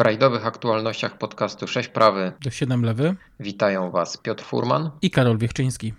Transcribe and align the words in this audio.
W 0.00 0.02
rajdowych 0.02 0.46
aktualnościach 0.46 1.18
podcastu 1.18 1.66
6 1.66 1.88
prawy 1.88 2.32
do 2.40 2.50
7 2.50 2.84
lewy. 2.84 3.16
witają 3.40 3.90
Was 3.90 4.16
Piotr 4.16 4.44
Furman 4.44 4.90
i 5.02 5.10
Karol 5.10 5.38
Wiechczyński. 5.38 5.94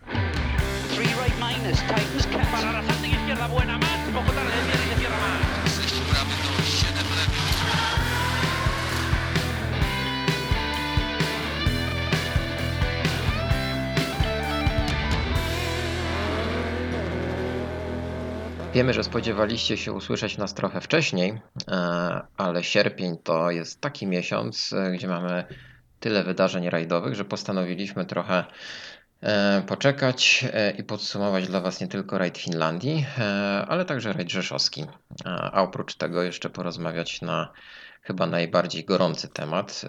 Wiemy, 18.73 18.93
że 18.93 19.03
spodziewaliście 19.03 19.77
się 19.77 19.93
usłyszeć 19.93 20.37
nas 20.37 20.53
trochę 20.53 20.81
wcześniej, 20.81 21.41
e, 21.67 22.21
ale 22.37 22.63
sierpień 22.63 23.17
to 23.23 23.51
jest 23.51 23.81
taki 23.81 24.07
miesiąc, 24.07 24.73
e, 24.73 24.91
gdzie 24.91 25.07
mamy 25.07 25.43
tyle 25.99 26.23
wydarzeń 26.23 26.69
rajdowych, 26.69 27.15
że 27.15 27.25
postanowiliśmy 27.25 28.05
trochę 28.05 28.43
e, 29.21 29.63
poczekać 29.67 30.45
i 30.77 30.83
podsumować 30.83 31.47
dla 31.47 31.61
Was 31.61 31.81
nie 31.81 31.87
tylko 31.87 32.17
rajd 32.17 32.37
Finlandii, 32.37 33.05
ale 33.67 33.85
także 33.85 34.13
rajd 34.13 34.31
rzeszowski. 34.31 34.85
A 35.25 35.61
oprócz 35.61 35.95
tego 35.95 36.23
jeszcze 36.23 36.49
porozmawiać 36.49 37.21
na 37.21 37.51
chyba 38.01 38.27
najbardziej 38.27 38.85
gorący 38.85 39.27
temat, 39.27 39.81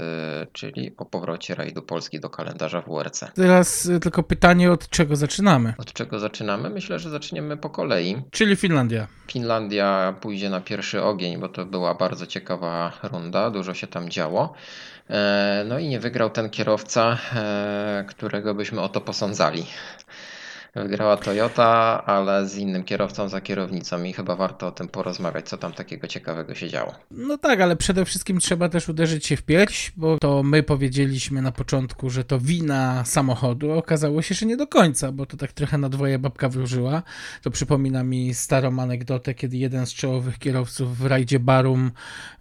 y, 0.43 0.47
czyli 0.53 0.95
o 0.97 1.05
powrocie 1.05 1.55
rajdu 1.55 1.83
Polski 1.83 2.21
do 2.21 2.31
kalendarza 2.31 2.81
WRC. 2.81 3.25
Teraz 3.35 3.87
y, 3.87 4.01
tylko 4.01 4.23
pytanie, 4.23 4.73
od 4.73 4.89
czego 4.89 5.17
zaczynamy? 5.17 5.75
Od 5.79 5.93
czego 5.93 6.19
zaczynamy? 6.19 6.71
Myślę, 6.71 6.99
że 6.99 7.11
zaczniemy 7.11 7.57
po 7.57 7.71
kolei. 7.71 8.23
Czyli 8.31 8.57
Finlandia. 8.57 9.07
Finlandia 9.27 10.15
pójdzie 10.21 10.51
na 10.51 10.61
pierwszy 10.61 11.03
ogień, 11.03 11.39
bo 11.39 11.49
to 11.49 11.67
była 11.67 11.95
bardzo 11.95 12.27
ciekawa 12.27 12.93
runda, 13.03 13.51
dużo 13.51 13.75
się 13.75 13.87
tam 13.87 14.11
działo. 14.11 14.55
E, 15.11 15.65
no 15.69 15.79
i 15.79 15.89
nie 15.89 16.01
wygrał 16.01 16.31
ten 16.31 16.51
kierowca, 16.51 17.19
e, 17.35 18.05
którego 18.09 18.55
byśmy 18.55 18.81
o 18.81 18.89
to 18.89 19.01
posądzali. 19.01 19.67
Wygrała 20.75 21.17
Toyota, 21.17 22.03
ale 22.07 22.49
z 22.49 22.57
innym 22.57 22.85
kierowcą 22.85 23.29
za 23.29 23.41
kierownicą 23.41 24.03
i 24.03 24.13
chyba 24.13 24.37
warto 24.37 24.67
o 24.67 24.73
tym 24.73 24.89
porozmawiać, 24.89 25.49
co 25.49 25.57
tam 25.57 25.73
takiego 25.73 26.07
ciekawego 26.07 26.55
się 26.55 26.69
działo. 26.69 26.95
No 27.11 27.39
tak, 27.39 27.61
ale 27.61 27.77
przede 27.77 28.05
wszystkim 28.05 28.39
trzeba 28.39 28.69
też 28.69 28.89
uderzyć 28.89 29.27
się 29.27 29.37
w 29.37 29.43
pierś, 29.43 29.93
bo 29.97 30.19
to 30.19 30.43
my 30.43 30.63
powiedzieliśmy 30.63 31.43
na 31.43 31.53
początku, 31.53 32.11
że 32.11 32.25
to 32.25 32.41
wina 32.41 33.05
samochodu, 33.05 33.73
okazało 33.73 34.23
się, 34.23 34.35
że 34.35 34.47
nie 34.47 34.57
do 34.57 34.67
końca, 34.67 35.13
bo 35.13 35.27
to 35.27 35.37
tak 35.37 35.53
trochę 35.53 35.79
na 35.79 35.89
dwoje 35.89 36.19
babka 36.19 36.49
wróżyła. 36.49 37.03
To 37.43 37.51
przypomina 37.51 38.05
mi 38.05 38.35
starą 38.35 38.79
anegdotę, 38.79 39.35
kiedy 39.35 39.57
jeden 39.57 39.87
z 39.87 39.95
czołowych 39.95 40.39
kierowców 40.39 40.99
w 40.99 41.07
rajdzie 41.07 41.41
Barum 41.41 41.91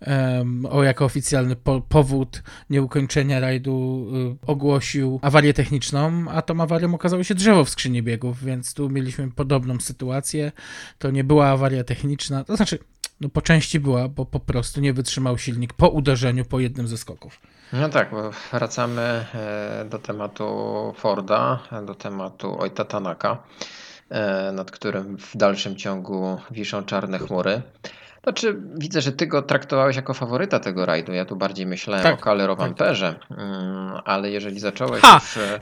um, 0.08 0.66
o 0.66 0.84
jako 0.84 1.06
oficjalny 1.06 1.56
po 1.56 1.82
powód 1.82 2.44
nieukończenia 2.70 3.40
rajdu 3.40 4.08
um, 4.12 4.38
ogłosił 4.48 5.20
awarię 5.22 5.54
techniczną, 5.54 6.26
a 6.30 6.42
tą 6.42 6.62
awarią 6.62 6.96
okazało 6.96 7.24
się 7.24 7.36
drzewo 7.36 7.66
w 7.66 7.70
skrzyni 7.70 8.04
biegu 8.04 8.21
biegów, 8.22 8.44
więc 8.44 8.74
tu 8.74 8.90
mieliśmy 8.90 9.32
podobną 9.32 9.80
sytuację. 9.80 10.52
To 11.00 11.12
nie 11.12 11.24
była 11.24 11.50
awaria 11.50 11.84
techniczna, 11.84 12.44
to 12.44 12.56
znaczy, 12.56 12.80
no 13.22 13.30
po 13.30 13.42
części 13.42 13.80
była, 13.80 14.08
bo 14.08 14.26
po 14.26 14.40
prostu 14.40 14.82
nie 14.82 14.94
wytrzymał 14.94 15.38
silnik 15.38 15.74
po 15.74 15.90
uderzeniu 15.90 16.46
po 16.46 16.60
jednym 16.60 16.88
ze 16.88 16.98
skoków. 16.98 17.40
No 17.74 17.90
tak, 17.90 18.12
wracamy 18.52 19.02
e, 19.02 19.86
do 19.90 20.00
tematu 20.00 20.46
Forda, 20.98 21.60
do 21.86 21.96
tematu 21.96 22.60
Ojta 22.60 22.86
Tanaka, 22.86 23.38
e, 24.10 24.52
nad 24.52 24.72
którym 24.72 25.18
w 25.18 25.38
dalszym 25.38 25.76
ciągu 25.76 26.38
wiszą 26.52 26.84
czarne 26.84 27.20
chmury. 27.20 27.62
Znaczy, 28.24 28.62
widzę, 28.76 29.02
że 29.02 29.12
ty 29.12 29.28
go 29.28 29.42
traktowałeś 29.42 29.96
jako 29.96 30.14
faworyta 30.14 30.60
tego 30.60 30.86
rajdu. 30.86 31.14
Ja 31.14 31.26
tu 31.26 31.36
bardziej 31.36 31.66
myślałem 31.66 32.04
tak, 32.04 32.20
o 32.20 32.24
Calero 32.24 32.56
Vamperze, 32.56 33.16
tak. 33.30 33.40
Mm, 33.40 33.94
ale 34.06 34.32
jeżeli 34.32 34.60
zacząłeś 34.60 35.02
ha! 35.02 35.22
już... 35.24 35.38
E, 35.38 35.60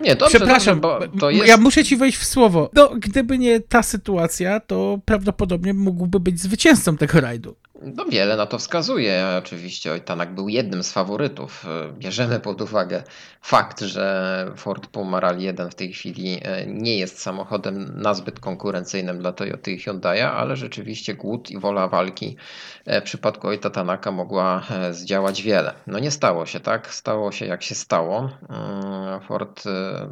nie, 0.00 0.16
dobrze, 0.16 0.38
Przepraszam, 0.38 0.80
dobrze, 0.80 1.08
bo 1.08 1.18
to 1.18 1.30
jest... 1.30 1.48
ja 1.48 1.56
muszę 1.56 1.84
ci 1.84 1.96
wejść 1.96 2.18
w 2.18 2.24
słowo. 2.24 2.70
No, 2.74 2.90
gdyby 2.96 3.38
nie 3.38 3.60
ta 3.60 3.82
sytuacja, 3.82 4.60
to 4.60 4.98
prawdopodobnie 5.04 5.74
mógłby 5.74 6.20
być 6.20 6.40
zwycięzcą 6.40 6.96
tego 6.96 7.20
rajdu. 7.20 7.56
No 7.82 8.04
wiele 8.04 8.36
na 8.36 8.46
to 8.46 8.58
wskazuje. 8.58 9.26
Oczywiście 9.38 9.92
Ojtanak 9.92 10.34
był 10.34 10.48
jednym 10.48 10.82
z 10.82 10.92
faworytów. 10.92 11.64
Bierzemy 11.92 12.40
pod 12.40 12.60
uwagę 12.60 13.02
fakt, 13.42 13.80
że 13.80 14.46
Ford 14.56 14.86
Puma 14.86 15.20
Rally 15.20 15.42
1 15.42 15.70
w 15.70 15.74
tej 15.74 15.92
chwili 15.92 16.40
e, 16.42 16.66
nie 16.66 16.98
jest 16.98 17.20
samochodem 17.22 18.00
nazbyt 18.02 18.40
konkurencyjnym 18.40 19.18
dla 19.18 19.32
Toyota 19.32 19.70
i 19.70 19.78
Hyundai'a, 19.78 20.24
ale 20.24 20.56
rzeczywiście 20.56 21.14
głód 21.14 21.50
i 21.50 21.58
wola 21.58 21.88
walki 21.88 22.36
e, 22.84 23.00
w 23.00 23.04
przypadku 23.04 23.48
Ojta 23.48 23.70
Tanaka 23.70 24.10
mogła 24.10 24.62
e, 24.70 24.94
zdziałać 24.94 25.42
wiele. 25.42 25.74
No 25.86 25.98
nie 25.98 26.10
stało 26.10 26.46
się 26.46 26.60
tak, 26.60 26.94
stało 26.94 27.32
się 27.32 27.46
jak 27.46 27.62
się 27.62 27.74
stało. 27.74 28.30
Mm, 28.48 29.20
Ford, 29.20 29.62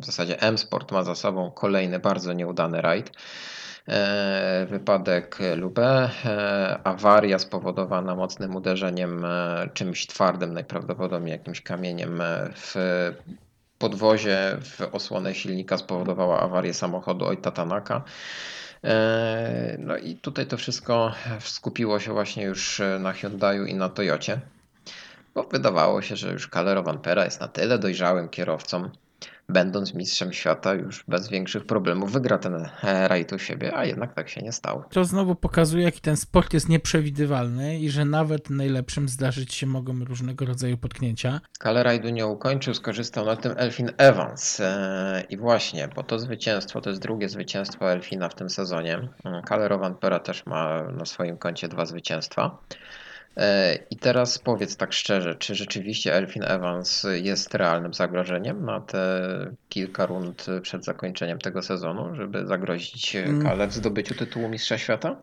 w 0.00 0.05
zasadzie 0.05 0.41
M-Sport 0.41 0.93
ma 0.93 1.05
za 1.05 1.15
sobą 1.15 1.50
kolejny 1.50 1.99
bardzo 1.99 2.33
nieudany 2.33 2.81
rajd. 2.81 3.11
E, 3.88 4.66
wypadek 4.71 5.38
Lube, 5.56 6.10
e, 6.25 6.78
awaria 6.84 7.38
spowodowana 7.38 8.15
mocnym 8.15 8.56
uderzeniem 8.56 9.25
e, 9.25 9.69
czymś 9.75 10.06
twardym, 10.06 10.54
najprawdopodobniej 10.54 11.32
jakimś 11.32 11.60
kamieniem 11.60 12.22
w 12.54 12.75
podwozie, 13.78 14.56
w 14.60 14.81
osłonę 14.93 15.34
silnika 15.34 15.78
spowodowała 15.78 16.41
awarię 16.41 16.75
samochodu 16.75 17.26
Ojta 17.26 17.50
Tanaka. 17.50 18.03
No 19.78 19.97
i 19.97 20.15
tutaj 20.15 20.47
to 20.47 20.56
wszystko 20.56 21.12
skupiło 21.41 22.00
się 22.00 22.12
właśnie 22.12 22.44
już 22.44 22.82
na 23.00 23.12
Hyundaiu 23.12 23.65
i 23.65 23.75
na 23.75 23.88
Toyocie, 23.88 24.41
bo 25.34 25.43
wydawało 25.43 26.03
się, 26.03 26.16
że 26.16 26.32
już 26.32 26.49
Calero 26.49 26.82
Vampera 26.82 27.25
jest 27.25 27.41
na 27.41 27.49
tyle 27.49 27.78
dojrzałym 27.78 28.28
kierowcą, 28.28 28.91
będąc 29.49 29.95
mistrzem 29.95 30.33
świata, 30.33 30.75
już 30.75 31.05
bez 31.09 31.29
większych 31.29 31.67
problemów 31.67 32.13
wygra 32.13 32.39
ten 32.39 32.55
e, 32.55 33.09
rajd 33.09 33.33
u 33.33 33.39
siebie, 33.39 33.77
a 33.77 33.85
jednak 33.85 34.15
tak 34.15 34.29
się 34.29 34.43
nie 34.43 34.53
stało. 34.53 34.85
To 34.91 35.05
znowu 35.05 35.35
pokazuje, 35.35 35.85
jaki 35.85 36.01
ten 36.01 36.17
sport 36.17 36.55
jest 36.55 36.69
nieprzewidywalny 36.69 37.79
i 37.79 37.91
że 37.91 38.05
nawet 38.05 38.51
najlepszym 38.51 39.09
zdarzyć 39.09 39.55
się 39.55 39.67
mogą 39.67 40.05
różnego 40.05 40.45
rodzaju 40.45 40.79
potknięcia. 40.79 41.41
Kale 41.59 41.83
rajdu 41.83 42.09
nie 42.09 42.27
ukończył, 42.27 42.75
skorzystał 42.75 43.25
na 43.25 43.37
tym 43.37 43.55
Elfin 43.57 43.91
Evans. 43.99 44.61
E, 44.61 45.25
I 45.29 45.37
właśnie, 45.37 45.89
bo 45.95 46.03
to 46.03 46.19
zwycięstwo, 46.19 46.81
to 46.81 46.91
jest 46.91 47.03
drugie 47.03 47.29
zwycięstwo 47.29 47.93
Elfina 47.93 48.29
w 48.29 48.35
tym 48.35 48.51
sezonie. 48.51 49.09
Kale 49.47 49.69
Pera 50.01 50.19
też 50.19 50.47
ma 50.47 50.83
na 50.83 51.05
swoim 51.05 51.39
koncie 51.39 51.69
dwa 51.69 51.87
zwycięstwa. 51.87 52.59
E, 53.38 53.78
I 53.91 53.97
teraz 53.97 54.38
powiedz 54.38 54.76
tak 54.76 54.93
szczerze, 54.93 55.34
czy 55.34 55.54
rzeczywiście 55.54 56.15
Elfin 56.15 56.43
Evans 56.43 57.06
jest 57.22 57.54
realnym 57.54 57.94
zagrożeniem 57.94 58.65
na 58.65 58.81
te 58.81 59.21
kilka 59.69 60.06
rund 60.06 60.47
przed 60.62 60.84
zakończeniem 60.84 61.38
tego 61.38 61.62
sezonu, 61.62 62.15
żeby 62.15 62.47
zagrozić 62.47 63.16
mm. 63.16 63.43
Kale 63.43 63.66
w 63.66 63.72
zdobyciu 63.72 64.15
tytułu 64.15 64.49
Mistrza 64.49 64.78
Świata? 64.78 65.16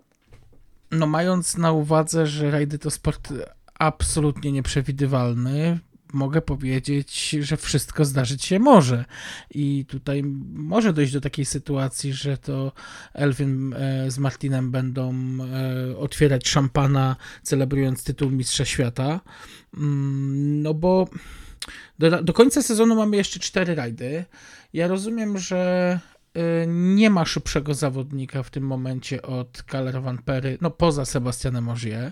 No 0.91 1.07
mając 1.07 1.57
na 1.57 1.71
uwadze, 1.71 2.27
że 2.27 2.51
rajdy 2.51 2.79
to 2.79 2.91
sport 2.91 3.33
absolutnie 3.79 4.51
nieprzewidywalny, 4.51 5.79
mogę 6.15 6.41
powiedzieć, 6.41 7.29
że 7.41 7.57
wszystko 7.57 8.05
zdarzyć 8.05 8.45
się 8.45 8.59
może. 8.59 9.05
I 9.51 9.85
tutaj 9.87 10.23
może 10.53 10.93
dojść 10.93 11.13
do 11.13 11.21
takiej 11.21 11.45
sytuacji, 11.45 12.13
że 12.13 12.37
to 12.37 12.71
Elvin 13.13 13.73
e, 13.73 14.11
z 14.11 14.17
Martinem 14.17 14.71
będą 14.71 15.13
e, 15.13 15.97
otwierać 15.97 16.47
szampana, 16.47 17.15
celebrując 17.43 18.03
tytuł 18.03 18.31
Mistrza 18.31 18.65
Świata. 18.65 19.21
Mm, 19.77 20.61
no 20.61 20.73
bo 20.73 21.09
do, 21.99 22.23
do 22.23 22.33
końca 22.33 22.61
sezonu 22.61 22.95
mamy 22.95 23.17
jeszcze 23.17 23.39
cztery 23.39 23.75
rajdy. 23.75 24.25
Ja 24.73 24.87
rozumiem, 24.87 25.37
że 25.37 25.99
e, 26.33 26.67
nie 26.67 27.09
ma 27.09 27.25
szybszego 27.25 27.73
zawodnika 27.73 28.43
w 28.43 28.49
tym 28.49 28.63
momencie 28.63 29.21
od 29.21 29.63
Kaler 29.63 30.01
Van 30.01 30.17
Pery, 30.17 30.57
no 30.61 30.71
poza 30.71 31.05
Sebastianem 31.05 31.69
Ogier. 31.69 32.11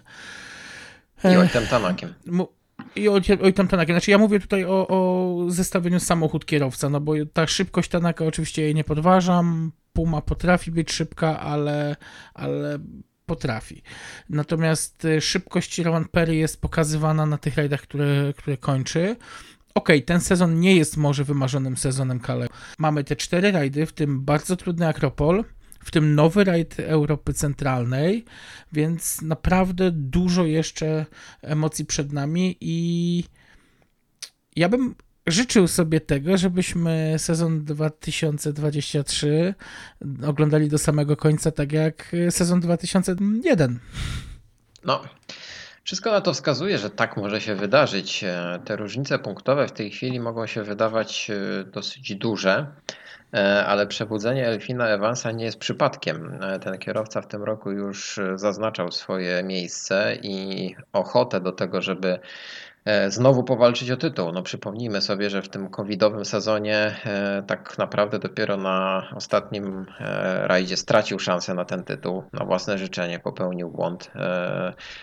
I 1.24 1.36
Ojtem 1.38 1.68
Tamakiem. 1.68 2.14
I 2.96 3.10
o, 3.10 3.20
oj 3.44 3.54
tam 3.54 3.68
Tanaka. 3.68 3.94
Znaczy 3.94 4.12
ja 4.12 4.18
mówię 4.18 4.40
tutaj 4.40 4.66
o, 4.66 4.88
o 4.88 5.38
zestawieniu 5.48 6.00
samochód 6.00 6.46
kierowca, 6.46 6.90
no 6.90 7.02
bo 7.02 7.14
ta 7.34 7.48
szybkość 7.48 7.90
Tanaka 7.90 8.26
oczywiście 8.26 8.62
jej 8.62 8.76
nie 8.76 8.84
podważam. 8.84 9.72
Puma 9.94 10.22
potrafi 10.22 10.72
być 10.72 10.92
szybka, 10.92 11.40
ale, 11.40 11.96
ale 12.34 12.80
potrafi. 13.26 13.82
Natomiast 14.30 15.06
y, 15.06 15.22
szybkość 15.22 15.80
Rowan 15.80 16.06
Perry 16.06 16.36
jest 16.36 16.62
pokazywana 16.62 17.26
na 17.26 17.38
tych 17.38 17.58
rajdach, 17.58 17.82
które, 17.82 18.34
które 18.38 18.58
kończy. 18.58 19.16
Okej, 19.76 19.98
okay, 19.98 20.02
ten 20.02 20.22
sezon 20.22 20.60
nie 20.60 20.76
jest 20.76 20.98
może 20.98 21.24
wymarzonym 21.24 21.78
sezonem 21.78 22.20
Kale. 22.20 22.48
Mamy 22.80 23.04
te 23.04 23.16
cztery 23.16 23.52
rajdy, 23.52 23.86
w 23.86 23.94
tym 23.94 24.26
bardzo 24.26 24.56
trudny 24.56 24.88
Akropol, 24.88 25.44
w 25.84 25.92
tym 25.92 26.16
nowy 26.16 26.44
rajd 26.44 26.80
Europy 26.80 27.34
Centralnej, 27.34 28.26
więc 28.72 29.22
naprawdę 29.22 29.92
dużo 29.92 30.46
jeszcze 30.46 31.06
emocji 31.42 31.86
przed 31.86 32.12
nami 32.12 32.58
i 32.62 33.24
ja 34.56 34.70
bym 34.70 34.96
życzył 35.28 35.68
sobie 35.68 36.02
tego, 36.02 36.38
żebyśmy 36.38 37.16
sezon 37.18 37.66
2023 37.66 39.54
oglądali 40.28 40.70
do 40.70 40.78
samego 40.78 41.18
końca, 41.18 41.52
tak 41.52 41.72
jak 41.72 42.16
sezon 42.30 42.60
2001. 42.60 43.80
No, 44.86 45.04
Wszystko 45.84 46.12
na 46.12 46.22
to 46.22 46.34
wskazuje, 46.34 46.78
że 46.78 46.90
tak 46.90 47.18
może 47.18 47.42
się 47.42 47.56
wydarzyć. 47.56 48.24
E, 48.24 48.60
te 48.66 48.76
różnice 48.76 49.20
punktowe 49.20 49.68
w 49.68 49.72
tej 49.72 49.92
chwili 49.92 50.20
mogą 50.20 50.48
się 50.48 50.64
wydawać 50.64 51.30
e, 51.30 51.64
dosyć 51.64 52.16
duże, 52.16 52.68
ale 53.68 53.88
przebudzenie 53.88 54.48
Elfina 54.48 54.88
Evansa 54.88 55.32
nie 55.32 55.46
jest 55.46 55.60
przypadkiem. 55.60 56.40
Ten 56.62 56.78
kierowca 56.78 57.22
w 57.22 57.28
tym 57.28 57.44
roku 57.44 57.72
już 57.72 58.20
zaznaczał 58.36 58.92
swoje 58.92 59.44
miejsce 59.44 60.16
i 60.22 60.76
ochotę 60.94 61.42
do 61.42 61.52
tego, 61.52 61.82
żeby 61.82 62.20
E, 62.86 63.12
znowu 63.12 63.44
powalczyć 63.44 63.92
o 63.92 63.98
tytuł. 63.98 64.32
No 64.32 64.44
przypomnijmy 64.44 65.02
sobie, 65.02 65.30
że 65.30 65.42
w 65.42 65.50
tym 65.50 65.70
covidowym 65.70 66.26
sezonie 66.26 66.96
e, 67.06 67.44
tak 67.48 67.78
naprawdę 67.78 68.20
dopiero 68.20 68.58
na 68.58 69.08
ostatnim 69.16 69.86
e, 70.00 70.48
rajdzie 70.48 70.78
stracił 70.78 71.20
szansę 71.20 71.54
na 71.54 71.66
ten 71.66 71.84
tytuł. 71.84 72.24
Na 72.34 72.46
własne 72.46 72.78
życzenie 72.78 73.20
popełnił 73.20 73.70
błąd, 73.70 74.12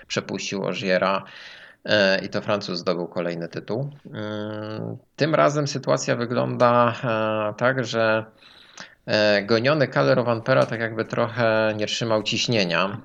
przepuścił 0.07 0.65
Ożiera 0.65 1.25
i 2.23 2.29
to 2.29 2.41
Francuz 2.41 2.79
zdobył 2.79 3.09
kolejny 3.09 3.49
tytuł. 3.49 3.91
Mm, 4.07 4.97
tym 5.17 5.35
razem 5.35 5.69
sytuacja 5.69 6.17
wygląda 6.17 6.95
tak, 7.57 7.85
że 7.85 8.25
E, 9.07 9.43
goniony 9.43 9.89
Kalle 9.89 10.15
Vampera 10.15 10.67
tak 10.67 10.81
jakby 10.81 11.05
trochę 11.05 11.75
nie 11.77 11.87
trzymał 11.87 12.23
ciśnienia. 12.23 13.01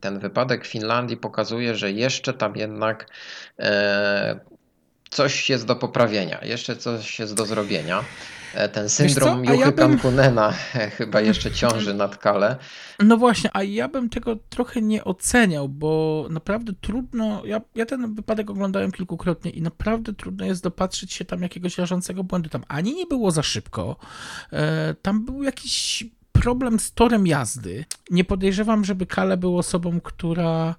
Ten 0.00 0.18
wypadek 0.18 0.64
w 0.64 0.70
Finlandii 0.70 1.16
pokazuje, 1.16 1.74
że 1.74 1.90
jeszcze 1.90 2.32
tam 2.32 2.56
jednak 2.56 3.06
e, 3.58 4.40
coś 5.10 5.50
jest 5.50 5.66
do 5.66 5.76
poprawienia, 5.76 6.38
jeszcze 6.42 6.76
coś 6.76 7.18
jest 7.18 7.34
do 7.34 7.46
zrobienia. 7.46 8.04
E, 8.54 8.68
ten 8.68 8.88
syndrom 8.88 9.44
Juchy 9.44 9.56
ja 9.56 9.66
bym... 9.66 9.76
Kampunena 9.76 10.52
chyba 10.98 11.20
jeszcze 11.20 11.50
ciąży 11.50 11.94
nad 11.94 12.16
Kale. 12.16 12.56
No 12.98 13.16
właśnie, 13.16 13.50
a 13.52 13.62
ja 13.62 13.88
bym 13.88 14.08
tego 14.08 14.36
trochę 14.36 14.82
nie 14.82 15.04
oceniał, 15.04 15.68
bo 15.68 16.26
naprawdę 16.30 16.72
trudno, 16.80 17.44
ja, 17.44 17.60
ja 17.74 17.86
ten 17.86 18.14
wypadek 18.14 18.50
oglądałem 18.50 18.92
kilkukrotnie 18.92 19.50
i 19.50 19.62
naprawdę 19.62 20.14
trudno 20.14 20.44
jest 20.44 20.62
dopatrzyć 20.62 21.12
się 21.12 21.24
tam 21.24 21.42
jakiegoś 21.42 21.78
rażącego 21.78 22.24
błędu. 22.24 22.48
Tam 22.48 22.64
ani 22.68 22.94
nie 22.94 23.06
było 23.06 23.30
za 23.30 23.42
szybko, 23.42 23.96
e, 24.52 24.94
tam 25.02 25.24
był 25.24 25.42
jakiś 25.42 26.04
problem 26.32 26.80
z 26.80 26.92
torem 26.92 27.26
jazdy. 27.26 27.84
Nie 28.10 28.24
podejrzewam, 28.24 28.84
żeby 28.84 29.06
Kale 29.06 29.36
był 29.36 29.58
osobą, 29.58 30.00
która 30.00 30.74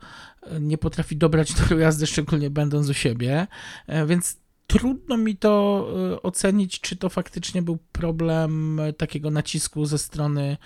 nie 0.60 0.78
potrafi 0.78 1.18
dobrać 1.18 1.54
toru 1.54 1.80
jazdy, 1.80 2.08
szczególnie 2.08 2.50
będąc 2.50 2.90
u 2.90 2.94
siebie, 2.94 3.48
e, 3.88 4.06
więc 4.06 4.43
trudno 4.68 5.18
mi 5.18 5.38
to 5.38 5.86
e, 6.14 6.22
ocenić, 6.22 6.80
czy 6.80 6.96
to 6.96 7.10
faktycznie 7.10 7.62
był 7.62 7.78
problem 7.92 8.82
takiego 8.98 9.32
nacisku 9.32 9.86
ze 9.86 9.98
strony 9.98 10.58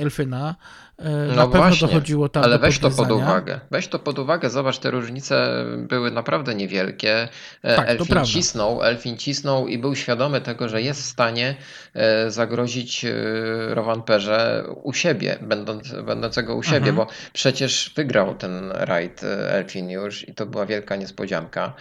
Elfyna. 0.00 0.56
E, 0.98 1.26
no 1.26 1.34
Na 1.34 1.46
właśnie, 1.46 1.88
dochodziło 1.88 2.28
tam 2.28 2.44
ale 2.44 2.58
weź 2.58 2.78
to 2.78 2.90
pod 2.90 3.10
uwagę. 3.10 3.60
Weź 3.70 3.88
to 3.88 3.98
pod 3.98 4.18
uwagę, 4.18 4.50
zobacz, 4.50 4.78
te 4.78 4.90
różnice 4.90 5.64
były 5.78 6.10
naprawdę 6.10 6.54
niewielkie. 6.54 7.28
E, 7.62 7.76
tak, 7.76 7.88
Elfin 7.88 8.24
cisnął, 8.24 8.82
Elfin 8.82 9.16
cisnął 9.16 9.68
i 9.68 9.78
był 9.78 9.96
świadomy 9.96 10.40
tego, 10.40 10.68
że 10.68 10.82
jest 10.82 11.02
w 11.02 11.04
stanie 11.04 11.54
zagrozić 12.28 13.06
Rovanperze 13.68 14.64
u 14.82 14.92
siebie, 14.92 15.38
będąc, 15.42 15.92
będącego 16.06 16.56
u 16.56 16.62
siebie, 16.62 16.90
mhm. 16.90 16.96
bo 16.96 17.06
przecież 17.32 17.92
wygrał 17.96 18.34
ten 18.34 18.70
rajd 18.72 19.20
Elfin 19.48 19.90
już 19.90 20.28
i 20.28 20.34
to 20.34 20.46
była 20.46 20.66
wielka 20.66 20.96
niespodzianka. 20.96 21.74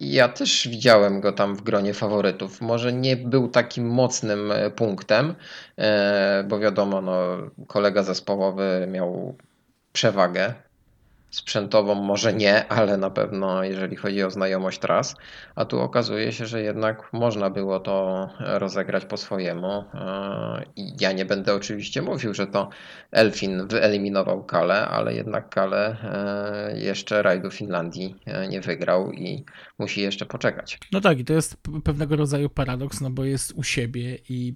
Ja 0.00 0.28
też 0.28 0.68
widziałem 0.68 1.20
go 1.20 1.32
tam 1.32 1.56
w 1.56 1.62
gronie 1.62 1.94
faworytów. 1.94 2.60
Może 2.60 2.92
nie 2.92 3.16
był 3.16 3.48
takim 3.48 3.86
mocnym 3.86 4.52
e, 4.52 4.70
punktem, 4.70 5.34
e, 5.78 6.44
bo 6.48 6.58
wiadomo, 6.58 7.00
no, 7.00 7.36
kolega 7.66 8.02
zespołowy 8.02 8.86
miał 8.90 9.36
przewagę 9.92 10.54
Sprzętową 11.30 11.94
może 11.94 12.32
nie, 12.32 12.68
ale 12.68 12.96
na 12.96 13.10
pewno 13.10 13.64
jeżeli 13.64 13.96
chodzi 13.96 14.22
o 14.22 14.30
znajomość 14.30 14.78
tras, 14.78 15.16
a 15.54 15.64
tu 15.64 15.80
okazuje 15.80 16.32
się, 16.32 16.46
że 16.46 16.62
jednak 16.62 17.12
można 17.12 17.50
było 17.50 17.80
to 17.80 18.28
rozegrać 18.38 19.04
po 19.04 19.16
swojemu. 19.16 19.84
E, 19.94 20.64
ja 21.00 21.12
nie 21.12 21.24
będę 21.24 21.54
oczywiście 21.54 22.02
mówił, 22.02 22.34
że 22.34 22.46
to 22.46 22.68
Elfin 23.10 23.68
wyeliminował 23.68 24.44
Kale, 24.44 24.88
ale 24.88 25.14
jednak 25.14 25.48
Kale 25.48 25.96
e, 26.02 26.78
jeszcze 26.80 27.22
rajdu 27.22 27.50
Finlandii 27.50 28.14
e, 28.26 28.48
nie 28.48 28.60
wygrał 28.60 29.12
i 29.12 29.44
musi 29.78 30.00
jeszcze 30.00 30.26
poczekać. 30.26 30.78
No 30.92 31.00
tak, 31.00 31.18
i 31.18 31.24
to 31.24 31.32
jest 31.32 31.56
pewnego 31.84 32.16
rodzaju 32.16 32.48
paradoks, 32.48 33.00
no 33.00 33.10
bo 33.10 33.24
jest 33.24 33.52
u 33.56 33.62
siebie 33.62 34.18
i 34.28 34.54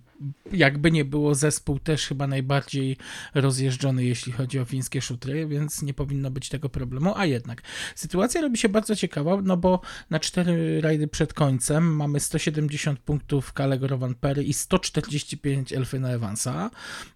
jakby 0.53 0.91
nie 0.91 1.05
było 1.05 1.35
zespół 1.35 1.79
też 1.79 2.07
chyba 2.07 2.27
najbardziej 2.27 2.97
rozjeżdżony, 3.35 4.05
jeśli 4.05 4.33
chodzi 4.33 4.59
o 4.59 4.65
fińskie 4.65 5.01
szutry, 5.01 5.47
więc 5.47 5.83
nie 5.83 5.95
powinno 5.95 6.31
być 6.31 6.49
tego 6.49 6.62
problemu, 6.69 7.13
a 7.17 7.27
jednak. 7.27 7.63
Sytuacja 7.95 8.41
robi 8.41 8.59
się 8.59 8.69
bardzo 8.69 8.97
ciekawa, 8.97 9.43
no 9.43 9.57
bo 9.57 9.81
na 10.11 10.21
cztery 10.21 10.81
rajdy 10.81 11.09
przed 11.09 11.35
końcem 11.35 11.97
mamy 11.97 12.21
170 12.21 12.99
punktów 12.99 13.53
Kalego 13.53 13.87
Rovanpery 13.87 14.45
i 14.45 14.53
145 14.53 15.73
Elfina 15.73 16.09
Evansa, 16.11 16.71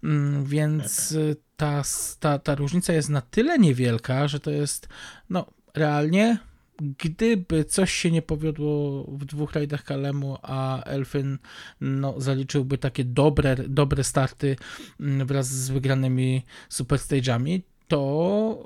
mm, 0.04 0.44
więc 0.44 1.14
ta, 1.56 1.82
ta, 2.20 2.38
ta 2.38 2.54
różnica 2.54 2.92
jest 2.92 3.08
na 3.08 3.20
tyle 3.20 3.58
niewielka, 3.58 4.28
że 4.28 4.40
to 4.40 4.50
jest 4.50 4.88
no 5.30 5.46
realnie 5.74 6.38
gdyby 6.78 7.64
coś 7.64 7.92
się 7.92 8.10
nie 8.10 8.22
powiodło 8.22 9.04
w 9.04 9.24
dwóch 9.24 9.52
rajdach 9.52 9.84
Kalemu, 9.84 10.38
a 10.42 10.82
Elfin 10.82 11.38
no, 11.80 12.20
zaliczyłby 12.20 12.78
takie 12.78 13.04
dobre, 13.04 13.56
dobre 13.68 14.04
starty 14.04 14.56
mm, 15.00 15.26
wraz 15.26 15.48
z 15.48 15.70
wygranymi 15.70 16.42
superstage'ami, 16.70 17.60
to 17.88 18.64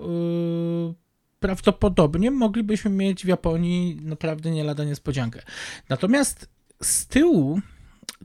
yy, 0.88 0.94
prawdopodobnie 1.40 2.30
moglibyśmy 2.30 2.90
mieć 2.90 3.24
w 3.24 3.28
Japonii 3.28 3.98
naprawdę 4.02 4.50
nie 4.50 4.64
lada 4.64 4.84
niespodziankę. 4.84 5.42
Natomiast 5.88 6.48
z 6.82 7.06
tyłu 7.06 7.60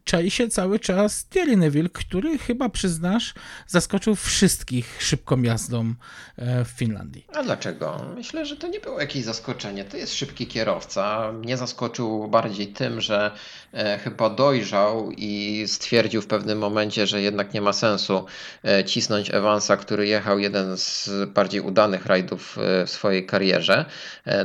czai 0.05 0.31
się 0.31 0.47
cały 0.47 0.79
czas 0.79 1.25
Thierry 1.25 1.57
Neville, 1.57 1.89
który 1.89 2.37
chyba 2.37 2.69
przyznasz 2.69 3.33
zaskoczył 3.67 4.15
wszystkich 4.15 4.97
szybką 5.03 5.41
jazdą 5.41 5.93
e, 6.37 6.65
w 6.65 6.67
Finlandii. 6.67 7.25
A 7.33 7.43
dlaczego? 7.43 8.05
Myślę, 8.15 8.45
że 8.45 8.55
to 8.55 8.67
nie 8.67 8.79
było 8.79 8.99
jakieś 8.99 9.23
zaskoczenie. 9.23 9.85
To 9.85 9.97
jest 9.97 10.13
szybki 10.13 10.47
kierowca. 10.47 11.31
Mnie 11.31 11.57
zaskoczył 11.57 12.27
bardziej 12.27 12.67
tym, 12.67 13.01
że 13.01 13.31
e, 13.73 13.97
chyba 13.97 14.29
dojrzał 14.29 15.11
i 15.17 15.63
stwierdził 15.67 16.21
w 16.21 16.27
pewnym 16.27 16.57
momencie, 16.57 17.07
że 17.07 17.21
jednak 17.21 17.53
nie 17.53 17.61
ma 17.61 17.73
sensu 17.73 18.25
e, 18.63 18.83
cisnąć 18.83 19.33
Evansa, 19.33 19.77
który 19.77 20.07
jechał 20.07 20.39
jeden 20.39 20.77
z 20.77 21.09
bardziej 21.33 21.61
udanych 21.61 22.05
rajdów 22.05 22.57
w 22.85 22.89
swojej 22.89 23.25
karierze 23.25 23.85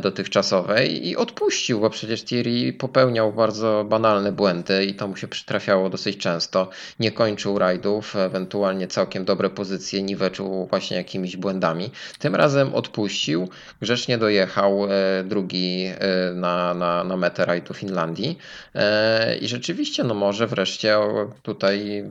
dotychczasowej 0.00 1.08
i 1.08 1.16
odpuścił, 1.16 1.80
bo 1.80 1.90
przecież 1.90 2.24
Thierry 2.24 2.72
popełniał 2.72 3.32
bardzo 3.32 3.84
banalne 3.88 4.32
błędy 4.32 4.84
i 4.84 4.94
to 4.94 5.08
mu 5.08 5.16
się 5.16 5.28
trafiało 5.50 5.90
dosyć 5.90 6.16
często. 6.16 6.68
Nie 7.00 7.12
kończył 7.12 7.58
rajdów, 7.58 8.16
ewentualnie 8.16 8.86
całkiem 8.88 9.24
dobre 9.24 9.50
pozycje 9.50 10.02
niweczył 10.02 10.66
właśnie 10.66 10.96
jakimiś 10.96 11.36
błędami. 11.36 11.90
Tym 12.18 12.34
razem 12.34 12.74
odpuścił, 12.74 13.48
grzecznie 13.80 14.18
dojechał 14.18 14.84
e, 14.84 15.24
drugi 15.24 15.84
e, 15.84 16.32
na, 16.34 16.74
na, 16.74 17.04
na 17.04 17.16
metę 17.16 17.44
rajdu 17.44 17.74
Finlandii 17.74 18.38
e, 18.74 19.36
i 19.38 19.48
rzeczywiście 19.48 20.04
no 20.04 20.14
może 20.14 20.46
wreszcie 20.46 20.96
tutaj 21.42 22.04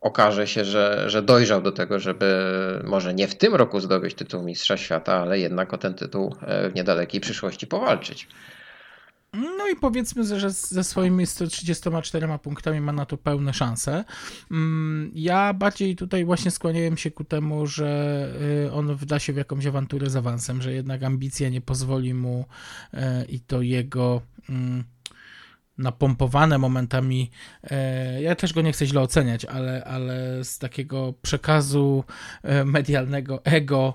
okaże 0.00 0.46
się, 0.46 0.64
że, 0.64 1.04
że 1.06 1.22
dojrzał 1.22 1.62
do 1.62 1.72
tego, 1.72 1.98
żeby 1.98 2.26
może 2.84 3.14
nie 3.14 3.28
w 3.28 3.34
tym 3.34 3.54
roku 3.54 3.80
zdobyć 3.80 4.14
tytuł 4.14 4.42
Mistrza 4.42 4.76
Świata, 4.76 5.14
ale 5.14 5.38
jednak 5.38 5.74
o 5.74 5.78
ten 5.78 5.94
tytuł 5.94 6.36
w 6.70 6.74
niedalekiej 6.74 7.20
przyszłości 7.20 7.66
powalczyć. 7.66 8.28
No 9.66 9.72
i 9.72 9.76
powiedzmy, 9.76 10.40
że 10.40 10.50
ze 10.50 10.84
swoimi 10.84 11.26
134 11.26 12.38
punktami 12.42 12.80
ma 12.80 12.92
na 12.92 13.06
to 13.06 13.16
pełne 13.16 13.54
szanse. 13.54 14.04
Mm, 14.50 15.10
ja 15.14 15.54
bardziej 15.54 15.96
tutaj 15.96 16.24
właśnie 16.24 16.50
skłaniałem 16.50 16.96
się 16.96 17.10
ku 17.10 17.24
temu, 17.24 17.66
że 17.66 18.28
y, 18.66 18.72
on 18.72 18.96
wda 18.96 19.18
się 19.18 19.32
w 19.32 19.36
jakąś 19.36 19.66
awanturę 19.66 20.10
z 20.10 20.16
awansem, 20.16 20.62
że 20.62 20.72
jednak 20.72 21.02
ambicja 21.02 21.48
nie 21.48 21.60
pozwoli 21.60 22.14
mu 22.14 22.44
y, 22.94 22.98
i 23.28 23.40
to 23.40 23.62
jego 23.62 24.22
mm, 24.48 24.84
napompowane 25.78 26.58
momentami, 26.58 27.30
y, 27.64 28.22
ja 28.22 28.34
też 28.34 28.52
go 28.52 28.62
nie 28.62 28.72
chcę 28.72 28.86
źle 28.86 29.00
oceniać, 29.00 29.44
ale, 29.44 29.84
ale 29.84 30.44
z 30.44 30.58
takiego 30.58 31.14
przekazu 31.22 32.04
medialnego 32.64 33.44
ego, 33.44 33.94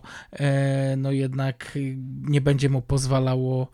no 0.97 1.11
jednak 1.11 1.77
nie 2.21 2.41
będzie 2.41 2.69
mu 2.69 2.81
pozwalało 2.81 3.67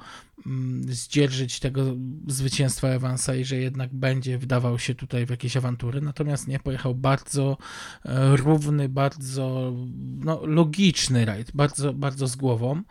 Mm, 0.48 0.94
zdzierżyć 0.94 1.60
tego 1.60 1.96
zwycięstwa 2.28 2.88
Evansa 2.88 3.36
i 3.36 3.46
że 3.46 3.58
jednak 3.58 3.94
będzie 3.94 4.38
wdawał 4.38 4.80
się 4.80 4.96
tutaj 4.96 5.26
w 5.26 5.30
jakieś 5.30 5.58
awantury. 5.58 6.02
Natomiast 6.02 6.48
nie, 6.48 6.60
pojechał 6.60 6.96
bardzo 6.96 7.58
e, 8.06 8.36
równy, 8.36 8.90
bardzo 8.90 9.74
no, 10.20 10.46
logiczny 10.46 11.26
rajd, 11.26 11.52
bardzo, 11.52 11.94
bardzo 11.94 12.28
z 12.28 12.36
głową. 12.36 12.82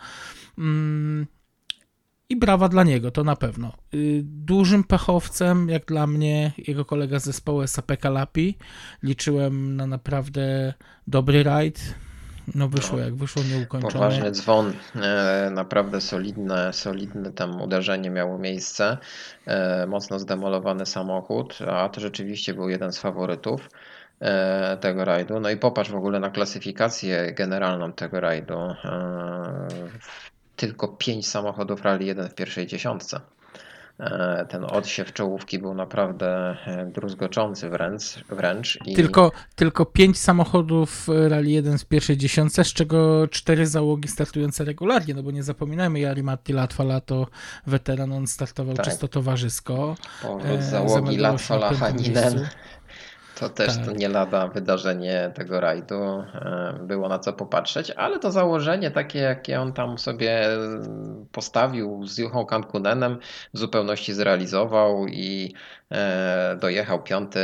I 2.29 2.37
brawa 2.37 2.69
dla 2.69 2.85
niego, 2.85 3.11
to 3.11 3.25
na 3.25 3.37
pewno. 3.37 3.73
Y, 3.95 4.21
dużym 4.25 4.85
pechowcem, 4.85 5.69
jak 5.69 5.85
dla 5.85 6.07
mnie, 6.07 6.53
jego 6.59 6.85
kolega 6.85 7.19
z 7.19 7.25
zespołu 7.25 7.63
jest 7.63 7.79
Apeka 7.79 8.11
Lapi. 8.11 8.59
Liczyłem 9.03 9.77
na 9.77 9.87
naprawdę 9.87 10.75
dobry 11.07 11.43
rajd 11.43 11.95
No 12.55 12.69
wyszło 12.69 12.99
No. 12.99 13.05
jak 13.05 13.15
wyszło, 13.15 13.43
nieukończone. 13.43 13.93
Poważny 13.93 14.31
dzwon, 14.31 14.73
e, 14.97 15.51
naprawdę 15.55 16.01
solidne, 16.01 16.73
solidne 16.73 17.33
tam 17.33 17.61
uderzenie 17.61 18.11
miało 18.11 18.39
miejsce. 18.39 18.99
E, 19.47 19.87
Mocno 19.87 20.19
zdemolowany 20.19 20.87
samochód, 20.87 21.59
a 21.69 21.89
to 21.89 22.01
rzeczywiście 22.01 22.55
był 22.55 22.69
jeden 22.69 22.93
z 22.93 22.99
faworytów 22.99 23.71
e, 24.21 24.77
tego 24.77 25.05
rajdu. 25.05 25.41
No 25.41 25.51
i 25.51 25.57
popatrz 25.57 25.91
w 25.91 25.97
ogóle 25.97 26.21
na 26.21 26.31
klasyfikację 26.31 27.33
generalną 27.33 27.93
tego 27.93 28.21
rajdu. 28.21 28.59
Tylko 30.57 30.89
pięć 30.89 31.29
samochodów 31.29 31.83
Rally 31.85 32.05
1 32.05 32.29
w 32.29 32.35
pierwszej 32.35 32.67
dziesiątce. 32.67 33.21
E, 34.01 34.47
Ten 34.49 34.65
odsiew 34.65 35.13
czołówki 35.13 35.59
był 35.59 35.75
naprawdę 35.75 36.57
e, 36.67 36.87
druzgoczący 36.87 37.69
wręcz. 37.71 38.25
wręcz 38.29 38.79
i... 38.85 38.95
Tylko, 38.95 39.33
tylko 39.55 39.87
pięć 39.87 40.19
samochodów 40.19 41.09
Rally 41.29 41.51
1 41.51 41.79
w 41.79 41.85
pierwszej 41.85 42.17
dziesiątce, 42.17 42.65
z 42.65 42.73
czego 42.73 43.29
cztery 43.29 43.67
załogi 43.67 44.09
startujące 44.09 44.65
regularnie, 44.65 45.15
no 45.15 45.23
bo 45.23 45.31
nie 45.31 45.43
zapominajmy, 45.43 46.01
Jari 46.01 46.23
Matti 46.23 46.53
Latwa 46.53 46.85
Lato, 46.85 47.27
weteran, 47.67 48.13
on 48.13 48.27
startował 48.27 48.75
Tak. 48.75 48.85
czysto 48.87 49.09
towarzysko. 49.09 49.97
Powrót 50.23 50.59
E, 50.59 50.63
załogi 50.63 50.93
zameldował 50.93 51.39
się 51.39 51.55
To 53.41 53.49
też 53.49 53.77
Tak. 53.77 53.85
to 53.87 53.93
nie 53.93 54.09
lada 54.09 54.49
wydarzenie 54.49 55.33
tego 55.35 55.61
rajdu. 55.61 55.95
e, 56.35 56.79
Było 56.83 57.09
na 57.09 57.19
co 57.19 57.33
popatrzeć, 57.33 57.91
ale 57.91 58.19
to 58.19 58.31
założenie 58.31 58.91
takie, 58.91 59.19
jakie 59.19 59.61
on 59.61 59.73
tam 59.73 59.99
sobie 59.99 60.47
e, 60.47 60.59
postawił 61.33 62.07
z 62.07 62.19
Juchą 62.19 62.47
Kankunenem, 62.47 63.19
w 63.55 63.59
zupełności 63.59 64.13
zrealizował 64.15 65.07
i 65.07 65.55
e, 65.93 66.57
dojechał 66.61 67.03
piąty 67.03 67.41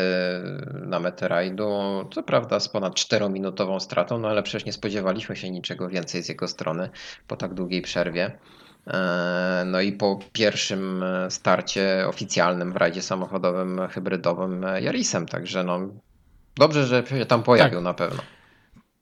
na 0.74 1.00
metę 1.00 1.28
rajdu. 1.28 1.68
Co 2.14 2.22
prawda 2.22 2.60
z 2.60 2.68
ponad 2.68 2.94
4-minutową 2.94 3.80
stratą, 3.80 4.18
no 4.18 4.28
ale 4.28 4.42
przecież 4.42 4.64
nie 4.66 4.72
spodziewaliśmy 4.72 5.36
się 5.36 5.50
niczego 5.50 5.88
więcej 5.88 6.22
z 6.22 6.28
jego 6.28 6.48
strony 6.48 6.90
po 7.26 7.36
tak 7.36 7.54
długiej 7.54 7.82
przerwie. 7.82 8.30
E, 8.86 9.62
No 9.66 9.80
i 9.80 9.92
po 9.92 10.18
pierwszym 10.32 11.02
e, 11.02 11.30
starcie 11.30 12.04
oficjalnym 12.08 12.72
w 12.72 12.76
rajdzie 12.76 13.02
samochodowym 13.02 13.80
hybrydowym 13.90 14.64
e, 14.64 14.80
Yarisem, 14.82 15.26
także 15.26 15.64
no 15.64 15.80
dobrze, 16.56 16.86
że 16.86 17.06
się 17.06 17.26
tam 17.26 17.42
pojawił 17.42 17.78
Tak. 17.78 17.84
na 17.84 17.94
pewno. 17.94 18.22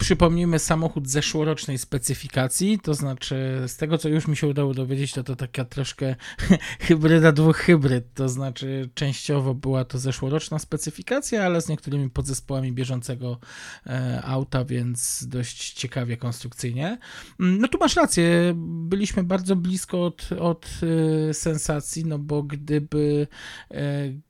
Przypomnijmy 0.00 0.58
samochód 0.58 1.08
zeszłorocznej 1.08 1.78
specyfikacji, 1.78 2.78
to 2.82 2.94
znaczy 2.94 3.64
z 3.66 3.76
tego 3.76 3.98
co 3.98 4.08
już 4.08 4.28
mi 4.28 4.36
się 4.36 4.46
udało 4.46 4.74
dowiedzieć, 4.74 5.12
to 5.12 5.24
to 5.24 5.36
taka 5.36 5.64
troszkę 5.64 6.16
hybryda 6.86 7.32
dwóch 7.32 7.56
hybryd, 7.56 8.14
to 8.14 8.28
znaczy 8.28 8.90
częściowo 8.94 9.54
była 9.54 9.84
to 9.84 9.98
zeszłoroczna 9.98 10.58
specyfikacja, 10.58 11.44
ale 11.46 11.60
z 11.60 11.68
niektórymi 11.68 12.10
podzespołami 12.10 12.72
bieżącego 12.72 13.38
e, 13.86 14.22
auta, 14.24 14.64
więc 14.64 15.26
dość 15.28 15.72
ciekawie 15.72 16.16
konstrukcyjnie. 16.16 16.98
Mm, 17.40 17.58
No 17.58 17.68
tu 17.68 17.78
masz 17.78 17.96
rację, 17.96 18.52
byliśmy 18.88 19.24
bardzo 19.24 19.56
blisko 19.56 20.06
od, 20.06 20.28
od 20.38 20.70
e, 21.30 21.34
sensacji, 21.34 22.04
no 22.04 22.18
bo 22.18 22.42
gdyby 22.42 23.26
e, 23.70 24.29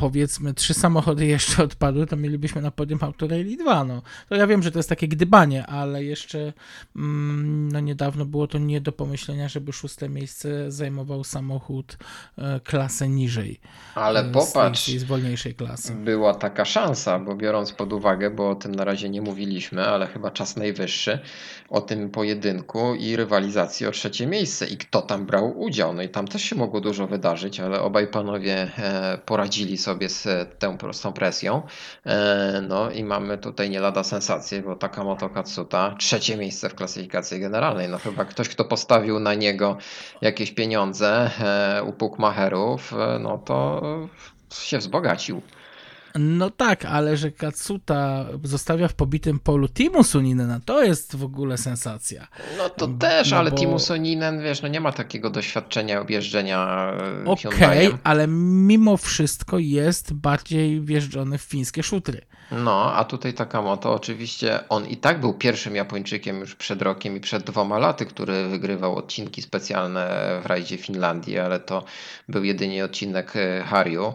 powiedzmy 0.00 0.54
trzy 0.54 0.74
samochody 0.74 1.26
jeszcze 1.26 1.62
odpadły, 1.68 2.06
to 2.06 2.16
mielibyśmy 2.16 2.62
na 2.62 2.70
podium 2.70 2.98
Auto 3.02 3.28
Rally 3.28 3.56
2. 3.56 3.84
No. 3.84 4.02
To 4.28 4.34
ja 4.34 4.46
wiem, 4.46 4.62
że 4.62 4.70
to 4.70 4.78
jest 4.78 4.88
takie 4.88 5.08
gdybanie, 5.08 5.66
ale 5.66 6.04
jeszcze 6.04 6.52
mm, 6.96 7.72
no 7.72 7.80
niedawno 7.80 8.24
było 8.24 8.46
to 8.46 8.58
nie 8.58 8.80
do 8.80 8.92
pomyślenia, 8.92 9.48
żeby 9.48 9.72
szóste 9.72 10.08
miejsce 10.08 10.70
zajmował 10.72 11.24
samochód 11.24 11.96
e, 12.38 12.60
klasę 12.60 13.08
niżej. 13.08 13.60
Ale 13.94 14.20
e, 14.20 14.22
z 14.22 14.24
tej- 14.24 14.32
popatrz, 14.32 14.86
Z 14.88 15.04
wolniejszej 15.04 15.54
klasy. 15.54 15.92
była 15.94 16.34
taka 16.34 16.64
szansa, 16.64 17.18
bo 17.18 17.34
biorąc 17.36 17.72
pod 17.72 17.92
uwagę, 17.92 18.30
bo 18.30 18.50
o 18.50 18.54
tym 18.54 18.74
na 18.74 18.84
razie 18.84 19.08
nie 19.10 19.22
mówiliśmy, 19.22 19.86
ale 19.86 20.06
chyba 20.06 20.30
czas 20.30 20.56
najwyższy, 20.56 21.18
o 21.68 21.80
tym 21.80 22.10
pojedynku 22.10 22.94
i 22.94 23.16
rywalizacji 23.16 23.86
o 23.86 23.90
trzecie 23.90 24.26
miejsce 24.26 24.66
i 24.66 24.76
kto 24.76 25.02
tam 25.02 25.26
brał 25.26 25.60
udział. 25.60 25.94
No 25.94 26.02
i 26.02 26.08
tam 26.08 26.28
też 26.28 26.42
się 26.42 26.56
mogło 26.56 26.80
dużo 26.80 27.06
wydarzyć, 27.06 27.60
ale 27.60 27.80
obaj 27.82 28.06
panowie 28.06 28.70
e, 28.78 29.18
poradzili 29.24 29.76
sobie 29.78 29.89
z 30.08 30.26
e, 30.26 30.46
tą, 30.46 30.92
z 30.92 31.00
tą 31.00 31.12
presją. 31.12 31.62
E, 32.06 32.62
No 32.68 32.90
i 32.90 33.04
mamy 33.04 33.38
tutaj 33.38 33.70
nie 33.70 33.80
lada 33.80 34.04
sensację, 34.04 34.62
bo 34.62 34.76
Takamoto 34.76 35.28
Katsuta, 35.28 35.94
trzecie 35.98 36.36
miejsce 36.36 36.68
w 36.68 36.74
klasyfikacji 36.74 37.40
generalnej. 37.40 37.88
No 37.88 37.98
chyba 37.98 38.24
ktoś, 38.24 38.48
kto 38.48 38.64
postawił 38.64 39.20
na 39.20 39.34
niego 39.34 39.76
jakieś 40.20 40.52
pieniądze 40.52 41.30
e, 41.40 41.82
u 41.82 41.92
Pukmacherów, 41.92 42.92
e, 42.92 43.18
no 43.18 43.38
to 43.38 43.80
się 44.54 44.78
wzbogacił. 44.78 45.42
No 46.14 46.50
tak, 46.50 46.84
ale 46.84 47.16
że 47.16 47.30
Katsuta 47.30 48.26
zostawia 48.44 48.88
w 48.88 48.94
pobitym 48.94 49.38
polu 49.38 49.68
Timu 49.68 50.04
Suninena, 50.04 50.60
to 50.64 50.82
jest 50.84 51.16
w 51.16 51.24
ogóle 51.24 51.58
sensacja. 51.58 52.26
No 52.58 52.68
to 52.70 52.86
No 52.86 52.98
też, 52.98 53.32
ale 53.32 53.50
bo- 53.50 53.56
Timu 53.56 53.78
Soninen, 53.78 54.42
wiesz, 54.42 54.62
no 54.62 54.68
nie 54.68 54.80
ma 54.80 54.92
takiego 54.92 55.30
doświadczenia 55.30 56.00
objeżdżenia 56.00 56.92
e, 57.24 57.30
Okej, 57.30 57.50
Hyundaiem. 57.52 57.98
ale 58.04 58.26
mimo 58.28 58.96
wszystko 58.96 59.58
jest 59.58 60.12
bardziej 60.12 60.80
wjeżdżony 60.80 61.38
w 61.38 61.42
fińskie 61.42 61.82
szutry. 61.82 62.20
No, 62.52 62.94
a 62.94 63.04
tutaj 63.04 63.34
Takamoto, 63.34 63.94
oczywiście 63.94 64.68
on 64.68 64.86
i 64.86 64.96
tak 64.96 65.20
był 65.20 65.34
pierwszym 65.34 65.76
Japończykiem 65.76 66.40
już 66.40 66.54
przed 66.54 66.82
rokiem 66.82 67.16
i 67.16 67.20
przed 67.20 67.42
dwoma 67.44 67.78
laty, 67.78 68.06
który 68.06 68.48
wygrywał 68.48 68.96
odcinki 68.96 69.42
specjalne 69.42 70.08
w 70.42 70.46
rajdzie 70.46 70.76
Finlandii, 70.76 71.38
ale 71.38 71.60
to 71.60 71.84
był 72.28 72.44
jedynie 72.44 72.84
odcinek 72.84 73.32
e, 73.36 73.62
Hariu, 73.66 74.14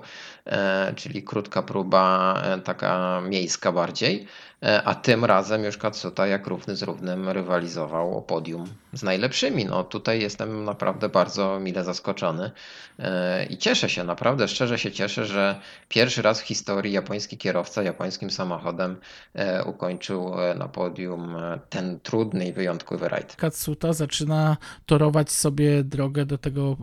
czyli 0.96 1.24
krótka 1.24 1.62
próba, 1.64 2.36
e, 2.44 2.60
taka 2.60 3.22
miejska 3.22 3.72
bardziej. 3.72 4.28
E, 4.64 4.84
A 4.84 4.96
tym 4.96 5.26
razem 5.26 5.64
już 5.64 5.78
Katsuta 5.78 6.28
jak 6.28 6.48
równy 6.48 6.76
z 6.76 6.84
równym 6.84 7.30
rywalizował 7.30 8.18
o 8.18 8.22
podium 8.22 8.66
z 8.96 9.04
najlepszymi. 9.04 9.66
No 9.66 9.84
tutaj 9.84 10.22
jestem 10.22 10.64
naprawdę 10.64 11.10
bardzo 11.10 11.60
mile 11.60 11.84
zaskoczony 11.84 12.52
e, 13.00 13.46
i 13.46 13.58
cieszę 13.58 13.90
się, 13.90 14.04
naprawdę 14.04 14.48
szczerze 14.48 14.80
się 14.80 14.92
cieszę, 14.92 15.26
że 15.26 15.60
pierwszy 15.90 16.22
raz 16.22 16.42
w 16.42 16.44
historii 16.44 16.94
japoński 16.94 17.38
kierowca 17.38 17.84
japońskim 17.84 18.32
samochodem 18.32 18.96
e, 19.34 19.64
ukończył 19.64 20.42
e, 20.42 20.56
na 20.56 20.68
podium 20.68 21.36
ten 21.70 22.00
trudny 22.00 22.48
i 22.48 22.54
wyjątkowy 22.54 23.10
rajd. 23.10 23.36
Katsuta 23.36 23.94
zaczyna 23.94 24.58
torować 24.86 25.32
sobie 25.32 25.84
drogę 25.84 26.26
do 26.26 26.38
tego 26.38 26.78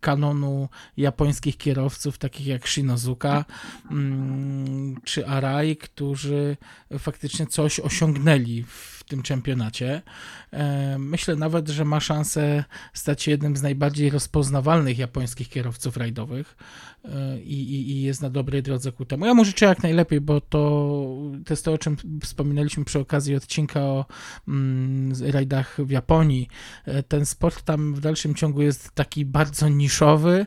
kanonu 0.00 0.68
japońskich 0.96 1.56
kierowców, 1.56 2.18
takich 2.18 2.46
jak 2.46 2.68
Shinozuka 2.68 3.44
mm, 3.90 5.00
czy 5.04 5.26
Arai, 5.26 5.76
którzy 5.76 6.56
faktycznie 6.98 7.46
coś 7.46 7.80
osiągnęli 7.80 8.64
w 8.68 9.01
tym 9.12 9.22
czempionacie. 9.22 10.02
E, 10.52 10.98
Myślę 10.98 11.36
nawet, 11.36 11.68
że 11.68 11.84
ma 11.84 12.00
szansę 12.00 12.64
stać 12.92 13.22
się 13.22 13.30
jednym 13.30 13.56
z 13.56 13.62
najbardziej 13.62 14.10
rozpoznawalnych 14.10 14.98
japońskich 14.98 15.48
kierowców 15.48 15.96
rajdowych 15.96 16.56
e, 17.04 17.40
i, 17.40 17.74
i, 17.74 17.90
i 17.90 18.02
jest 18.02 18.22
na 18.22 18.30
dobrej 18.30 18.62
drodze 18.62 18.92
ku 18.92 19.04
temu. 19.04 19.26
Ja 19.26 19.34
mu 19.34 19.44
życzę 19.44 19.66
jak 19.66 19.82
najlepiej, 19.82 20.20
bo 20.20 20.40
to, 20.40 20.58
to 21.44 21.52
jest 21.52 21.64
to, 21.64 21.72
o 21.72 21.78
czym 21.78 21.96
wspominaliśmy 22.22 22.84
przy 22.84 22.98
okazji 22.98 23.36
odcinka 23.36 23.80
o 23.80 24.06
mm, 24.48 25.12
rajdach 25.30 25.76
w 25.78 25.90
Japonii. 25.90 26.48
E, 26.84 27.02
Ten 27.02 27.26
sport 27.26 27.62
tam 27.62 27.94
w 27.94 28.00
dalszym 28.00 28.34
ciągu 28.34 28.62
jest 28.62 28.90
taki 28.94 29.24
bardzo 29.24 29.68
niszowy 29.68 30.46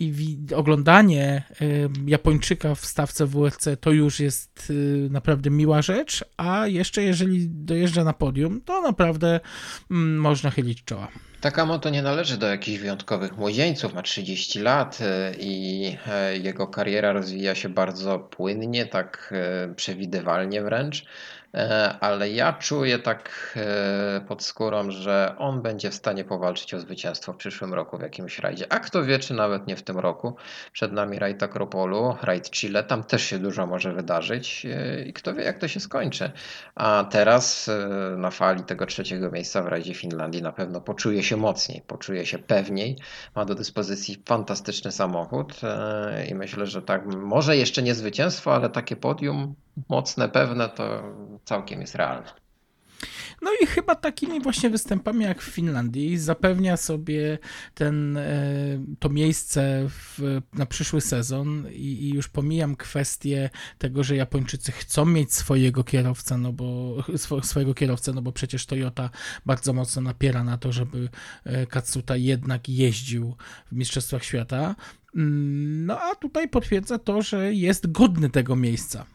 i 0.00 0.38
oglądanie 0.56 1.42
Japończyka 2.06 2.74
w 2.74 2.86
stawce 2.86 3.26
WRC 3.26 3.68
to 3.80 3.92
już 3.92 4.20
jest 4.20 4.72
naprawdę 5.10 5.50
miła 5.50 5.82
rzecz, 5.82 6.24
a 6.36 6.66
jeszcze 6.66 7.02
jeżeli 7.02 7.48
dojeżdża 7.50 7.83
na 8.04 8.12
podium, 8.12 8.60
to 8.60 8.82
naprawdę 8.82 9.40
mm, 9.90 10.18
można 10.18 10.50
chylić 10.50 10.84
czoła. 10.84 11.08
Takamoto 11.40 11.90
nie 11.90 12.02
należy 12.02 12.36
do 12.36 12.46
jakichś 12.46 12.78
wyjątkowych 12.78 13.36
młodzieńców, 13.36 13.94
ma 13.94 14.02
30 14.02 14.60
lat 14.60 14.98
e, 15.00 15.34
i 15.40 15.96
e, 16.06 16.38
jego 16.38 16.66
kariera 16.66 17.12
rozwija 17.12 17.54
się 17.54 17.68
bardzo 17.68 18.18
płynnie, 18.18 18.86
tak 18.86 19.34
e, 19.36 19.74
przewidywalnie 19.74 20.62
wręcz, 20.62 21.04
ale 22.00 22.30
ja 22.30 22.52
czuję 22.52 22.98
tak 22.98 23.54
e, 23.56 24.20
pod 24.20 24.42
skórą, 24.42 24.90
że 24.90 25.34
on 25.38 25.62
będzie 25.62 25.90
w 25.90 25.94
stanie 25.94 26.24
powalczyć 26.24 26.74
o 26.74 26.80
zwycięstwo 26.80 27.32
w 27.32 27.36
przyszłym 27.36 27.74
roku 27.74 27.98
w 27.98 28.00
jakimś 28.00 28.38
rajdzie. 28.38 28.72
A 28.72 28.80
kto 28.80 29.04
wie, 29.04 29.18
czy 29.18 29.34
nawet 29.34 29.66
nie 29.66 29.76
w 29.76 29.82
tym 29.82 29.98
roku. 29.98 30.36
Przed 30.72 30.92
nami 30.92 31.18
rajd 31.18 31.42
Akropolu, 31.42 32.16
rajd 32.22 32.50
Chile, 32.50 32.84
tam 32.84 33.04
też 33.04 33.22
się 33.22 33.38
dużo 33.38 33.66
może 33.66 33.92
wydarzyć 33.92 34.66
e, 34.66 35.02
i 35.02 35.12
kto 35.12 35.34
wie, 35.34 35.44
jak 35.44 35.58
to 35.58 35.68
się 35.68 35.80
skończy. 35.80 36.30
A 36.74 37.06
teraz 37.10 37.68
e, 37.68 38.16
na 38.16 38.30
fali 38.30 38.64
tego 38.64 38.86
trzeciego 38.86 39.30
miejsca 39.30 39.62
w 39.62 39.66
rajdzie 39.66 39.94
Finlandii 39.94 40.42
na 40.42 40.52
pewno 40.52 40.80
poczuje 40.80 41.22
się 41.22 41.36
mocniej, 41.36 41.82
poczuje 41.86 42.26
się 42.26 42.38
pewniej. 42.38 42.96
Ma 43.34 43.44
do 43.44 43.54
dyspozycji 43.54 44.22
fantastyczny 44.26 44.92
samochód 44.92 45.60
e, 45.62 46.26
i 46.26 46.34
myślę, 46.34 46.66
że 46.66 46.82
tak, 46.82 47.06
może 47.06 47.56
jeszcze 47.56 47.82
nie 47.82 47.94
zwycięstwo, 47.94 48.54
ale 48.54 48.70
takie 48.70 48.96
podium 48.96 49.54
mocne, 49.88 50.28
pewne 50.28 50.68
to 50.68 51.02
całkiem 51.44 51.80
jest 51.80 51.94
realne. 51.94 52.44
No 53.42 53.50
i 53.62 53.66
chyba 53.66 53.94
takimi 53.94 54.40
właśnie 54.40 54.70
występami 54.70 55.24
jak 55.24 55.42
w 55.42 55.50
Finlandii 55.50 56.18
zapewnia 56.18 56.76
sobie 56.76 57.38
ten, 57.74 58.16
e, 58.16 58.24
to 58.98 59.08
miejsce 59.08 59.86
w, 59.88 60.40
na 60.52 60.66
przyszły 60.66 61.00
sezon 61.00 61.66
i, 61.72 62.04
i 62.04 62.14
już 62.14 62.28
pomijam 62.28 62.76
kwestię 62.76 63.50
tego, 63.78 64.04
że 64.04 64.16
Japończycy 64.16 64.72
chcą 64.72 65.04
mieć 65.04 65.34
swojego 65.34 65.84
kierowcę, 65.84 66.38
no 66.38 66.52
bo 66.52 66.96
swojego 67.42 67.74
kierowcę, 67.74 68.12
no 68.12 68.22
bo 68.22 68.32
przecież 68.32 68.66
Toyota 68.66 69.10
bardzo 69.46 69.72
mocno 69.72 70.02
napiera 70.02 70.44
na 70.44 70.58
to, 70.58 70.72
żeby 70.72 71.08
e, 71.44 71.66
Katsuta 71.66 72.16
jednak 72.16 72.68
jeździł 72.68 73.36
w 73.72 73.76
Mistrzostwach 73.76 74.24
Świata. 74.24 74.74
Mm, 75.16 75.86
no 75.86 76.00
a 76.00 76.14
tutaj 76.14 76.48
potwierdza 76.48 76.98
to, 76.98 77.22
że 77.22 77.54
jest 77.54 77.92
godny 77.92 78.30
tego 78.30 78.56
miejsca. 78.56 79.06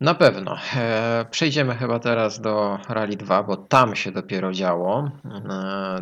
Na 0.00 0.14
pewno. 0.14 0.56
E, 0.76 1.26
przejdziemy 1.30 1.74
chyba 1.74 1.98
teraz 1.98 2.40
do 2.40 2.78
Rally 2.88 3.16
2, 3.16 3.42
bo 3.42 3.56
tam 3.56 3.96
się 3.96 4.12
dopiero 4.12 4.52
działo. 4.52 5.10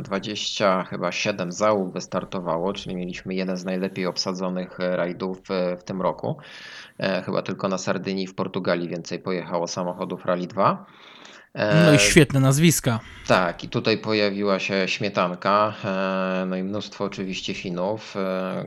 20 0.01 0.85
chyba 0.85 1.13
7 1.13 1.53
załóg 1.53 1.93
wystartowało, 1.93 2.73
czyli 2.73 2.97
mieliśmy 2.97 3.35
jeden 3.35 3.57
z 3.57 3.65
najlepiej 3.65 4.07
obsadzonych 4.07 4.79
rajdów 4.79 5.43
w 5.79 5.83
tym 5.85 6.03
roku. 6.03 6.37
E, 6.99 7.23
chyba 7.23 7.43
tylko 7.43 7.69
na 7.69 7.79
Sardynii 7.79 8.27
w 8.27 8.35
Portugalii 8.35 8.89
więcej 8.89 9.19
pojechało 9.19 9.67
samochodów 9.67 10.27
Rally 10.27 10.47
2. 10.47 10.87
No 11.55 11.93
i 11.93 11.99
świetne 11.99 12.41
nazwiska. 12.41 13.01
Tak, 13.27 13.65
i 13.65 13.69
tutaj 13.69 13.99
pojawiła 13.99 14.59
się 14.59 14.89
śmietanka, 14.89 15.75
no 16.47 16.57
i 16.57 16.63
mnóstwo 16.63 17.05
oczywiście 17.05 17.55
Finów, 17.55 18.15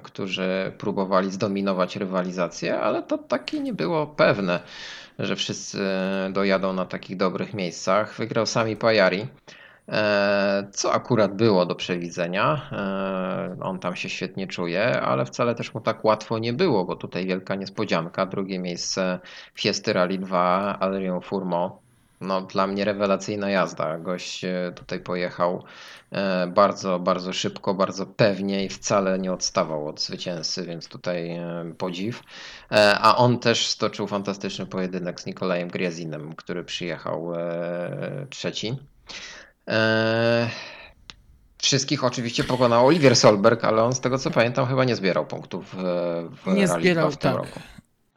którzy 0.04 0.72
próbowali 0.78 1.32
zdominować 1.32 1.96
rywalizację, 1.96 2.80
ale 2.80 3.04
to 3.04 3.18
takie 3.18 3.60
nie 3.60 3.74
było 3.74 4.08
pewne 4.08 4.60
że 5.20 5.36
wszyscy 5.36 5.80
dojadą 6.32 6.74
na 6.74 6.86
takich 6.86 7.18
dobrych 7.18 7.54
miejscach. 7.54 8.16
Wygrał 8.18 8.46
sami 8.46 8.76
Pajari, 8.76 9.28
e, 9.90 10.68
co 10.72 10.94
akurat 10.94 11.36
było 11.36 11.66
do 11.66 11.76
przewidzenia. 11.76 12.70
E, 12.72 13.64
on 13.64 13.80
tam 13.80 13.96
się 13.96 14.10
świetnie 14.10 14.48
czuje, 14.48 15.02
ale 15.02 15.26
wcale 15.26 15.56
też 15.56 15.74
mu 15.74 15.82
tak 15.82 16.06
łatwo 16.06 16.40
nie 16.40 16.54
było, 16.54 16.86
bo 16.86 16.96
tutaj 16.96 17.26
wielka 17.26 17.56
niespodzianka. 17.56 18.26
Drugie 18.26 18.60
miejsce 18.60 19.20
Fiesty 19.56 19.94
Rally 19.94 20.18
2, 20.18 20.78
Adrian 20.80 21.22
Furmo. 21.22 21.81
No, 22.22 22.42
dla 22.42 22.68
mnie 22.68 22.86
rewelacyjna 22.86 23.50
jazda. 23.50 23.98
Gość 23.98 24.46
e, 24.46 24.72
tutaj 24.76 25.00
pojechał 25.00 25.64
E, 26.12 26.48
bardzo, 26.48 27.00
bardzo 27.00 27.34
szybko, 27.34 27.74
bardzo 27.74 28.06
pewnie 28.06 28.66
i 28.66 28.70
wcale 28.70 29.20
nie 29.20 29.34
odstawał 29.34 29.88
od 29.88 30.02
zwycięzcy, 30.02 30.66
więc 30.66 30.88
tutaj 30.88 31.32
e, 31.32 31.74
podziw. 31.78 32.24
A 33.02 33.18
on 33.18 33.40
też 33.40 33.68
stoczył 33.68 34.08
fantastyczny 34.08 34.66
pojedynek 34.66 35.22
z 35.22 35.26
Nikolajem 35.26 35.70
Griazinem, 35.70 36.34
który 36.36 36.64
przyjechał 36.64 37.34
trzeci. 38.30 38.76
Wszystkich 41.58 42.04
oczywiście 42.04 42.44
pokonał 42.44 42.88
Olivier 42.88 43.16
Solberg, 43.16 43.64
ale 43.64 43.84
on 43.84 43.94
z 43.94 44.00
tego 44.00 44.18
co 44.18 44.32
pamiętam 44.32 44.68
chyba 44.68 44.84
nie 44.84 44.96
zbierał 44.96 45.26
punktów 45.26 45.76
w 46.46 46.54
nie 46.54 46.68
zbierał, 46.68 47.12
w 47.12 47.18
tym 47.18 47.32
tak. 47.32 47.42
roku 47.42 47.60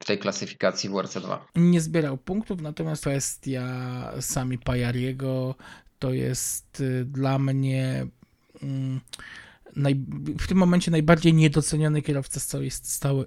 w 0.05 0.07
tej 0.07 0.19
klasyfikacji 0.19 0.91
WRC 0.91 1.21
2. 1.21 1.47
Nie 1.57 1.81
zbierał 1.81 2.17
punktów, 2.17 2.61
natomiast 2.61 3.03
kwestia 3.03 4.13
sami 4.21 4.59
Pajariego 4.59 5.55
to 5.99 6.13
jest 6.13 6.81
y, 6.81 7.05
dla 7.05 7.39
mnie 7.39 8.07
mm, 8.63 9.01
naj, 9.77 10.05
w 10.39 10.47
tym 10.47 10.59
momencie 10.59 10.91
najbardziej 10.91 11.35
niedoceniony 11.35 12.03
kierowca 12.03 12.41
z 12.41 12.47
całej, 12.47 12.71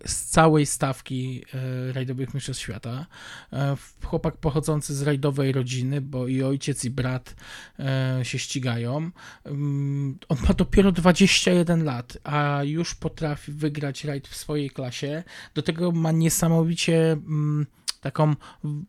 z 0.06 0.26
całej 0.26 0.66
stawki 0.66 1.44
e, 1.54 1.94
rajdowych 1.94 2.34
mistrzostw 2.34 2.64
świata. 2.64 3.06
E, 3.54 3.78
chłopak 4.04 4.38
pochodzący 4.38 4.96
z 4.96 5.02
rajdowej 5.02 5.52
rodziny, 5.52 6.02
bo 6.02 6.28
i 6.28 6.44
ojciec 6.44 6.86
i 6.86 6.90
brat 6.90 7.36
e, 7.80 8.20
się 8.24 8.40
ścigają. 8.40 9.12
Mm, 9.46 10.18
on 10.30 10.38
ma 10.48 10.54
dopiero 10.54 10.92
21 10.92 11.84
lat, 11.84 12.18
a 12.24 12.64
już 12.64 12.96
potrafi 12.96 13.52
wygrać 13.52 14.04
rajd 14.04 14.28
w 14.28 14.36
swojej 14.36 14.70
klasie. 14.70 15.24
Do 15.54 15.62
tego 15.62 15.92
ma 15.92 16.12
niesamowicie 16.12 17.12
mm, 17.12 17.66
taką 18.02 18.36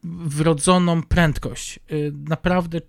wrodzoną 0.05 1.03
prędkość. 1.03 1.79
Y, 1.93 2.12
naprawdę 2.29 2.81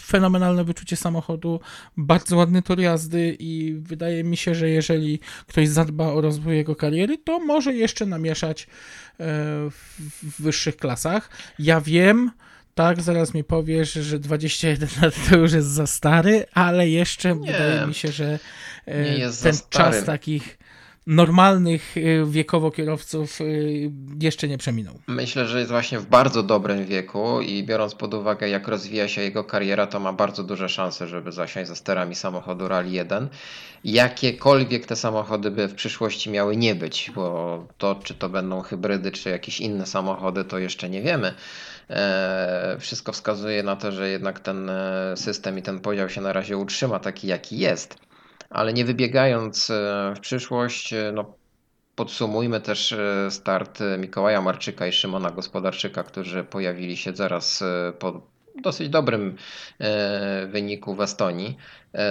fenomenalne 0.00 0.64
wyczucie 0.64 0.96
samochodu, 0.96 1.60
bardzo 1.96 2.36
ładny 2.36 2.62
tor 2.62 2.80
jazdy 2.80 3.36
i 3.38 3.74
wydaje 3.78 4.24
mi 4.24 4.36
się, 4.36 4.54
że 4.54 4.68
jeżeli 4.68 5.20
ktoś 5.46 5.68
zadba 5.68 6.06
o 6.06 6.20
rozwój 6.20 6.56
jego 6.56 6.76
kariery, 6.76 7.18
to 7.18 7.38
może 7.38 7.74
jeszcze 7.74 8.06
namieszać 8.06 8.62
e, 8.62 8.66
w 10.22 10.42
wyższych 10.42 10.76
klasach. 10.76 11.30
Ja 11.58 11.80
wiem, 11.80 12.30
tak, 12.74 13.02
zaraz 13.02 13.34
mi 13.34 13.44
powiesz, 13.44 13.92
że 13.92 14.18
21 14.18 14.88
lat 15.02 15.14
to 15.30 15.36
już 15.36 15.52
jest 15.52 15.68
za 15.68 15.86
stary, 15.86 16.44
ale 16.54 16.88
jeszcze 16.88 17.36
nie, 17.36 17.52
wydaje 17.52 17.86
mi 17.86 17.94
się, 17.94 18.12
że 18.12 18.38
e, 18.86 19.32
ten 19.42 19.54
czas 19.70 20.04
takich 20.04 20.58
normalnych 21.06 21.96
y, 21.96 22.24
wiekowo 22.26 22.70
kierowców 22.70 23.40
y, 23.40 23.90
jeszcze 24.20 24.48
nie 24.48 24.58
przeminął. 24.58 24.98
Myślę, 25.06 25.46
że 25.46 25.58
jest 25.58 25.70
właśnie 25.70 25.98
w 25.98 26.06
bardzo 26.06 26.42
dobrym 26.42 26.84
wieku 26.84 27.40
i 27.40 27.64
biorąc 27.64 27.94
pod 27.94 28.14
uwagę, 28.14 28.48
jak 28.48 28.68
rozwija 28.68 29.08
się 29.08 29.20
jego 29.20 29.44
kariera, 29.44 29.86
to 29.86 30.00
ma 30.00 30.12
bardzo 30.12 30.42
duże 30.42 30.68
szanse, 30.68 31.08
żeby 31.08 31.32
zasiąść 31.32 31.68
za 31.68 31.76
sterami 31.76 32.14
samochodu 32.14 32.68
Rally 32.68 32.90
1. 32.90 33.28
Jakiekolwiek 33.84 34.86
te 34.86 34.96
samochody 34.96 35.50
by 35.50 35.68
w 35.68 35.74
przyszłości 35.74 36.30
miały 36.30 36.56
nie 36.56 36.74
być, 36.74 37.10
bo 37.14 37.66
to, 37.78 38.00
czy 38.04 38.14
to 38.14 38.28
będą 38.28 38.60
hybrydy, 38.60 39.10
czy 39.12 39.30
jakieś 39.30 39.60
inne 39.60 39.86
samochody, 39.86 40.44
to 40.44 40.58
jeszcze 40.58 40.88
nie 40.88 41.02
wiemy. 41.02 41.34
E, 41.90 42.76
wszystko 42.80 43.12
wskazuje 43.12 43.62
na 43.62 43.76
to, 43.76 43.92
że 43.92 44.08
jednak 44.08 44.40
ten 44.40 44.70
e, 44.70 45.14
system 45.16 45.58
i 45.58 45.62
ten 45.62 45.80
podział 45.80 46.08
się 46.08 46.20
na 46.20 46.32
razie 46.32 46.56
utrzyma 46.56 46.98
taki, 46.98 47.26
jaki 47.26 47.58
jest 47.58 47.98
ale 48.50 48.72
nie 48.72 48.84
wybiegając 48.84 49.70
e, 49.70 50.12
w 50.16 50.20
przyszłość, 50.20 50.92
e, 50.92 51.12
no, 51.14 51.34
podsumujmy 51.94 52.60
też 52.60 52.92
e, 52.92 53.30
start 53.30 53.78
Mikołaja 53.98 54.40
Marczyka 54.40 54.86
i 54.86 54.92
Szymona 54.92 55.30
Gospodarczyka, 55.30 56.02
którzy 56.02 56.44
pojawili 56.44 56.96
się 56.96 57.16
zaraz 57.16 57.64
po 57.98 58.34
dosyć 58.62 58.88
dobrym 58.88 59.36
wyniku 60.46 60.94
w 60.94 61.00
Estonii. 61.00 61.56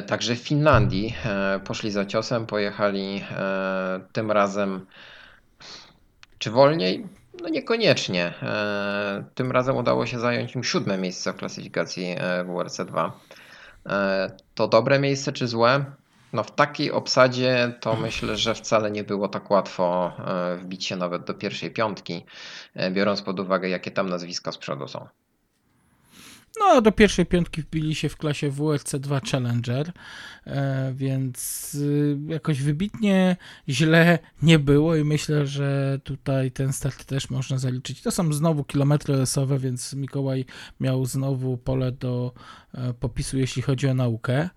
Także 0.07 0.35
w 0.35 0.39
Finlandii 0.39 1.15
poszli 1.63 1.91
za 1.91 2.05
ciosem, 2.05 2.45
pojechali 2.45 3.23
tym 4.13 4.31
razem 4.31 4.85
czy 6.39 6.51
wolniej? 6.51 7.07
No 7.41 7.49
niekoniecznie. 7.49 8.33
Tym 9.35 9.51
razem 9.51 9.77
udało 9.77 10.05
się 10.05 10.19
zająć 10.19 10.55
im 10.55 10.63
siódme 10.63 10.97
miejsce 10.97 11.33
w 11.33 11.35
klasyfikacji 11.35 12.15
WRC 12.45 12.77
2. 12.85 13.19
To 14.55 14.67
dobre 14.67 14.99
miejsce 14.99 15.31
czy 15.31 15.47
złe? 15.47 15.85
No 16.33 16.43
w 16.43 16.51
takiej 16.51 16.91
obsadzie 16.91 17.73
to 17.79 17.95
myślę, 17.95 18.37
że 18.37 18.55
wcale 18.55 18.91
nie 18.91 19.03
było 19.03 19.27
tak 19.27 19.51
łatwo 19.51 20.13
e, 20.27 20.57
wbić 20.57 20.85
się 20.85 20.95
nawet 20.95 21.23
do 21.23 21.33
pierwszej 21.33 21.71
piątki, 21.71 22.25
e, 22.73 22.91
biorąc 22.91 23.21
pod 23.21 23.39
uwagę, 23.39 23.69
jakie 23.69 23.91
tam 23.91 24.09
nazwiska 24.09 24.51
z 24.51 24.57
przodu 24.57 24.87
są. 24.87 25.07
No, 26.59 26.81
do 26.81 26.91
pierwszej 26.91 27.25
piątki 27.25 27.61
wbili 27.61 27.95
się 27.95 28.09
w 28.09 28.17
klasie 28.17 28.49
WRC 28.49 28.95
2 28.99 29.19
Challenger, 29.31 29.91
e, 30.47 30.93
więc 30.95 31.77
jakoś 32.27 32.61
wybitnie 32.61 33.37
źle 33.69 34.19
nie 34.41 34.59
było 34.59 34.95
i 34.95 35.03
myślę, 35.03 35.47
że 35.47 35.99
tutaj 36.03 36.51
ten 36.51 36.73
start 36.73 37.05
też 37.05 37.29
można 37.29 37.57
zaliczyć. 37.57 38.01
To 38.01 38.11
są 38.11 38.33
znowu 38.33 38.63
kilometry 38.63 39.15
lesowe, 39.15 39.59
więc 39.59 39.93
Mikołaj 39.93 40.45
miał 40.79 41.05
znowu 41.05 41.57
pole 41.57 41.91
do 41.91 42.33
popisu, 42.99 43.37
jeśli 43.37 43.61
chodzi 43.61 43.87
o 43.87 43.93
naukę. 43.93 44.49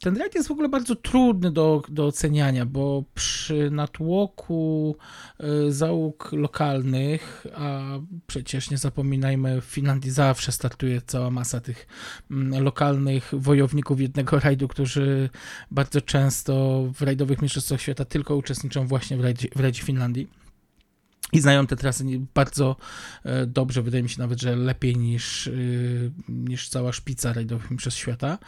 Ten 0.00 0.16
rajd 0.16 0.34
jest 0.34 0.48
w 0.48 0.52
ogóle 0.52 0.68
bardzo 0.68 0.96
trudny 0.96 1.50
do, 1.50 1.82
do 1.88 2.06
oceniania, 2.06 2.66
bo 2.66 3.04
przy 3.14 3.70
natłoku 3.70 4.96
e, 5.40 5.72
załóg 5.72 6.32
lokalnych, 6.32 7.46
a 7.54 7.80
przecież 8.26 8.70
nie 8.70 8.78
zapominajmy, 8.78 9.60
w 9.60 9.64
Finlandii 9.64 10.10
zawsze 10.10 10.52
startuje 10.52 11.00
cała 11.06 11.30
masa 11.30 11.60
tych 11.60 11.86
mm, 12.30 12.62
lokalnych 12.62 13.30
wojowników 13.32 14.00
jednego 14.00 14.40
rajdu, 14.40 14.68
którzy 14.68 15.30
bardzo 15.70 16.00
często 16.00 16.84
w 16.94 17.02
rajdowych 17.02 17.42
mistrzostwach 17.42 17.80
świata 17.80 18.04
tylko 18.04 18.36
uczestniczą 18.36 18.86
właśnie 18.86 19.16
w 19.16 19.20
rajdzie, 19.20 19.48
w 19.56 19.60
rajdzie 19.60 19.82
Finlandii 19.82 20.43
i 21.34 21.40
znają 21.40 21.66
te 21.66 21.76
trasy 21.76 22.04
bardzo 22.34 22.76
e, 23.24 23.46
dobrze, 23.46 23.82
wydaje 23.82 24.02
mi 24.02 24.08
się 24.08 24.20
nawet, 24.22 24.40
że 24.40 24.56
lepiej 24.56 24.96
niż, 24.96 25.46
e, 25.46 25.50
niż 26.28 26.68
cała 26.68 26.92
szpica 26.92 27.32
rajdowych 27.32 27.76
przez 27.76 27.94
świata. 27.94 28.38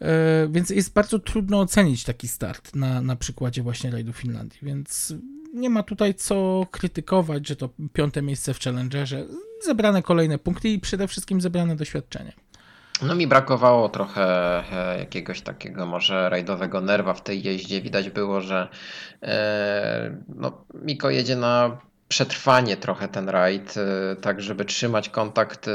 E, 0.00 0.48
więc 0.50 0.70
jest 0.70 0.92
bardzo 0.92 1.18
trudno 1.18 1.60
ocenić 1.60 2.04
taki 2.04 2.28
start 2.28 2.74
na, 2.74 3.00
na 3.00 3.16
przykładzie 3.16 3.62
właśnie 3.62 3.90
rajdu 3.90 4.12
Finlandii, 4.12 4.58
więc 4.62 5.14
nie 5.54 5.70
ma 5.70 5.82
tutaj 5.82 6.14
co 6.14 6.66
krytykować, 6.70 7.48
że 7.48 7.56
to 7.56 7.68
piąte 7.92 8.22
miejsce 8.22 8.54
w 8.54 8.60
Challengerze, 8.60 9.26
zebrane 9.64 10.02
kolejne 10.02 10.38
punkty 10.38 10.68
i 10.68 10.78
przede 10.78 11.08
wszystkim 11.08 11.40
zebrane 11.40 11.76
doświadczenie. 11.76 12.32
No 13.02 13.14
mi 13.14 13.26
brakowało 13.26 13.88
trochę 13.88 14.64
jakiegoś 14.98 15.40
takiego 15.40 15.86
może 15.86 16.28
rajdowego 16.28 16.80
nerwa 16.80 17.14
w 17.14 17.22
tej 17.22 17.42
jeździe. 17.42 17.80
Widać 17.80 18.10
było, 18.10 18.40
że 18.40 18.68
no, 20.28 20.64
Miko 20.74 21.10
jedzie 21.10 21.36
na 21.36 21.78
przetrwanie 22.08 22.76
trochę 22.76 23.08
ten 23.08 23.28
rajd, 23.28 23.74
y, 23.76 24.16
tak 24.16 24.40
żeby 24.40 24.64
trzymać 24.64 25.08
kontakt 25.08 25.68
y, 25.68 25.70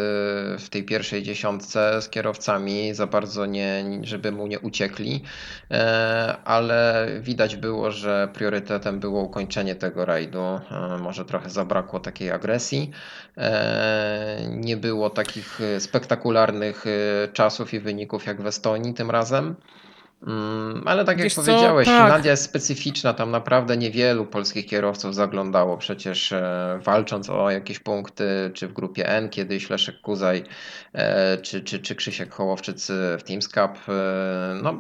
w 0.60 0.68
tej 0.70 0.84
pierwszej 0.84 1.24
dziesiątce 1.24 2.02
z 2.02 2.10
kierowcami, 2.10 2.94
za 2.94 3.08
bardzo 3.08 3.46
nie, 3.46 3.84
żeby 4.02 4.32
mu 4.32 4.48
nie 4.48 4.60
uciekli, 4.60 5.24
e, 5.72 6.38
ale 6.46 7.08
widać 7.22 7.56
było, 7.56 7.92
że 7.92 8.30
priorytetem 8.34 9.00
było 9.00 9.22
ukończenie 9.22 9.76
tego 9.76 10.06
rajdu. 10.06 10.40
E, 10.42 10.98
może 11.02 11.26
trochę 11.26 11.50
zabrakło 11.50 12.00
takiej 12.00 12.32
agresji. 12.32 12.92
E, 13.38 14.48
nie 14.50 14.78
było 14.78 15.10
takich 15.10 15.60
spektakularnych 15.80 16.86
czasów 17.34 17.74
i 17.74 17.80
wyników 17.80 18.26
jak 18.26 18.42
w 18.42 18.48
Estonii 18.48 18.94
tym 18.94 19.12
razem. 19.12 19.56
Mm, 20.28 20.84
ale 20.86 21.06
tak 21.06 21.18
jak 21.18 21.24
Wiesz 21.24 21.34
co, 21.34 21.42
powiedziałeś, 21.42 21.88
tak. 21.88 22.02
Finlandia 22.02 22.32
jest 22.32 22.44
specyficzna, 22.44 23.14
tam 23.14 23.32
naprawdę 23.32 23.78
niewielu 23.78 24.26
polskich 24.26 24.66
kierowców 24.66 25.16
zaglądało 25.16 25.78
przecież 25.78 26.32
e, 26.32 26.80
walcząc 26.84 27.30
o 27.30 27.50
jakieś 27.52 27.80
punkty, 27.80 28.52
czy 28.54 28.68
w 28.68 28.74
grupie 28.74 29.08
N 29.10 29.30
kiedyś 29.30 29.70
Leszek 29.70 30.02
Kuzaj, 30.02 30.44
e, 30.94 31.38
czy, 31.38 31.62
czy, 31.64 31.80
czy 31.80 31.96
Krzysiek 31.96 32.34
Hołowczyc 32.34 32.88
w 33.20 33.24
Teams 33.28 33.48
Cup, 33.48 33.90
e, 33.90 33.92
no 34.64 34.74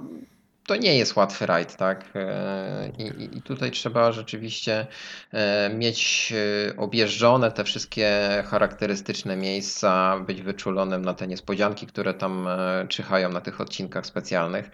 to 0.67 0.75
nie 0.75 0.97
jest 0.97 1.15
łatwy 1.15 1.45
rajd, 1.45 1.75
tak? 1.75 2.03
E, 2.15 2.91
I, 2.97 3.37
i- 3.37 3.41
tutaj 3.41 3.71
trzeba 3.71 4.11
rzeczywiście 4.11 4.87
e, 5.33 5.69
mieć 5.73 6.33
e, 6.69 6.77
objeżdżone 6.77 7.51
te 7.51 7.63
wszystkie 7.63 8.19
charakterystyczne 8.47 9.35
miejsca, 9.37 10.19
być 10.27 10.41
wyczulonym 10.41 11.05
na 11.05 11.13
te 11.13 11.27
niespodzianki, 11.27 11.87
które 11.87 12.13
tam 12.13 12.47
czyhają 12.89 13.29
na 13.29 13.41
tych 13.41 13.61
odcinkach 13.61 14.05
specjalnych. 14.05 14.69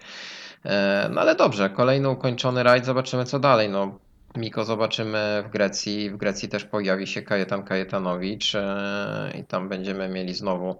No 1.10 1.20
ale 1.20 1.34
dobrze, 1.34 1.70
kolejny 1.70 2.08
ukończony 2.08 2.62
rajd, 2.62 2.84
zobaczymy 2.84 3.24
co 3.24 3.38
dalej. 3.38 3.68
No, 3.68 3.98
Miko 4.36 4.64
zobaczymy 4.64 5.44
w 5.46 5.50
Grecji. 5.50 6.10
W 6.10 6.16
Grecji 6.16 6.48
też 6.48 6.64
pojawi 6.64 7.06
się 7.06 7.22
Kajetan 7.22 7.62
Kajetanowicz 7.62 8.54
e, 8.54 9.32
i 9.40 9.44
tam 9.44 9.68
będziemy 9.68 10.08
mieli 10.08 10.34
znowu 10.34 10.78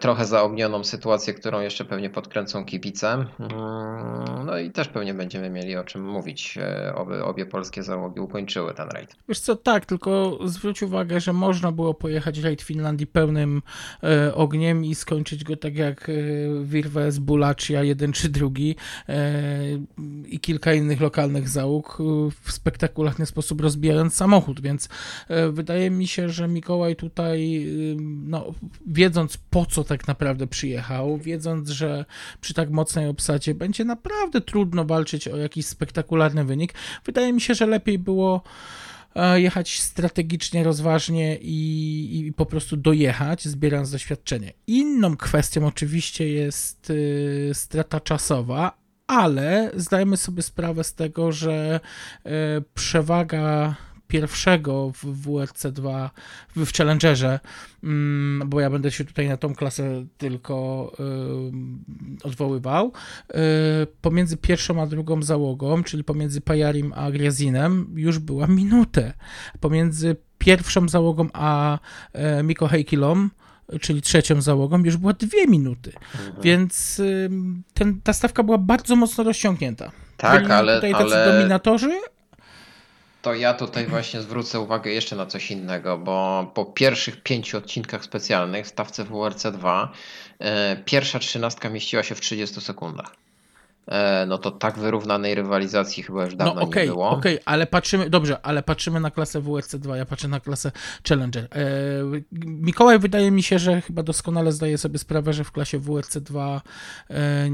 trochę 0.00 0.24
zaognioną 0.26 0.84
sytuację, 0.84 1.34
którą 1.34 1.60
jeszcze 1.60 1.84
pewnie 1.84 2.10
podkręcą 2.10 2.64
kibice. 2.64 3.12
Mm, 3.12 4.46
No 4.46 4.58
i 4.58 4.70
też 4.70 4.88
pewnie 4.88 5.14
będziemy 5.14 5.50
mieli 5.50 5.76
o 5.76 5.84
czym 5.84 6.04
mówić. 6.04 6.58
e, 6.58 6.94
Oby 6.94 7.24
obie 7.24 7.46
polskie 7.46 7.82
załogi 7.82 8.20
ukończyły 8.20 8.74
ten 8.74 8.88
rajd. 8.88 9.16
Wiesz 9.28 9.40
co, 9.40 9.56
tak, 9.56 9.86
tylko 9.86 10.38
zwróć 10.44 10.82
uwagę, 10.82 11.20
że 11.20 11.32
można 11.32 11.72
było 11.72 11.94
pojechać 11.94 12.38
rajd 12.38 12.62
Finlandii 12.62 13.06
pełnym 13.06 13.62
e, 14.02 14.34
ogniem 14.34 14.84
i 14.84 14.94
skończyć 14.94 15.44
go 15.44 15.56
tak 15.56 15.76
jak 15.76 16.08
e, 16.08 16.12
Virves, 16.64 17.18
Bulacia, 17.18 17.82
jeden 17.82 18.12
czy 18.12 18.28
drugi 18.28 18.76
e, 19.08 19.32
i 20.28 20.40
kilka 20.40 20.72
innych 20.74 21.00
lokalnych 21.00 21.48
załóg 21.48 21.98
e, 22.00 22.04
w 22.42 22.52
spektakularny 22.52 23.26
sposób 23.26 23.60
rozbijając 23.60 24.14
samochód, 24.14 24.60
więc 24.60 24.88
e, 25.28 25.48
wydaje 25.50 25.90
mi 25.90 26.06
się, 26.06 26.28
że 26.28 26.48
Mikołaj 26.48 26.96
tutaj, 26.96 27.56
e, 27.56 27.96
no, 28.26 28.44
wiedząc 28.86 29.36
po 29.54 29.66
co 29.66 29.84
tak 29.84 30.08
naprawdę 30.08 30.46
przyjechał, 30.46 31.18
wiedząc, 31.18 31.68
że 31.70 32.04
przy 32.40 32.54
tak 32.54 32.70
mocnej 32.70 33.08
obsadzie 33.08 33.54
będzie 33.54 33.84
naprawdę 33.84 34.40
trudno 34.40 34.84
walczyć 34.84 35.28
o 35.28 35.36
jakiś 35.36 35.66
spektakularny 35.66 36.44
wynik, 36.44 36.74
wydaje 37.04 37.32
mi 37.32 37.40
się, 37.40 37.54
że 37.54 37.66
lepiej 37.66 37.98
było 37.98 38.42
e, 39.14 39.40
jechać 39.40 39.80
strategicznie, 39.80 40.64
rozważnie 40.64 41.38
i, 41.40 42.26
i 42.26 42.32
po 42.32 42.46
prostu 42.46 42.76
dojechać, 42.76 43.44
zbierając 43.44 43.90
doświadczenie. 43.90 44.52
Inną 44.66 45.16
kwestią 45.16 45.66
oczywiście 45.66 46.28
jest 46.28 46.90
y, 46.90 47.50
strata 47.52 48.00
czasowa, 48.00 48.78
ale 49.06 49.70
zdajmy 49.74 50.16
sobie 50.16 50.42
sprawę 50.42 50.84
z 50.84 50.94
tego, 50.94 51.32
że 51.32 51.80
y, 52.26 52.30
przewaga 52.74 53.74
pierwszego 54.14 54.90
w 54.90 55.04
WRC 55.04 55.66
2 55.72 56.10
w 56.56 56.72
Challengerze, 56.76 57.40
mm, 57.84 58.48
bo 58.48 58.60
ja 58.60 58.70
będę 58.70 58.90
się 58.90 59.04
tutaj 59.04 59.28
na 59.28 59.36
tą 59.36 59.54
klasę 59.54 60.06
tylko 60.18 60.92
odwoływał, 62.22 62.92
y, 63.30 63.34
pomiędzy 64.00 64.36
pierwszą 64.36 64.82
a 64.82 64.86
drugą 64.86 65.22
załogą, 65.22 65.82
czyli 65.82 66.04
pomiędzy 66.04 66.40
Pajarim 66.40 66.92
a 66.96 67.10
Griazinem, 67.10 67.86
już 67.94 68.18
była 68.18 68.46
minutę. 68.46 69.12
Pomiędzy 69.60 70.16
pierwszą 70.38 70.88
załogą 70.88 71.28
a 71.32 71.78
e, 72.12 72.42
Miko 72.42 72.68
Heikilą, 72.68 73.28
czyli 73.80 74.02
trzecią 74.02 74.42
załogą, 74.42 74.84
już 74.84 74.96
była 74.96 75.12
dwie 75.12 75.46
minuty. 75.46 75.92
Więc 76.42 77.00
ym, 77.00 77.62
ten, 77.74 78.00
ta 78.00 78.12
stawka 78.12 78.42
była 78.42 78.58
bardzo 78.58 78.96
mocno 78.96 79.24
rozciągnięta. 79.24 79.92
Tak, 80.16 80.42
Byli 80.42 80.52
ale, 80.52 80.74
tutaj 80.74 80.92
tacy 80.92 81.04
ale 81.04 81.32
dominatorzy, 81.32 82.00
To 83.24 83.34
ja 83.34 83.54
tutaj 83.54 83.86
właśnie 83.86 84.20
zwrócę 84.22 84.60
uwagę 84.60 84.90
jeszcze 84.90 85.16
na 85.16 85.26
coś 85.26 85.50
innego, 85.50 85.98
bo 85.98 86.50
po 86.54 86.64
pierwszych 86.64 87.22
pięciu 87.22 87.58
odcinkach 87.58 88.04
specjalnych 88.04 88.66
w 88.66 88.68
stawce 88.68 89.04
WRC 89.04 89.46
2 89.52 89.92
e, 90.38 90.76
pierwsza 90.84 91.18
trzynastka 91.18 91.70
mieściła 91.70 92.02
się 92.02 92.14
w 92.14 92.20
30 92.20 92.60
sekundach. 92.60 93.16
E, 93.86 94.26
no 94.26 94.38
to 94.38 94.50
tak 94.50 94.78
wyrównanej 94.78 95.34
rywalizacji 95.34 96.02
chyba 96.02 96.24
już 96.24 96.34
No 96.34 96.44
dawno 96.44 96.62
okej, 96.62 96.86
nie 96.86 96.92
było. 96.92 97.10
okej, 97.10 97.38
ale 97.44 97.66
patrzymy, 97.66 98.10
dobrze, 98.10 98.46
ale 98.46 98.62
patrzymy 98.62 99.00
na 99.00 99.10
klasę 99.10 99.40
WRC 99.40 99.74
2, 99.74 99.96
ja 99.96 100.06
patrzę 100.06 100.28
na 100.28 100.40
klasę 100.40 100.72
Challenger. 101.08 101.44
E, 101.44 101.48
Mikołaj 102.42 102.98
wydaje 102.98 103.30
mi 103.30 103.42
się, 103.42 103.58
że 103.58 103.80
chyba 103.80 104.02
doskonale 104.02 104.52
zdaje 104.52 104.78
sobie 104.78 104.98
sprawę, 104.98 105.32
że 105.32 105.44
w 105.44 105.52
klasie 105.52 105.78
WRC 105.78 106.16
2 106.16 106.60
e, 107.10 107.48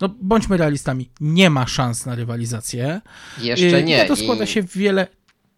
no 0.00 0.08
bądźmy 0.22 0.56
realistami, 0.56 1.10
nie 1.20 1.50
ma 1.50 1.66
szans 1.66 2.06
na 2.06 2.14
rywalizację. 2.14 3.00
Jeszcze 3.40 3.78
E, 3.78 3.82
nie. 3.82 4.04
To 4.04 4.16
składa 4.16 4.44
i- 4.44 4.46
się 4.46 4.62
wiele 4.62 5.06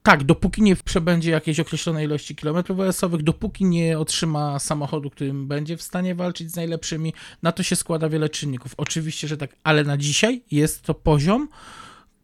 tak, 0.03 0.25
dopóki 0.25 0.63
nie 0.63 0.77
przebędzie 0.77 1.31
jakiejś 1.31 1.61
określonej 1.61 2.05
ilości 2.07 2.37
kilometrów 2.37 2.81
OS-owych, 2.81 3.23
dopóki 3.23 3.65
nie 3.65 3.99
otrzyma 3.99 4.59
samochodu, 4.59 5.11
którym 5.11 5.49
będzie 5.49 5.77
w 5.77 5.83
stanie 5.83 6.15
walczyć 6.15 6.53
z 6.53 6.57
najlepszymi, 6.57 7.13
na 7.43 7.53
to 7.53 7.63
się 7.63 7.77
składa 7.77 8.09
wiele 8.09 8.29
czynników. 8.29 8.75
Oczywiście, 8.77 9.29
że 9.29 9.37
tak, 9.37 9.57
ale 9.65 9.85
na 9.85 9.97
dzisiaj 9.97 10.43
jest 10.51 10.83
to 10.83 10.95
poziom, 10.95 11.49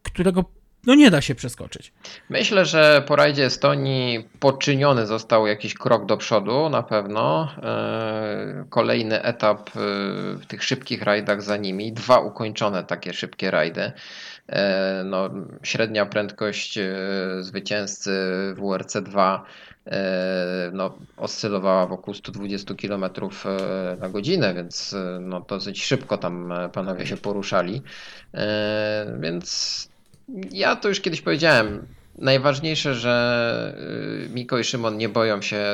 którego 0.03 0.45
no 0.87 0.95
nie 0.95 1.11
da 1.11 1.21
się 1.21 1.35
przeskoczyć. 1.35 1.93
Myślę, 2.29 2.65
że 2.65 3.03
po 3.07 3.17
rajdzie 3.17 3.45
Estonii 3.45 4.29
poczyniony 4.41 5.07
został 5.07 5.47
jakiś 5.47 5.75
krok 5.75 6.07
do 6.07 6.17
przodu 6.17 6.69
na 6.69 6.83
pewno. 6.83 7.49
E, 7.63 8.65
Kolejny 8.71 9.23
etap 9.23 9.69
e, 9.69 9.73
w 10.35 10.47
tych 10.49 10.65
szybkich 10.65 11.03
rajdach 11.03 11.43
za 11.43 11.57
nimi. 11.57 11.93
Dwa 11.93 12.19
ukończone 12.19 12.85
takie 12.85 13.13
szybkie 13.13 13.51
rajdy. 13.51 13.93
E, 14.49 15.03
No, 15.05 15.31
średnia 15.63 16.07
prędkość 16.07 16.79
zwycięzcy 17.41 18.11
WRC 18.57 18.97
2 19.03 19.45
e, 19.87 20.71
no, 20.73 20.95
oscylowała 21.17 21.87
wokół 21.87 22.15
120 22.15 22.75
km 22.75 23.05
na 24.01 24.09
godzinę, 24.09 24.55
więc 24.55 24.95
no, 25.21 25.41
dosyć 25.41 25.85
szybko 25.85 26.19
tam 26.19 26.53
panowie 26.73 27.07
się 27.07 27.17
poruszali. 27.17 27.83
Więc 29.21 29.89
ja 30.51 30.77
to 30.77 30.89
już 30.89 31.01
kiedyś 31.01 31.21
powiedziałem. 31.21 31.87
Najważniejsze, 32.19 32.95
że 32.95 33.75
y, 34.27 34.29
Miko 34.29 34.59
i 34.59 34.65
Szymon 34.65 34.97
nie 34.97 35.09
boją 35.09 35.43
się 35.43 35.65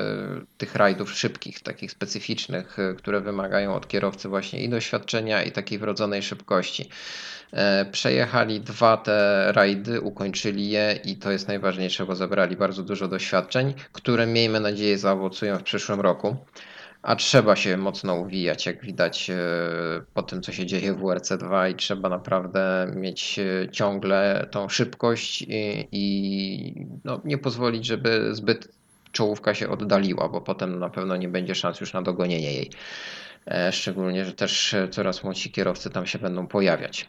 tych 0.59 0.75
rajdów 0.75 1.12
szybkich, 1.12 1.61
takich 1.61 1.90
specyficznych, 1.90 2.79
y, 2.79 2.95
które 2.95 3.21
wymagają 3.21 3.75
od 3.75 3.88
kierowcy 3.88 4.29
właśnie 4.29 4.64
i 4.64 4.69
doświadczenia, 4.69 5.43
i 5.43 5.53
takiej 5.53 5.79
wrodzonej 5.79 6.23
szybkości. 6.23 6.88
E, 7.53 7.85
Przejechali 7.85 8.61
dwa 8.61 8.97
te 8.97 9.49
rajdy, 9.53 10.01
ukończyli 10.01 10.71
je 10.71 10.99
i 11.05 11.17
to 11.17 11.31
jest 11.31 11.49
najważniejsze, 11.49 12.07
bo 12.07 12.17
zebrali 12.17 12.57
bardzo 12.57 12.83
dużo 12.83 13.09
doświadczeń, 13.09 13.75
które 13.93 14.27
miejmy 14.27 14.61
nadzieję 14.61 14.99
zaowocują 14.99 15.59
w 15.59 15.62
przyszłym 15.62 16.01
roku. 16.01 16.37
A 17.05 17.17
trzeba 17.17 17.57
się 17.57 17.77
mocno 17.77 18.14
uwijać, 18.14 18.67
jak 18.67 18.85
widać 18.85 19.31
e, 19.31 19.37
po 20.14 20.23
tym, 20.23 20.43
co 20.43 20.53
się 20.53 20.67
dzieje 20.67 20.95
w 20.95 21.01
WRC2 21.01 21.71
i 21.71 21.75
trzeba 21.75 22.09
naprawdę 22.09 22.93
mieć 22.97 23.38
e, 23.38 23.69
ciągle 23.71 24.49
tą 24.51 24.69
szybkość 24.69 25.43
i, 25.43 25.88
i 25.93 26.87
no, 27.05 27.21
nie 27.25 27.38
pozwolić, 27.38 27.87
żeby 27.87 28.35
zbyt 28.35 28.69
czołówka 29.12 29.55
się 29.55 29.69
oddaliła, 29.69 30.29
bo 30.29 30.40
potem 30.40 30.79
na 30.79 30.90
pewno 30.90 31.17
nie 31.17 31.29
będzie 31.29 31.55
szans 31.55 31.81
już 31.81 31.93
na 31.93 32.03
dogonienie 32.03 32.53
jej. 32.53 32.71
E, 33.47 33.73
Szczególnie, 33.73 34.25
że 34.25 34.33
też 34.33 34.75
coraz 34.90 35.25
młodsi 35.25 35.53
kierowcy 35.53 35.90
tam 35.90 36.07
się 36.07 36.19
będą 36.19 36.47
pojawiać. 36.47 37.09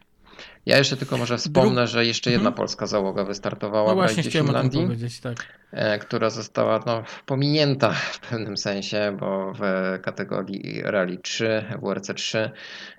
Ja 0.65 0.77
jeszcze 0.77 0.97
tylko 0.97 1.17
może 1.17 1.37
wspomnę, 1.37 1.87
że 1.87 2.05
jeszcze 2.05 2.31
jedna 2.31 2.49
Mhm. 2.49 2.57
polska 2.57 2.85
załoga 2.85 3.23
wystartowała 3.23 3.87
No 3.87 3.93
w 3.93 3.95
właśnie 3.95 4.23
rajdzie 4.23 4.29
o 4.29 4.43
tym 4.43 4.45
Finlandii 4.45 5.21
tak. 5.23 5.35
e, 5.71 5.99
która 5.99 6.29
została 6.29 6.79
no, 6.85 7.03
pominięta 7.25 7.91
w 7.91 8.19
pewnym 8.19 8.57
sensie, 8.57 9.17
bo 9.19 9.53
w 9.53 9.61
kategorii 10.01 10.81
Rally 10.83 11.17
3, 11.17 11.65
WRC 11.81 12.13
3 12.13 12.51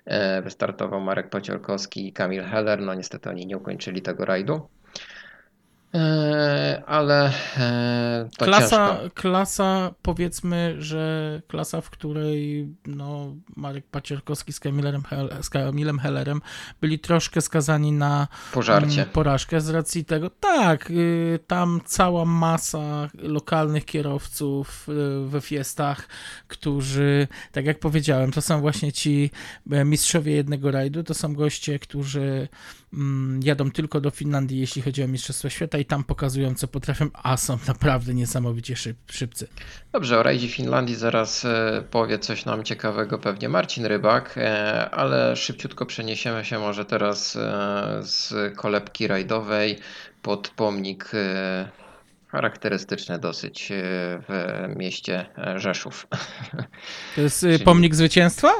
e, 0.05 0.41
wystartował 0.41 1.01
Marek 1.01 1.29
Pociorkowski 1.29 2.07
i 2.07 2.13
Kamil 2.13 2.43
Heller. 2.43 2.81
No 2.81 2.93
niestety 2.93 3.29
oni 3.29 3.45
nie 3.45 3.57
ukończyli 3.57 4.01
tego 4.01 4.25
rajdu. 4.25 4.69
E, 5.97 6.83
ale 6.87 7.31
e, 7.57 8.29
to 8.37 8.45
klasa, 8.45 8.89
ciężko. 8.89 9.09
klasa, 9.15 9.93
powiedzmy, 10.01 10.75
że 10.79 11.41
klasa, 11.47 11.81
w 11.81 11.89
której 11.89 12.67
no, 12.85 13.35
Marek 13.55 13.85
Pacierkowski 13.87 14.53
z 14.53 14.59
Kamilem, 14.59 15.03
Hel 15.03 15.29
z 15.41 15.49
Kamilem 15.49 15.99
Hellerem 15.99 16.41
byli 16.81 16.99
troszkę 16.99 17.41
skazani 17.41 17.91
na 17.91 18.27
Pożarcie. 18.53 19.01
mm, 19.01 19.13
porażkę 19.13 19.61
z 19.61 19.69
racji 19.69 20.05
tego. 20.05 20.29
Tak, 20.29 20.91
y, 20.91 21.39
tam 21.47 21.81
cała 21.85 22.25
masa 22.25 23.09
lokalnych 23.13 23.85
kierowców 23.85 24.89
y, 24.89 25.27
we 25.27 25.41
fiestach, 25.41 26.07
którzy, 26.47 27.27
tak 27.51 27.65
jak 27.65 27.79
powiedziałem, 27.79 28.31
to 28.31 28.41
są 28.41 28.61
właśnie 28.61 28.91
ci 28.91 29.31
e, 29.71 29.85
mistrzowie 29.85 30.35
jednego 30.35 30.71
rajdu, 30.71 31.03
to 31.03 31.13
są 31.13 31.33
goście, 31.33 31.79
którzy 31.79 32.47
mm, 32.93 33.39
jadą 33.43 33.71
tylko 33.71 34.01
do 34.01 34.09
Finlandii, 34.09 34.59
jeśli 34.59 34.81
chodzi 34.81 35.03
o 35.03 35.07
Mistrzostwo 35.07 35.49
Świata 35.49 35.77
i 35.77 35.86
tam 35.87 36.03
pokazują, 36.03 36.55
co 36.55 36.67
potrafią, 36.67 37.09
a 37.13 37.37
są 37.37 37.57
naprawdę 37.67 38.13
niesamowicie 38.13 38.75
szyb, 38.75 38.97
szybcy. 39.11 39.47
Dobrze, 39.91 40.19
o 40.19 40.23
rajdzie 40.23 40.47
Finlandii 40.47 40.95
zaraz 40.95 41.45
e, 41.45 41.83
powie 41.91 42.19
coś 42.19 42.45
nam 42.45 42.63
ciekawego 42.63 43.17
pewnie 43.17 43.49
Marcin 43.49 43.85
Rybak, 43.85 44.37
e, 44.37 44.89
ale 44.89 45.35
szybciutko 45.35 45.85
przeniesiemy 45.85 46.45
się 46.45 46.59
może 46.59 46.85
teraz 46.85 47.35
e, 47.35 47.39
z 48.01 48.33
kolebki 48.55 49.07
rajdowej 49.07 49.79
pod 50.21 50.49
pomnik 50.49 51.11
e, 52.27 52.31
charakterystyczny 52.31 53.19
dosyć 53.19 53.71
e, 53.71 53.75
w 54.27 54.29
mieście 54.75 55.25
e, 55.37 55.59
Rzeszów. 55.59 56.07
To 57.15 57.21
jest 57.21 57.43
y, 57.43 57.51
Czyli- 57.53 57.65
pomnik 57.65 57.95
zwycięstwa? 57.95 58.51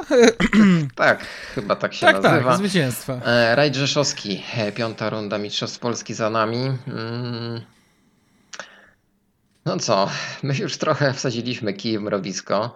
Tak, 0.94 1.24
chyba 1.54 1.76
tak 1.76 1.94
się 1.94 2.06
tak, 2.06 2.22
nazywa. 2.22 2.50
tak, 2.50 2.58
zwycięstwa. 2.58 3.20
E, 3.26 3.54
Rajd 3.56 3.74
Rzeszowski, 3.76 4.42
e, 4.56 4.72
piąta 4.72 5.10
runda 5.10 5.38
Mistrzostw 5.38 5.78
Polski 5.78 6.14
za 6.14 6.30
nami. 6.30 6.58
Mm. 6.86 7.60
No 9.64 9.76
co, 9.78 10.10
my 10.42 10.54
już 10.54 10.76
trochę 10.78 11.12
wsadziliśmy 11.12 11.72
kij 11.72 11.98
w 11.98 12.02
mrowisko. 12.02 12.74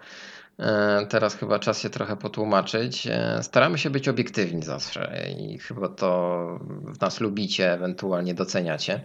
E, 0.59 1.07
Teraz 1.09 1.37
chyba 1.37 1.59
czas 1.59 1.81
się 1.81 1.91
trochę 1.91 2.17
potłumaczyć. 2.17 3.07
E, 3.07 3.39
Staramy 3.43 3.79
się 3.79 3.91
być 3.91 4.09
obiektywni 4.09 4.63
zawsze 4.63 5.17
i 5.39 5.59
chyba 5.59 5.89
to 5.89 6.39
w 6.87 7.01
nas 7.01 7.21
lubicie, 7.21 7.73
ewentualnie 7.73 8.35
doceniacie. 8.35 9.05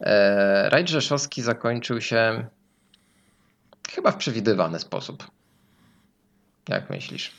E, 0.00 0.70
Rajd 0.70 0.88
Rzeszowski 0.88 1.42
zakończył 1.42 2.00
się 2.00 2.46
chyba 3.90 4.10
w 4.12 4.16
przewidywany 4.16 4.78
sposób. 4.78 5.30
Jak 6.68 6.90
myślisz? 6.90 7.32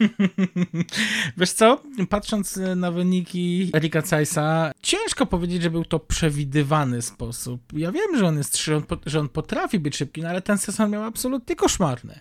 Wiesz 1.36 1.52
co, 1.52 1.82
patrząc 2.10 2.60
na 2.76 2.90
wyniki 2.90 3.70
Erika 3.74 4.00
Zeissa, 4.00 4.72
ciężko 4.82 5.26
powiedzieć, 5.26 5.62
że 5.62 5.70
był 5.70 5.84
to 5.84 5.98
przewidywany 5.98 7.02
sposób. 7.02 7.60
Ja 7.72 7.92
wiem, 7.92 8.18
że 8.18 8.26
on 8.26 8.38
jest 8.38 8.56
że 8.64 8.76
on, 8.76 8.82
po- 8.82 8.96
że 9.06 9.20
on 9.20 9.28
potrafi 9.28 9.78
być 9.78 9.96
szybki, 9.96 10.22
no 10.22 10.28
ale 10.28 10.42
ten 10.42 10.58
sezon 10.58 10.90
miał 10.90 11.02
absolutnie 11.04 11.56
koszmarny. 11.56 12.20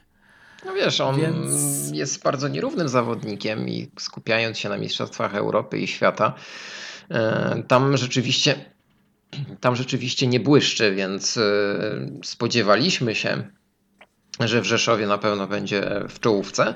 No 0.66 0.74
wiesz, 0.74 1.02
on 1.02 1.22
Więc- 1.22 1.92
jest 1.92 2.24
bardzo 2.24 2.48
nierównym 2.48 2.90
zawodnikiem 2.90 3.70
i 3.70 3.92
skupiając 4.00 4.58
się 4.58 4.70
na 4.70 4.78
Mistrzostwach 4.78 5.36
Europy 5.36 5.80
i 5.80 5.88
świata, 5.88 6.34
e, 7.12 7.64
tam 7.68 7.98
rzeczywiście, 7.98 8.66
tam 9.60 9.76
rzeczywiście 9.76 10.28
nie 10.28 10.40
błyszczy, 10.40 10.96
więc 10.96 11.38
e, 11.38 11.42
spodziewaliśmy 12.24 13.16
się, 13.16 13.44
że 14.40 14.62
w 14.62 14.66
Rzeszowie 14.66 15.08
na 15.08 15.18
pewno 15.18 15.48
będzie 15.48 16.02
w 16.10 16.20
czołówce. 16.20 16.76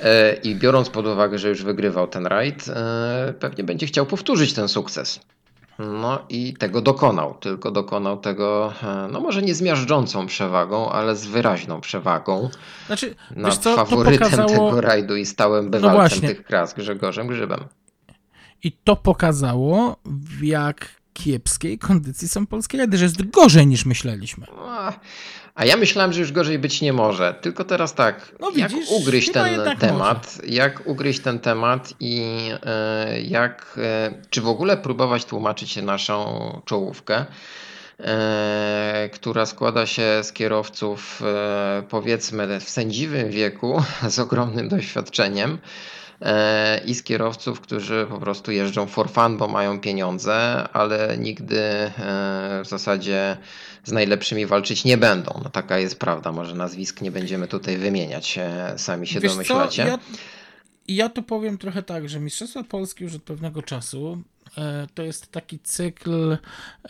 E, 0.00 0.34
I 0.34 0.56
biorąc 0.56 0.90
pod 0.90 1.06
uwagę, 1.06 1.38
że 1.38 1.48
już 1.48 1.62
wygrywał 1.62 2.08
ten 2.08 2.26
rajd, 2.26 2.68
e, 2.68 3.34
pewnie 3.40 3.64
będzie 3.64 3.86
chciał 3.86 4.06
powtórzyć 4.06 4.52
ten 4.52 4.68
sukces. 4.68 5.20
No 5.78 6.24
i 6.28 6.54
tego 6.54 6.80
dokonał, 6.80 7.34
tylko 7.34 7.70
dokonał 7.70 8.20
tego, 8.20 8.72
no 9.12 9.20
może 9.20 9.42
nie 9.42 9.54
z 9.54 9.62
miażdżącą 9.62 10.26
przewagą, 10.26 10.90
ale 10.90 11.16
z 11.16 11.26
wyraźną 11.26 11.80
przewagą 11.80 12.50
Znaczy, 12.86 13.14
nad 13.36 13.58
co, 13.58 13.76
faworytem 13.76 14.18
pokazało, 14.18 14.48
No 14.48 14.66
tego 14.66 14.80
rajdu 14.80 15.16
i 15.16 15.26
stałym 15.26 15.70
bywalcem 15.70 16.00
właśnie. 16.00 16.28
tych 16.28 16.44
kras 16.44 16.74
Grzegorzem 16.74 17.26
Grzybem. 17.26 17.64
i 18.62 18.72
to 18.72 18.96
pokazało, 18.96 19.96
jak 20.42 20.88
kiepskiej 21.12 21.78
kondycji 21.78 22.28
są 22.28 22.46
polskie 22.46 22.78
rajdy, 22.78 22.98
że 22.98 23.04
jest 23.04 23.30
gorzej 23.30 23.66
niż 23.66 23.86
myśleliśmy. 23.86 24.46
A, 24.58 24.92
a 25.54 25.64
ja 25.64 25.76
myślałem, 25.76 26.12
że 26.12 26.20
już 26.20 26.32
gorzej 26.32 26.58
być 26.58 26.80
nie 26.80 26.92
może. 26.92 27.34
Tylko 27.40 27.64
teraz 27.64 27.94
tak, 27.94 28.34
No 28.40 28.50
jak 28.56 28.70
widzisz, 28.70 28.90
ugryźć 28.90 29.32
chyba 29.32 29.64
ten 29.64 29.76
temat, 29.76 30.38
jak 30.46 30.82
ugryźć 30.86 31.20
ten 31.20 31.38
temat 31.38 31.94
i 32.00 32.22
e, 32.62 33.20
jak, 33.20 33.78
e, 33.78 34.14
czy 34.30 34.40
w 34.40 34.48
ogóle 34.48 34.76
próbować 34.76 35.24
tłumaczyć 35.24 35.76
naszą 35.76 36.60
czołówkę, 36.64 37.24
e, 38.00 39.10
która 39.12 39.46
składa 39.46 39.86
się 39.86 40.20
z 40.22 40.32
kierowców 40.32 41.22
powiedzmy 41.88 42.60
w 42.60 42.68
sędziwym 42.70 43.30
wieku, 43.30 43.82
z 44.08 44.18
ogromnym 44.18 44.68
doświadczeniem 44.68 45.58
i 46.86 46.94
z 46.94 47.02
kierowców, 47.02 47.60
którzy 47.60 48.06
po 48.10 48.18
prostu 48.18 48.52
jeżdżą 48.52 48.86
for 48.86 49.10
fun, 49.10 49.36
bo 49.36 49.48
mają 49.48 49.80
pieniądze, 49.80 50.68
ale 50.72 51.18
nigdy 51.18 51.60
e, 51.60 51.90
w 52.64 52.68
zasadzie 52.68 53.36
z 53.84 53.92
najlepszymi 53.92 54.46
walczyć 54.46 54.84
nie 54.84 54.96
będą. 54.96 55.40
No, 55.44 55.50
taka 55.50 55.78
jest 55.78 55.98
prawda. 55.98 56.32
Może 56.32 56.54
nazwisk 56.54 57.00
nie 57.00 57.10
będziemy 57.10 57.48
tutaj 57.48 57.76
wymieniać, 57.76 58.38
e, 58.38 58.74
sami 58.76 59.06
się 59.06 59.20
Wiesz 59.20 59.32
co, 59.32 59.36
domyślacie. 59.36 59.82
ja, 59.82 59.98
ja 60.88 61.08
to 61.08 61.22
powiem 61.22 61.58
trochę 61.58 61.82
tak, 61.82 62.08
że 62.08 62.20
Mistrzostwa 62.20 62.64
Polski 62.64 63.04
już 63.04 63.14
od 63.14 63.22
pewnego 63.22 63.62
czasu 63.62 64.22
e, 64.41 64.41
to 64.94 65.02
jest 65.02 65.32
taki 65.32 65.58
cykl 65.58 66.36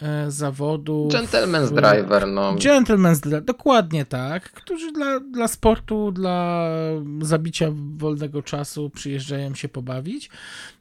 e, 0.02 0.30
zawodu. 0.30 1.08
Gentleman's 1.12 1.70
driver, 1.74 2.26
no. 2.28 2.54
Gentleman's 2.54 3.20
Drive, 3.20 3.44
dokładnie 3.44 4.04
tak, 4.04 4.42
którzy 4.50 4.92
dla, 4.92 5.20
dla 5.20 5.48
sportu, 5.48 6.12
dla 6.12 6.66
zabicia 7.20 7.66
wolnego 7.96 8.42
czasu 8.42 8.90
przyjeżdżają 8.90 9.54
się 9.54 9.68
pobawić. 9.68 10.30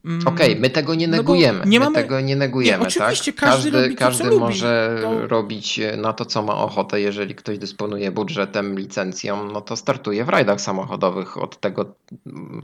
Mm, 0.05 0.27
Okej, 0.27 0.55
my 0.59 0.69
tego 0.69 0.95
nie 0.95 1.07
No 1.07 1.17
negujemy. 1.17 1.65
nie 1.65 1.79
my 1.79 1.85
mamy- 1.85 1.95
tego 1.95 2.21
nie 2.21 2.35
negujemy, 2.35 2.81
Nie, 2.83 2.87
oczywiście, 2.87 3.33
tak? 3.33 3.41
każdy 3.49 3.95
każdy 3.95 4.23
lubi. 4.23 4.39
może 4.39 4.97
To- 5.01 5.27
robić 5.27 5.79
na 5.97 6.13
to, 6.13 6.25
co 6.25 6.41
ma 6.41 6.55
ochotę. 6.57 7.01
Jeżeli 7.01 7.35
ktoś 7.35 7.57
dysponuje 7.57 8.11
budżetem, 8.11 8.79
licencją, 8.79 9.51
no 9.51 9.61
to 9.61 9.75
startuje 9.75 10.25
w 10.25 10.29
rajdach 10.29 10.61
samochodowych. 10.61 11.37
Od 11.37 11.59
tego 11.59 11.95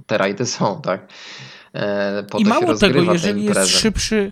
te 0.07 0.17
rajdy 0.17 0.45
są, 0.45 0.81
tak? 0.81 1.07
E, 1.73 2.23
Po 2.23 2.37
I 2.37 2.45
mało 2.45 2.75
tego, 2.75 3.13
jeżeli 3.13 3.45
jest 3.45 3.69
szybszy, 3.69 4.31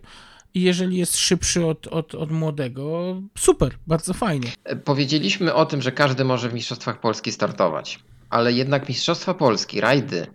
jeżeli 0.56 0.98
jest 0.98 1.18
szybszy 1.18 1.66
od, 1.66 1.88
od, 1.88 2.16
od 2.16 2.32
młodego, 2.32 3.16
super, 3.38 3.76
bardzo 3.88 4.14
fajnie. 4.14 4.52
Powiedzieliśmy 4.84 5.54
o 5.54 5.66
tym, 5.66 5.82
że 5.82 5.92
każdy 5.92 6.26
może 6.26 6.50
w 6.50 6.54
Mistrzostwach 6.54 7.00
Polski 7.00 7.32
startować, 7.32 8.00
ale 8.30 8.54
jednak 8.54 8.90
Mistrzostwa 8.90 9.34
Polski, 9.34 9.82
rajdy, 9.82 10.28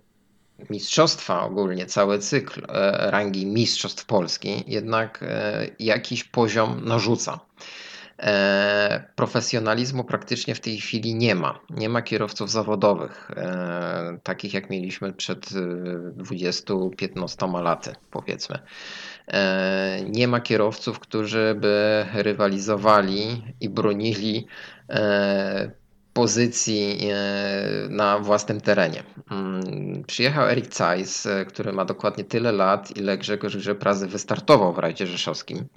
mistrzostwa 0.70 1.42
ogólnie, 1.42 1.86
cały 1.86 2.18
cykl 2.18 2.62
e, 2.68 3.10
rangi 3.10 3.46
Mistrzostw 3.46 4.04
Polski 4.04 4.64
jednak 4.66 5.22
e, 5.22 5.66
jakiś 5.78 6.24
poziom 6.24 6.80
narzuca. 6.84 7.40
E, 8.20 9.04
Profesjonalizmu 9.16 10.04
praktycznie 10.04 10.54
w 10.54 10.60
tej 10.60 10.80
chwili 10.80 11.14
nie 11.14 11.34
ma. 11.34 11.60
Nie 11.70 11.88
ma 11.88 12.02
kierowców 12.02 12.50
zawodowych, 12.50 13.30
e, 13.36 14.18
takich 14.22 14.54
jak 14.54 14.70
mieliśmy 14.70 15.12
przed 15.12 15.48
e, 15.52 16.22
20-15 16.22 17.62
laty, 17.62 17.94
powiedzmy. 18.10 18.58
E, 19.28 20.00
Nie 20.08 20.28
ma 20.28 20.40
kierowców, 20.40 20.98
którzy 21.00 21.54
by 21.60 22.06
rywalizowali 22.14 23.42
i 23.60 23.68
bronili 23.68 24.46
e, 24.90 25.70
pozycji 26.12 26.98
e, 27.12 27.88
na 27.90 28.18
własnym 28.18 28.60
terenie. 28.60 29.02
Mm, 29.30 30.04
Przyjechał 30.04 30.48
Erik 30.48 30.74
Zeiss, 30.74 31.26
e, 31.26 31.44
który 31.44 31.72
ma 31.72 31.84
dokładnie 31.84 32.24
tyle 32.24 32.52
lat, 32.52 32.96
ile 32.96 33.18
Grzegorz 33.18 33.56
Grzeprazy 33.56 34.06
wystartował 34.06 34.72
w 34.72 34.78
rajdzie 34.78 35.06
rzeszowskim. 35.06 35.68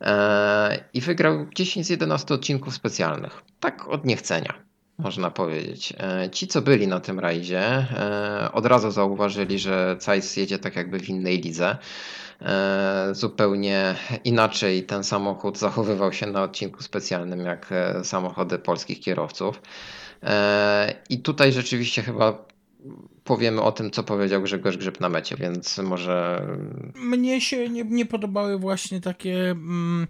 E, 0.00 0.84
I 0.94 1.00
wygrał 1.00 1.46
10 1.54 1.86
z 1.86 1.90
11 1.90 2.34
odcinków 2.34 2.74
specjalnych. 2.74 3.42
Tak 3.60 3.88
od 3.88 4.04
niechcenia, 4.04 4.54
można 4.98 5.30
powiedzieć. 5.30 5.92
E, 5.98 6.30
Ci, 6.30 6.46
co 6.46 6.62
byli 6.62 6.88
na 6.88 7.00
tym 7.00 7.20
rajdzie, 7.20 7.60
e, 7.60 8.50
od 8.52 8.66
razu 8.66 8.90
zauważyli, 8.90 9.58
że 9.58 9.96
Zeiss 10.00 10.36
jedzie 10.36 10.58
tak 10.58 10.76
jakby 10.76 10.98
w 10.98 11.08
innej 11.08 11.40
lidze. 11.40 11.76
Zupełnie 13.12 13.94
inaczej 14.24 14.82
ten 14.82 15.04
samochód 15.04 15.58
zachowywał 15.58 16.12
się 16.12 16.26
na 16.26 16.42
odcinku 16.42 16.82
specjalnym 16.82 17.40
jak 17.40 17.70
samochody 18.02 18.58
polskich 18.58 19.00
kierowców. 19.00 19.62
I 21.08 21.18
tutaj 21.18 21.52
rzeczywiście 21.52 22.02
chyba 22.02 22.44
powiemy 23.24 23.62
o 23.62 23.72
tym, 23.72 23.90
co 23.90 24.02
powiedział 24.02 24.42
Grzegorz 24.42 24.76
Grzyb 24.76 25.00
na 25.00 25.08
mecie, 25.08 25.36
więc 25.36 25.78
może 25.78 26.46
Mnie 26.94 27.40
się 27.40 27.68
nie, 27.68 27.84
nie 27.84 28.06
podobały 28.06 28.58
właśnie 28.58 29.00
takie 29.00 29.50
mm, 29.50 30.06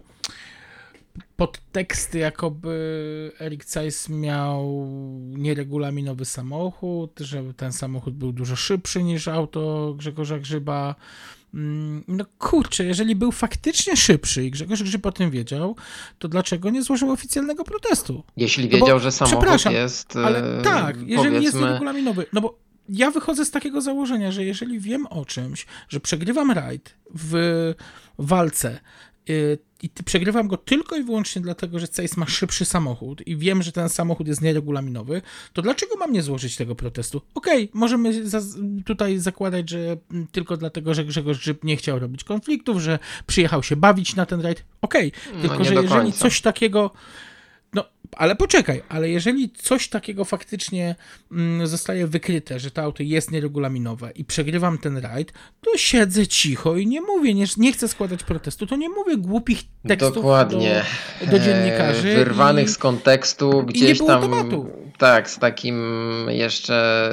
podteksty, 1.37 2.18
jakoby 2.18 3.33
Erik 3.40 3.64
Zeiss 3.64 4.09
miał 4.09 4.87
nieregulaminowy 5.28 6.24
samochód, 6.24 7.20
że 7.20 7.54
ten 7.54 7.72
samochód 7.72 8.14
był 8.14 8.33
dużo 8.33 8.56
szybszy 8.56 9.02
niż 9.02 9.28
auto 9.28 9.94
Grzegorza 9.96 10.38
Grzyba. 10.38 10.94
Mm, 11.54 12.04
no 12.08 12.24
kurczę, 12.38 12.84
jeżeli 12.84 13.16
był 13.16 13.32
faktycznie 13.32 13.96
szybszy 13.96 14.44
i 14.44 14.50
Grzegorz 14.50 14.82
Grzyb 14.82 15.06
o 15.06 15.12
tym 15.12 15.30
wiedział, 15.30 15.76
to 16.18 16.28
dlaczego 16.28 16.70
nie 16.70 16.82
złożył 16.82 17.10
oficjalnego 17.10 17.64
protestu? 17.64 18.22
Jeśli 18.36 18.64
No 18.64 18.70
bo, 18.70 18.86
wiedział, 18.86 19.00
że 19.00 19.12
samochód 19.12 19.64
jest. 19.70 20.16
Ale 20.16 20.58
e, 20.58 20.62
tak, 20.62 20.96
jeżeli 20.96 21.34
jest 21.34 21.52
powiedzmy- 21.52 21.60
nieregulaminowy, 21.60 22.26
no 22.32 22.40
bo 22.40 22.58
ja 22.88 23.10
wychodzę 23.10 23.44
z 23.44 23.50
takiego 23.50 23.80
założenia, 23.80 24.32
że 24.32 24.44
jeżeli 24.44 24.80
wiem 24.80 25.06
o 25.06 25.24
czymś, 25.24 25.66
że 25.88 26.00
przegrywam 26.00 26.50
rajd 26.50 26.94
w 27.14 27.34
walce 28.18 28.80
i 29.83 29.88
ty- 29.88 30.02
przegrywam 30.02 30.48
go 30.48 30.56
tylko 30.56 30.96
i 30.96 31.02
wyłącznie 31.02 31.42
dlatego, 31.42 31.78
że 31.78 31.88
Case 31.88 32.14
ma 32.20 32.26
szybszy 32.26 32.64
samochód 32.64 33.26
i 33.26 33.37
wiem, 33.37 33.62
że 33.62 33.72
ten 33.72 33.88
samochód 33.88 34.28
jest 34.28 34.40
nieregulaminowy, 34.42 35.22
to 35.52 35.62
dlaczego 35.62 35.96
mam 35.96 36.12
nie 36.12 36.22
złożyć 36.22 36.56
tego 36.56 36.74
protestu? 36.74 37.22
Okej, 37.35 37.70
możemy 37.74 38.28
za- 38.28 38.40
tutaj 38.87 39.18
zakładać, 39.18 39.70
że 39.70 39.96
mm, 40.12 40.26
tylko 40.33 40.56
dlatego, 40.56 40.94
że 40.94 41.04
Grzegorz 41.04 41.38
Grzyb 41.38 41.64
nie 41.64 41.76
chciał 41.76 41.98
robić 41.98 42.24
konfliktów, 42.24 42.80
że 42.83 42.98
przyjechał 43.26 43.62
się 43.62 43.76
bawić 43.76 44.16
na 44.16 44.26
ten 44.26 44.40
rajd. 44.40 44.64
Okej, 44.83 45.12
No, 45.35 45.40
tylko 45.40 45.56
nie 45.59 45.64
że 45.64 45.74
jeżeli 45.74 46.12
coś 46.12 46.40
takiego 46.40 46.90
no, 47.74 47.85
ale 48.16 48.37
poczekaj, 48.37 48.83
ale 48.88 49.09
jeżeli 49.09 49.50
coś 49.50 49.88
takiego 49.88 50.24
faktycznie 50.24 50.94
mm, 51.33 51.66
zostaje 51.66 52.06
wykryte, 52.06 52.59
że 52.61 52.70
to 52.70 52.83
auto 52.83 53.02
jest 53.02 53.30
nieregulaminowe 53.30 54.11
i 54.14 54.24
przegrywam 54.24 54.78
ten 54.78 54.96
rajd, 54.98 55.33
to 55.61 55.70
siedzę 55.78 56.26
cicho 56.26 56.76
i 56.76 56.87
nie 56.87 57.00
mówię, 57.00 57.35
nie, 57.35 57.44
nie 57.56 57.72
chcę 57.72 57.88
składać 57.88 58.22
protestu, 58.22 58.66
to 58.66 58.76
nie 58.76 58.88
mówię 58.88 59.16
głupich 59.16 59.61
tekstów 59.88 60.14
Dokładnie. 60.14 60.85
do, 61.20 61.26
do 61.26 61.38
dziennikarzy. 61.38 62.11
E, 62.12 62.14
Wyrwanych 62.16 62.66
i, 62.66 62.68
z 62.72 62.78
kontekstu, 62.78 63.62
gdzieś 63.62 63.98
było 63.98 64.11
tam. 64.11 64.20
tematu. 64.22 64.70
Tak, 64.98 65.30
z 65.30 65.38
takim 65.38 65.76
jeszcze 66.28 67.11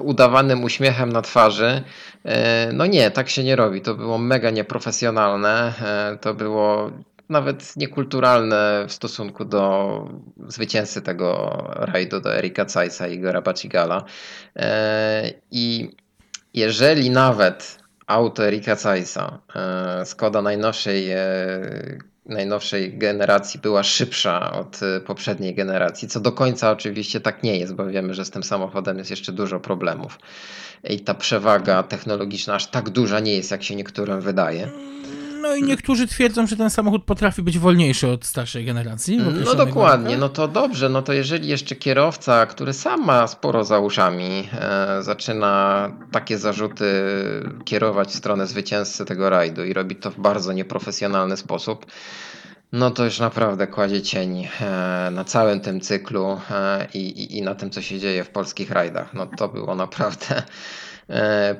udawanym 0.00 0.64
uśmiechem 0.64 1.12
na 1.12 1.22
twarzy. 1.22 1.82
E, 2.24 2.70
No 2.72 2.86
nie, 2.86 3.10
tak 3.10 3.28
się 3.30 3.44
nie 3.44 3.56
robi. 3.56 3.80
To 3.80 3.94
było 3.94 4.18
mega 4.18 4.50
nieprofesjonalne. 4.50 5.72
E, 5.82 6.18
To 6.20 6.34
było 6.34 6.90
nawet 7.28 7.76
niekulturalne 7.76 8.84
w 8.88 8.92
stosunku 8.92 9.44
do 9.44 10.04
zwycięzcy 10.48 11.02
tego 11.02 11.56
rajdu, 11.74 12.20
do 12.20 12.36
Erika 12.36 12.64
Cajsa 12.64 13.08
i 13.08 13.14
Igora 13.14 13.42
Bacigala. 13.42 14.04
E, 14.56 15.32
I 15.50 15.90
jeżeli 16.54 17.10
nawet 17.10 17.78
auto 18.06 18.46
Erika 18.46 18.76
Cajsa, 18.76 19.38
e, 19.56 20.06
Skoda 20.06 20.42
najnowszej, 20.42 21.10
e, 21.10 21.18
najnowszej 22.26 22.98
generacji 22.98 23.60
była 23.60 23.82
szybsza 23.82 24.52
od 24.52 24.80
poprzedniej 25.06 25.54
generacji, 25.54 26.08
co 26.08 26.20
do 26.20 26.32
końca 26.32 26.70
oczywiście 26.70 27.20
tak 27.20 27.42
nie 27.42 27.58
jest, 27.58 27.74
bo 27.74 27.86
wiemy, 27.86 28.14
że 28.14 28.24
z 28.24 28.30
tym 28.30 28.42
samochodem 28.42 28.98
jest 28.98 29.10
jeszcze 29.10 29.32
dużo 29.32 29.60
problemów. 29.60 30.18
I 30.90 31.00
ta 31.00 31.14
przewaga 31.14 31.82
technologiczna 31.82 32.54
aż 32.54 32.66
tak 32.66 32.90
duża 32.90 33.20
nie 33.20 33.36
jest, 33.36 33.50
jak 33.50 33.62
się 33.62 33.76
niektórym 33.76 34.20
wydaje. 34.20 34.70
No 35.44 35.54
i 35.54 35.62
niektórzy 35.62 36.06
twierdzą, 36.06 36.46
że 36.46 36.56
ten 36.56 36.70
samochód 36.70 37.04
potrafi 37.04 37.42
być 37.42 37.58
wolniejszy 37.58 38.08
od 38.08 38.24
starszej 38.24 38.64
generacji. 38.64 39.16
No 39.16 39.54
dokładnie, 39.54 40.16
warunkach. 40.16 40.20
no 40.20 40.28
to 40.28 40.48
dobrze, 40.48 40.88
no 40.88 41.02
to 41.02 41.12
jeżeli 41.12 41.48
jeszcze 41.48 41.76
kierowca, 41.76 42.46
który 42.46 42.72
sam 42.72 43.04
ma 43.04 43.26
sporo 43.26 43.64
za 43.64 43.78
uszami, 43.78 44.48
e, 44.60 45.02
zaczyna 45.02 45.92
takie 46.12 46.38
zarzuty 46.38 46.86
kierować 47.64 48.08
w 48.08 48.14
stronę 48.14 48.46
zwycięzcy 48.46 49.04
tego 49.04 49.30
rajdu 49.30 49.64
i 49.64 49.72
robi 49.72 49.96
to 49.96 50.10
w 50.10 50.20
bardzo 50.20 50.52
nieprofesjonalny 50.52 51.36
sposób, 51.36 51.86
no 52.72 52.90
to 52.90 53.04
już 53.04 53.18
naprawdę 53.18 53.66
kładzie 53.66 54.02
cień 54.02 54.48
e, 54.60 55.10
na 55.12 55.24
całym 55.24 55.60
tym 55.60 55.80
cyklu 55.80 56.40
e, 56.50 56.86
i, 56.94 56.98
i, 56.98 57.38
i 57.38 57.42
na 57.42 57.54
tym, 57.54 57.70
co 57.70 57.82
się 57.82 57.98
dzieje 57.98 58.24
w 58.24 58.30
polskich 58.30 58.70
rajdach. 58.70 59.14
No 59.14 59.26
to 59.26 59.48
było 59.48 59.74
naprawdę 59.74 60.42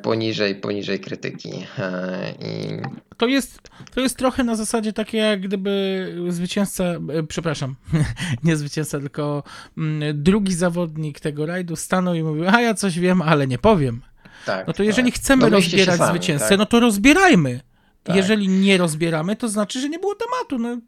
poniżej, 0.02 0.54
poniżej 0.54 1.00
krytyki. 1.00 1.50
E, 1.78 2.35
I 2.40 2.83
To 3.16 3.26
jest, 3.26 3.59
to 3.94 4.00
jest 4.00 4.16
trochę 4.18 4.44
na 4.44 4.57
zasadzie 4.57 4.92
takie, 4.92 5.18
jak 5.18 5.40
gdyby 5.40 6.14
zwycięzca, 6.28 6.85
e, 6.85 7.22
przepraszam, 7.28 7.76
nie 8.44 8.57
zwycięzca, 8.57 9.00
tylko 9.00 9.42
mm, 9.78 10.22
drugi 10.22 10.54
zawodnik 10.54 11.20
tego 11.20 11.46
rajdu 11.46 11.76
stanął 11.76 12.14
i 12.14 12.22
mówił, 12.22 12.44
a 12.48 12.61
ja 12.61 12.74
coś 12.74 12.98
wiem, 12.98 13.22
ale 13.22 13.46
nie 13.46 13.59
powiem. 13.59 14.02
tak, 14.46 14.66
No 14.66 14.72
to 14.72 14.83
jeżeli 14.83 15.12
tak. 15.12 15.20
chcemy 15.20 15.50
Domyślcie 15.50 15.70
się 15.70 15.76
rozbierać 15.76 15.98
sami, 15.98 16.18
zwycięzcę, 16.18 16.48
tak? 16.48 16.59
no 16.59 16.66
to 16.66 16.80
rozbierajmy. 16.80 17.61
Tak. 18.02 18.16
Jeżeli 18.16 18.48
nie 18.48 18.78
rozbieramy, 18.78 19.37
to 19.37 19.48
znaczy, 19.48 19.80
że 19.80 19.88
nie 19.88 19.98
było 19.98 20.14
tematu. 20.14 20.59
No, 20.59 20.80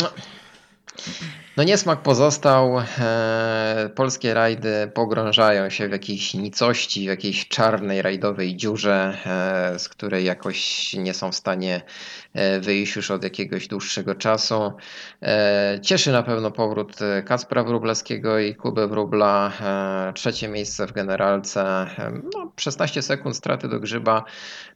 No, 0.00 0.10
no 1.56 1.62
niesmak 1.62 2.02
pozostał. 2.02 2.82
E, 2.98 3.90
polskie 3.94 4.34
rajdy 4.34 4.90
pogrążają 4.94 5.70
się 5.70 5.88
w 5.88 5.92
jakiejś 5.92 6.34
nicości, 6.34 7.00
w 7.00 7.04
jakiejś 7.04 7.48
czarnej 7.48 8.02
rajdowej 8.02 8.56
dziurze, 8.56 9.18
e, 9.74 9.78
z 9.78 9.88
której 9.88 10.24
jakoś 10.24 10.92
nie 10.92 11.14
są 11.14 11.32
w 11.32 11.34
stanie 11.34 11.80
e, 12.34 12.60
wyjść 12.60 12.96
już 12.96 13.10
od 13.10 13.24
jakiegoś 13.24 13.68
dłuższego 13.68 14.14
czasu. 14.14 14.72
Cieszy 15.82 16.12
na 16.12 16.22
pewno 16.22 16.50
powrót 16.50 16.98
Kacpra 17.24 17.64
Wróblewskiego 17.64 18.38
i 18.38 18.54
Kuby 18.54 18.88
Wróbla. 18.88 19.52
Trzecie 20.14 20.48
miejsce 20.48 20.86
w 20.86 20.92
generalce. 20.92 21.86
No, 22.34 22.52
16 22.60 23.02
sekund 23.02 23.36
straty 23.36 23.68
do 23.68 23.80
grzyba. 23.80 24.24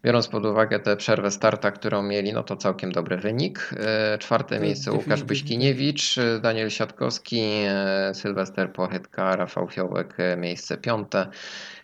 Biorąc 0.05 0.29
pod 0.29 0.47
uwagę 0.47 0.81
tę 0.81 0.97
przerwę 0.97 1.31
starta, 1.31 1.71
którą 1.71 2.03
mieli, 2.03 2.33
no 2.33 2.43
to 2.43 2.57
całkiem 2.57 2.93
dobry 2.93 3.17
wynik. 3.17 3.71
Czwarte 4.19 4.61
miejsce 4.61 4.93
Łukasz. 4.93 5.23
Byśkiniewicz, 5.23 6.17
Daniel 6.41 6.71
Siatkowski, 6.77 7.41
e, 7.41 8.13
Sylwester 8.15 8.73
Pochytka, 8.73 9.37
Rafał 9.37 9.69
Fiołek 9.69 10.15
e, 10.19 10.37
miejsce 10.37 10.77
piąte, 10.77 11.27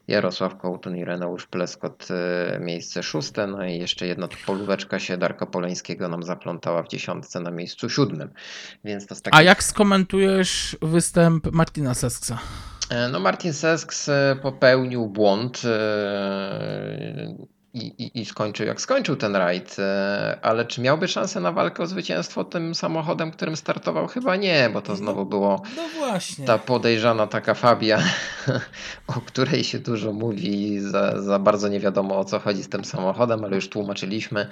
Jarosław 0.09 0.59
Kołtun 0.59 0.96
i 0.96 1.05
Reneusz 1.05 1.46
Pleskot 1.46 2.09
e, 2.11 2.59
miejsce 2.61 3.02
szóste, 3.02 3.46
no 3.46 3.64
i 3.64 3.78
jeszcze 3.78 4.07
jedna 4.07 4.28
polóweczka 4.46 4.98
się 4.98 5.16
Darka 5.16 5.46
Poleńskiego 5.46 6.09
nam 6.09 6.22
zaplątała 6.22 6.83
w 6.83 6.88
dziesiątce 6.88 7.40
na 7.40 7.50
miejscu 7.50 7.88
siódmym. 7.88 8.31
Więc 8.85 9.07
to 9.07 9.14
z 9.14 9.22
takich... 9.22 9.40
a 9.40 9.42
jak 9.42 9.62
skomentujesz 9.62 10.76
występ 10.83 11.52
Martina 11.52 11.94
Sesksa? 11.94 12.38
No 13.12 13.20
Martin 13.20 13.52
Sesks 13.52 14.11
popełnił 14.42 15.07
błąd 15.07 15.62
i, 17.74 17.87
i, 17.87 18.20
i 18.20 18.24
skończył 18.24 18.66
jak 18.66 18.80
skończył 18.80 19.16
ten 19.16 19.37
rajd, 19.37 19.76
e, 19.78 20.38
ale 20.42 20.64
czy 20.64 20.80
miałby 20.80 21.08
szansę 21.08 21.40
na 21.40 21.52
walkę 21.52 21.82
o 21.82 21.87
zwycięstwo 21.87 22.44
tym 22.44 22.74
samochodem, 22.74 23.30
którym 23.30 23.56
startował? 23.56 24.06
Chyba 24.06 24.37
nie, 24.37 24.70
bo 24.72 24.82
to 24.82 24.96
znowu 24.96 25.26
było 25.26 25.62
No 25.76 25.82
właśnie. 25.98 26.46
ta 26.46 26.58
podejrzana 26.58 27.26
taka 27.26 27.54
Fabia, 27.54 27.98
o 29.06 29.12
której 29.12 29.64
się 29.64 29.78
dużo 29.78 30.12
mówi 30.12 30.80
za, 30.80 31.22
za 31.22 31.38
bardzo 31.38 31.68
nie 31.68 31.80
wiadomo 31.80 32.18
o 32.18 32.24
co 32.24 32.38
chodzi 32.38 32.62
z 32.62 32.68
tym 32.68 32.85
samochodem, 32.85 33.44
ale 33.44 33.56
już 33.56 33.68
tłumaczyliśmy, 33.68 34.48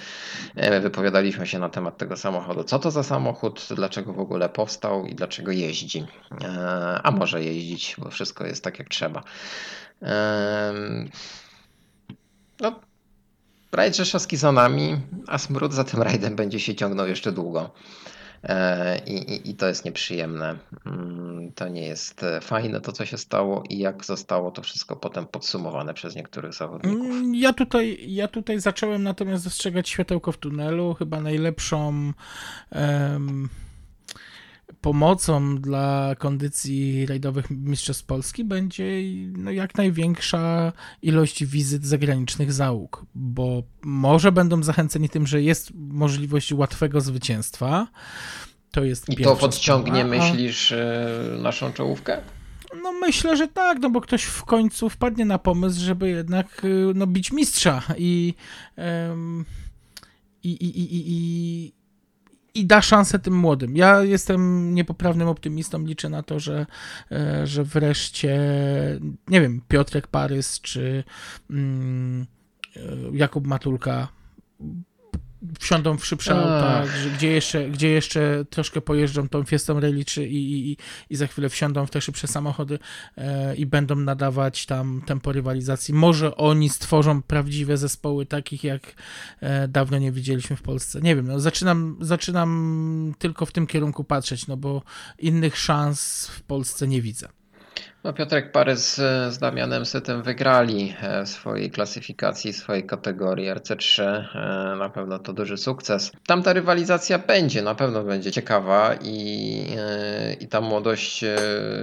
e, 0.56 0.80
wypowiadaliśmy 0.80 1.46
się 1.46 1.59
na 1.59 1.68
temat 1.68 1.98
tego 1.98 2.16
samochodu. 2.16 2.64
Co 2.64 2.78
to 2.78 2.90
za 2.90 3.02
samochód, 3.02 3.68
dlaczego 3.76 4.12
w 4.12 4.20
ogóle 4.20 4.48
powstał 4.48 5.06
i 5.06 5.14
dlaczego 5.14 5.52
jeździ. 5.52 6.06
E, 6.44 7.00
A 7.02 7.11
może 7.11 7.44
jeździć, 7.44 7.96
bo 7.98 8.11
wszystko 8.11 8.46
jest 8.46 8.64
tak 8.64 8.78
jak 8.78 8.88
trzeba. 8.88 9.22
No, 12.61 12.80
rajd 13.72 13.96
Rzeszowski 13.96 14.37
za 14.37 14.52
nami, 14.52 14.96
a 15.26 15.38
smród 15.38 15.72
za 15.72 15.85
tym 15.85 16.02
rajdem 16.02 16.37
będzie 16.37 16.61
się 16.61 16.74
ciągnął 16.74 17.06
jeszcze 17.09 17.33
długo. 17.33 17.70
E, 18.44 18.98
I, 18.98 19.33
i, 19.33 19.50
I 19.50 19.54
to 19.54 19.66
jest 19.68 19.85
nieprzyjemne. 19.85 20.59
Mm, 20.87 21.52
To 21.52 21.68
nie 21.68 21.87
jest 21.87 22.22
e, 22.22 22.40
fajne 22.40 22.80
to, 22.80 22.92
co 22.92 23.06
się 23.06 23.18
stało 23.18 23.64
i 23.68 23.78
jak 23.78 24.04
zostało 24.04 24.50
to 24.50 24.62
wszystko 24.62 24.96
potem 24.96 25.26
podsumowane 25.26 25.94
przez 25.94 26.16
niektórych 26.16 26.54
zawodników. 26.54 27.06
Mm, 27.06 27.35
Ja 27.35 27.52
tutaj, 27.52 27.98
ja 28.06 28.28
tutaj 28.28 28.61
zacząłem 28.61 29.02
natomiast 29.02 29.44
dostrzegać 29.44 29.88
światełko 29.88 30.33
w 30.33 30.37
tunelu. 30.37 30.94
Chyba 30.94 31.20
najlepszą 31.20 32.12
em, 32.70 33.48
pomocą 34.80 35.56
dla 35.58 36.14
kondycji 36.18 37.06
rajdowych 37.06 37.50
Mistrzostw 37.50 38.04
Polski 38.04 38.44
będzie 38.44 38.84
no, 39.32 39.50
jak 39.50 39.74
największa 39.74 40.72
ilość 41.02 41.44
wizyt 41.44 41.86
zagranicznych 41.86 42.52
załóg, 42.52 43.06
bo 43.14 43.62
może 43.82 44.32
będą 44.32 44.62
zachęceni 44.62 45.08
tym, 45.08 45.26
że 45.26 45.42
jest 45.42 45.70
możliwość 45.74 46.52
łatwego 46.52 47.00
zwycięstwa. 47.00 47.86
To 48.70 48.84
jest 48.84 49.08
I 49.08 49.16
to 49.16 49.36
podciągnie, 49.36 50.04
sprawa, 50.04 50.24
myślisz, 50.24 50.72
e, 50.72 51.38
naszą 51.42 51.72
czołówkę? 51.72 52.20
No 52.82 52.92
myślę, 52.92 53.36
że 53.36 53.48
tak, 53.48 53.78
no 53.80 53.90
bo 53.90 54.00
ktoś 54.00 54.22
w 54.22 54.44
końcu 54.44 54.88
wpadnie 54.88 55.24
na 55.24 55.38
pomysł, 55.38 55.80
żeby 55.80 56.08
jednak 56.08 56.64
y, 56.64 56.92
no, 56.94 57.06
bić 57.06 57.32
mistrza 57.32 57.82
i, 57.98 58.34
i, 60.42 60.50
i, 60.50 60.80
i, 60.80 60.88
i, 60.94 61.72
i, 62.54 62.66
da 62.66 62.82
szansę 62.82 63.18
tym 63.18 63.34
młodym. 63.34 63.76
Ja 63.76 64.02
jestem 64.02 64.74
niepoprawnym 64.74 65.28
optymistą, 65.28 65.86
liczę 65.86 66.08
na 66.08 66.22
to, 66.22 66.40
że, 66.40 66.66
e, 67.12 67.46
że 67.46 67.64
wreszcie, 67.64 68.38
nie 69.28 69.40
wiem, 69.40 69.62
Piotrek 69.68 70.06
Parys 70.06 70.60
czy 70.60 71.04
mm, 71.50 72.26
e, 72.76 72.80
Jakub 73.12 73.46
Matulka 73.46 74.08
wsiądą 75.61 75.98
w 75.98 76.07
szybsze 76.07 76.35
auta, 76.35 76.85
gdzie 77.16 77.31
jeszcze, 77.31 77.70
gdzie 77.70 77.88
jeszcze 77.88 78.44
troszkę 78.50 78.81
pojeżdżą 78.81 79.29
tą 79.29 79.44
Fiestą 79.44 79.81
Rally 79.81 80.05
czy 80.05 80.26
i, 80.26 80.70
i, 80.70 80.76
i 81.11 81.16
za 81.16 81.27
chwilę 81.27 81.48
wsiądą 81.48 81.87
w 81.87 81.90
te 81.90 82.00
szybsze 82.00 82.27
samochody 82.27 82.79
e, 83.17 83.56
i 83.56 83.67
będą 83.67 83.96
nadawać 83.96 84.67
tam 84.67 85.02
tempo 85.06 85.33
rywalizacji. 85.33 85.94
Może 85.94 86.37
oni 86.37 86.69
stworzą 86.69 87.23
prawdziwe 87.23 87.77
zespoły 87.77 88.27
takich, 88.27 88.64
jak 88.64 88.94
e, 89.40 89.69
dawno 89.69 89.98
nie 89.98 90.12
widzieliśmy 90.12 90.56
w 90.56 90.62
Polsce. 90.62 91.00
Nie 91.00 91.17
wiem, 91.17 91.27
no, 91.27 91.40
zaczynam, 91.40 91.96
zaczynam 92.00 93.14
tylko 93.19 93.46
w 93.46 93.52
tym 93.52 93.67
kierunku 93.67 94.04
patrzeć, 94.04 94.46
no 94.46 94.56
bo 94.56 94.83
innych 95.19 95.58
szans 95.58 96.27
w 96.27 96.42
Polsce 96.42 96.88
nie 96.88 97.02
widzę. 97.02 97.39
No 98.05 98.13
Piotrek 98.13 98.53
Parys 98.53 98.94
z 99.31 99.38
Damianem 99.38 99.87
Sytem 99.87 100.23
wygrali 100.23 100.94
e, 101.03 101.27
swojej 101.27 101.71
klasyfikacji, 101.71 102.53
swojej 102.53 102.87
kategorii 102.87 103.51
RC3. 103.51 104.03
E, 104.03 104.77
Na 104.79 104.88
pewno 104.88 105.19
to 105.19 105.33
duży 105.33 105.57
sukces. 105.57 106.13
Tam 106.27 106.42
ta 106.42 106.53
rywalizacja 106.53 107.19
będzie, 107.19 107.63
na 107.63 107.75
pewno 107.75 108.05
będzie 108.05 108.33
ciekawa 108.33 108.94
i, 108.94 109.67
e, 109.77 110.33
i 110.33 110.48
ta 110.48 110.61
młodość 110.61 111.25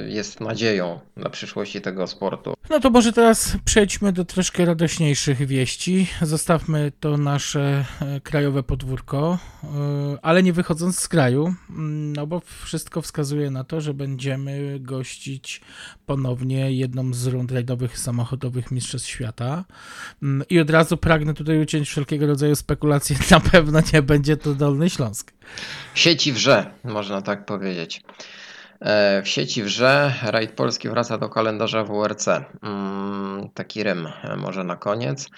jest 0.07 0.41
nadzieją 0.41 0.99
dla 1.17 1.29
przyszłości 1.29 1.81
tego 1.81 2.07
sportu. 2.07 2.53
No 2.69 2.79
to 2.79 2.89
może 2.89 3.13
teraz 3.13 3.57
przejdźmy 3.65 4.11
do 4.11 4.25
troszkę 4.25 4.65
radośniejszych 4.65 5.47
wieści. 5.47 6.07
Zostawmy 6.21 6.91
to 6.99 7.17
nasze 7.17 7.85
krajowe 8.23 8.63
podwórko, 8.63 9.37
ale 10.21 10.43
nie 10.43 10.53
wychodząc 10.53 10.99
z 10.99 11.07
kraju, 11.07 11.53
mm, 11.69 12.13
no 12.13 12.27
bo 12.27 12.41
wszystko 12.63 13.01
wskazuje 13.01 13.51
na 13.51 13.63
to, 13.63 13.81
że 13.81 13.93
będziemy 13.93 14.77
gościć 14.79 15.61
ponownie 16.07 16.71
jedną 16.71 17.13
z 17.13 17.27
rund 17.27 17.51
rajdowych 17.51 17.99
samochodowych 17.99 18.71
Mistrzostw 18.71 19.07
Świata. 19.09 19.65
Mm, 20.23 20.47
I 20.49 20.59
od 20.59 20.69
razu 20.69 20.97
pragnę 20.97 21.33
tutaj 21.33 21.61
uciąć 21.61 21.89
wszelkiego 21.89 22.27
rodzaju 22.27 22.55
spekulacje. 22.55 23.15
Na 23.31 23.39
pewno 23.39 23.79
nie 23.93 24.01
będzie 24.01 24.37
to 24.37 24.53
Dolny 24.53 24.89
Śląsk. 24.89 25.31
W 25.93 25.99
sieci 25.99 26.33
wrze, 26.33 26.71
można 26.83 27.21
tak 27.21 27.45
powiedzieć. 27.45 28.01
E, 28.81 29.21
W 29.23 29.27
sieci 29.27 29.63
wrze, 29.63 30.13
rajd 30.23 30.51
polski 30.51 30.89
wraca 30.89 31.17
do 31.17 31.29
kalendarza 31.29 31.83
WRC. 31.83 32.27
Mm, 32.63 33.49
Taki 33.53 33.83
rym 33.83 34.07
e, 34.23 34.35
może 34.35 34.63
na 34.63 34.75
koniec. 34.75 35.29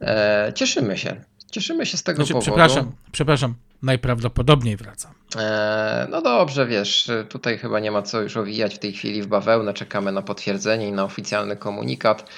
E, 0.00 0.52
Cieszymy 0.54 0.98
się. 0.98 1.24
Cieszymy 1.54 1.86
się 1.86 1.96
z 1.96 2.02
tego 2.02 2.16
Znaczy, 2.16 2.32
powodu. 2.32 2.44
przepraszam, 2.46 2.92
przepraszam, 3.12 3.54
najprawdopodobniej 3.82 4.76
wraca. 4.76 5.10
E, 5.36 6.06
No 6.10 6.22
dobrze, 6.22 6.66
wiesz, 6.66 7.10
tutaj 7.28 7.58
chyba 7.58 7.80
nie 7.80 7.90
ma 7.90 8.02
co 8.02 8.20
już 8.20 8.36
owijać 8.36 8.74
w 8.74 8.78
tej 8.78 8.92
chwili 8.92 9.22
w 9.22 9.26
bawełnę. 9.26 9.74
Czekamy 9.74 10.12
na 10.12 10.22
potwierdzenie 10.22 10.88
i 10.88 10.92
na 10.92 11.04
oficjalny 11.04 11.56
komunikat, 11.56 12.30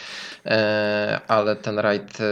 ale 1.28 1.56
ten 1.56 1.78
rajd 1.78 2.20
e, 2.20 2.24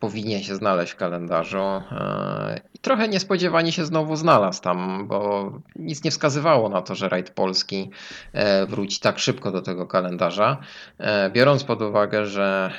powinien 0.00 0.42
się 0.42 0.54
znaleźć 0.54 0.92
w 0.92 0.96
kalendarzu. 0.96 1.58
E, 1.62 2.60
I 2.74 2.78
trochę 2.78 3.08
niespodziewanie 3.08 3.72
się 3.72 3.84
znowu 3.84 4.16
znalazł 4.16 4.62
tam, 4.62 5.06
bo 5.08 5.52
nic 5.76 6.04
nie 6.04 6.10
wskazywało 6.10 6.68
na 6.68 6.82
to, 6.82 6.94
że 6.94 7.08
rajd 7.08 7.30
polski 7.30 7.90
e, 8.32 8.66
wróci 8.66 9.00
tak 9.00 9.18
szybko 9.18 9.50
do 9.50 9.62
tego 9.62 9.86
kalendarza. 9.86 10.56
E, 10.98 11.30
Biorąc 11.30 11.64
pod 11.64 11.82
uwagę, 11.82 12.26
że 12.26 12.70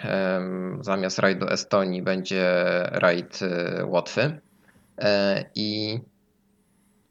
zamiast 0.82 1.20
rajdu 1.20 1.47
Estonii 1.49 2.01
będzie 2.01 2.53
rajd 2.91 3.39
e, 3.41 3.86
Łotwy 3.86 4.39
e, 4.99 5.45
i 5.55 5.99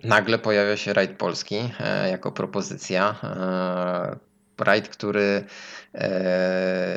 nagle 0.04 0.38
pojawia 0.38 0.76
się 0.76 0.92
rajd 0.92 1.16
polski 1.16 1.56
e, 1.80 2.10
jako 2.10 2.32
propozycja. 2.32 3.14
E, 3.22 4.34
Rajd, 4.58 4.88
który 4.88 5.22
e, 5.22 5.44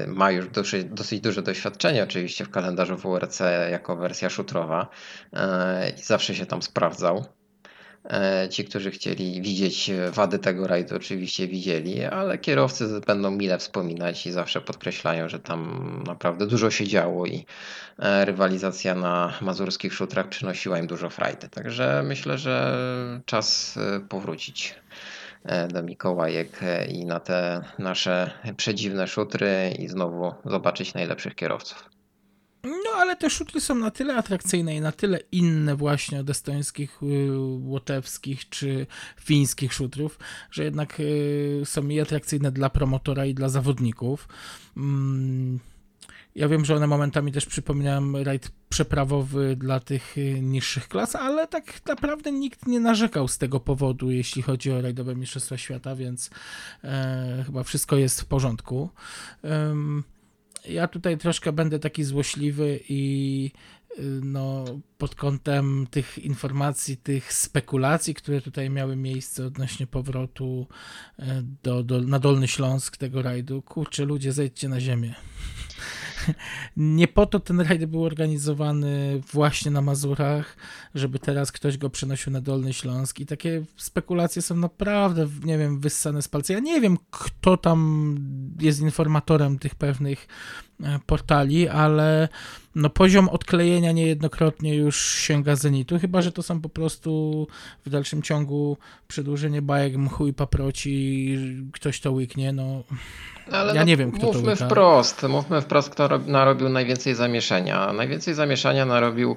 ma 0.08 0.32
już 0.32 0.50
dosyć, 0.50 0.84
dosyć 0.86 1.22
duże 1.22 1.42
doświadczenie 1.42 2.04
oczywiście 2.04 2.46
w 2.46 2.50
kalendarzu 2.50 2.98
WRC 2.98 3.40
jako 3.72 3.96
wersja 3.96 4.30
szutrowa 4.30 4.88
e, 5.34 5.90
i 5.90 6.02
zawsze 6.02 6.36
się 6.36 6.46
tam 6.46 6.62
sprawdzał. 6.62 7.26
E, 8.10 8.50
Ci, 8.50 8.66
którzy 8.66 8.92
chcieli 8.92 9.42
widzieć 9.42 9.92
wady 10.12 10.40
tego 10.40 10.68
rajdu, 10.68 10.96
oczywiście 10.96 11.48
widzieli, 11.48 12.04
ale 12.04 12.38
kierowcy 12.38 13.02
będą 13.08 13.32
mile 13.32 13.58
wspominać 13.58 14.28
i 14.28 14.32
zawsze 14.32 14.62
podkreślają, 14.62 15.30
że 15.30 15.40
tam 15.40 16.04
naprawdę 16.08 16.48
dużo 16.48 16.72
się 16.72 16.88
działo 16.88 17.26
i 17.26 17.46
e, 18.00 18.26
rywalizacja 18.26 18.96
na 18.96 19.34
mazurskich 19.42 19.94
szutrach 19.94 20.30
przynosiła 20.30 20.80
im 20.80 20.88
dużo 20.88 21.10
frajdy. 21.10 21.50
Także 21.50 22.04
myślę, 22.06 22.38
że 22.38 22.82
czas 23.26 23.78
e, 23.78 24.00
powrócić 24.00 24.76
e, 24.76 25.17
do 25.74 25.84
Mikołajek 25.84 26.64
e, 26.64 26.88
i 26.88 27.06
na 27.06 27.20
te 27.20 27.62
nasze 27.80 28.32
przedziwne 28.58 29.08
szutry 29.08 29.74
i 29.80 29.88
znowu 29.88 30.34
zobaczyć 30.46 30.94
najlepszych 30.94 31.36
kierowców. 31.36 31.90
No, 32.64 32.92
ale 32.96 33.16
te 33.16 33.30
szutry 33.30 33.62
są 33.62 33.76
na 33.76 33.92
tyle 33.92 34.16
atrakcyjne 34.16 34.76
i 34.76 34.82
na 34.82 34.92
tyle 34.92 35.20
inne 35.32 35.76
właśnie 35.76 36.20
od 36.20 36.30
estońskich, 36.30 37.04
y, 37.04 37.40
łotewskich 37.60 38.50
czy 38.50 38.88
fińskich 39.22 39.74
szutrów, 39.74 40.20
że 40.52 40.64
jednak 40.64 41.00
y, 41.00 41.62
są 41.66 41.88
i 41.88 42.00
atrakcyjne 42.00 42.52
dla 42.52 42.70
promotora 42.70 43.26
i 43.26 43.34
dla 43.34 43.50
zawodników. 43.50 44.28
Mm, 44.78 45.60
Ja 46.38 46.48
wiem, 46.48 46.66
że 46.66 46.76
one 46.76 46.88
momentami 46.88 47.32
też 47.32 47.46
przypominają 47.46 48.24
rajd 48.24 48.52
przeprawowy 48.70 49.56
dla 49.56 49.80
tych 49.80 50.18
y, 50.18 50.42
niższych 50.42 50.88
klas, 50.88 51.16
ale 51.16 51.48
tak 51.48 51.86
naprawdę 51.86 52.32
nikt 52.32 52.68
nie 52.68 52.80
narzekał 52.80 53.28
z 53.28 53.38
tego 53.38 53.60
powodu, 53.60 54.12
jeśli 54.12 54.42
chodzi 54.42 54.72
o 54.72 54.82
rajdowe 54.82 55.16
Mistrzostwa 55.16 55.58
Świata, 55.58 55.96
więc 55.96 56.30
e, 56.84 57.44
chyba 57.46 57.64
wszystko 57.64 57.98
jest 57.98 58.22
w 58.22 58.26
porządku. 58.26 58.90
Em, 59.44 60.04
ja 60.66 60.88
tutaj 60.88 61.18
troszkę 61.18 61.52
będę 61.52 61.80
taki 61.80 62.04
złośliwy 62.04 62.80
i 62.90 63.52
y, 64.00 64.04
no, 64.24 64.66
pod 64.98 65.16
kątem 65.16 65.88
tych 65.92 66.18
informacji, 66.18 66.98
tych 66.98 67.34
spekulacji, 67.34 68.14
które 68.14 68.42
tutaj 68.42 68.70
miały 68.70 68.96
miejsce 68.96 69.46
odnośnie 69.46 69.88
powrotu 69.88 70.68
e, 71.20 71.44
do, 71.64 71.84
do, 71.84 72.02
na 72.02 72.20
Dolny 72.20 72.48
Śląsk 72.48 72.98
tego 72.98 73.22
rajdu. 73.22 73.62
Kurczę, 73.62 74.06
ludzie, 74.06 74.32
zejdźcie 74.32 74.70
na 74.70 74.80
ziemię. 74.80 75.16
Nie 76.78 77.08
po 77.08 77.26
to 77.26 77.40
ten 77.40 77.62
rajd 77.62 77.86
był 77.86 78.04
organizowany 78.04 79.22
właśnie 79.34 79.72
na 79.72 79.82
Mazurach, 79.82 80.58
żeby 80.96 81.20
teraz 81.20 81.52
ktoś 81.52 81.78
go 81.78 81.90
przenosił 81.90 82.34
na 82.34 82.42
Dolny 82.42 82.74
Śląsk 82.74 83.20
i 83.20 83.26
takie 83.26 83.64
spekulacje 83.78 84.42
są 84.42 84.56
naprawdę, 84.56 85.28
nie 85.44 85.58
wiem, 85.58 85.80
wyssane 85.80 86.22
z 86.22 86.28
palca. 86.28 86.54
Ja 86.54 86.60
nie 86.60 86.82
wiem, 86.82 86.98
kto 87.12 87.58
tam 87.58 88.16
jest 88.62 88.80
informatorem 88.80 89.60
tych 89.60 89.76
pewnych 89.76 90.28
portali, 91.06 91.68
ale 91.70 92.30
no 92.76 92.90
poziom 92.90 93.30
odklejenia 93.30 93.92
niejednokrotnie 93.92 94.76
już 94.76 95.16
sięga 95.16 95.56
zenitu, 95.56 96.00
chyba 96.00 96.22
że 96.22 96.32
to 96.32 96.44
są 96.44 96.62
po 96.62 96.70
prostu 96.70 97.48
w 97.86 97.90
dalszym 97.90 98.22
ciągu 98.22 98.78
przedłużenie 99.08 99.62
bajek 99.62 99.98
mchu 99.98 100.28
i 100.28 100.34
paproci, 100.34 101.38
ktoś 101.74 102.00
to 102.00 102.12
łyknie, 102.12 102.54
no 102.54 102.84
Ale 103.52 103.74
Ja 103.76 103.82
no, 103.82 103.88
nie 103.88 103.98
wiem, 103.98 104.12
kto 104.12 104.22
to 104.22 104.34
mówmy 104.34 104.52
łyka. 104.52 104.66
wprost, 104.66 105.24
mówmy 105.24 105.62
wprost, 105.62 105.90
kto 105.90 106.08
rob, 106.08 106.28
narobił 106.28 106.70
najwięcej 106.70 107.16
zamieszania. 107.16 107.94
Najwięcej 107.94 108.34
zamieszania 108.34 108.86
narobił 108.86 109.36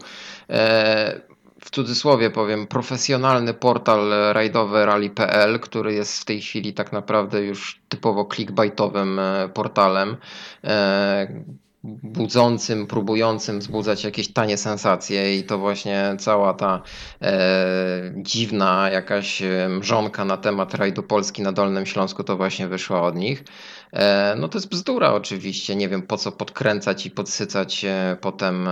e, 0.51 1.20
w 1.61 1.70
cudzysłowie 1.70 2.30
powiem, 2.30 2.66
profesjonalny 2.66 3.54
portal 3.54 4.11
rajdowy 4.32 4.86
rally.pl, 4.86 5.61
który 5.61 5.94
jest 5.94 6.18
w 6.18 6.24
tej 6.24 6.40
chwili 6.40 6.74
tak 6.74 6.92
naprawdę 6.92 7.42
już 7.42 7.80
typowo 7.88 8.24
clickbaitowym 8.24 9.18
e, 9.18 9.48
portalem. 9.54 10.16
E, 10.64 11.42
budzącym, 11.84 12.86
próbującym 12.86 13.58
wzbudzać 13.58 14.04
jakieś 14.04 14.32
tanie 14.32 14.56
sensacje 14.56 15.38
i 15.38 15.44
to 15.44 15.58
właśnie 15.58 16.16
cała 16.18 16.54
ta 16.54 16.82
e, 17.22 18.12
dziwna 18.16 18.90
jakaś 18.90 19.42
e, 19.42 19.68
mrzonka 19.68 20.24
na 20.24 20.36
temat 20.36 20.74
rajdu 20.74 21.02
Polski 21.02 21.42
na 21.42 21.52
Dolnym 21.52 21.86
Śląsku 21.86 22.24
to 22.24 22.36
właśnie 22.36 22.68
wyszła 22.68 23.02
od 23.02 23.16
nich. 23.16 23.44
E, 23.93 24.34
no 24.38 24.49
to 24.49 24.59
jest 24.59 24.68
bzdura 24.68 25.12
oczywiście, 25.12 25.76
nie 25.76 25.88
wiem 25.88 26.03
po 26.03 26.16
co 26.16 26.32
podkręcać 26.32 27.07
i 27.07 27.11
podsycać 27.11 27.84
e, 27.84 28.16
potem 28.20 28.68
e, 28.68 28.70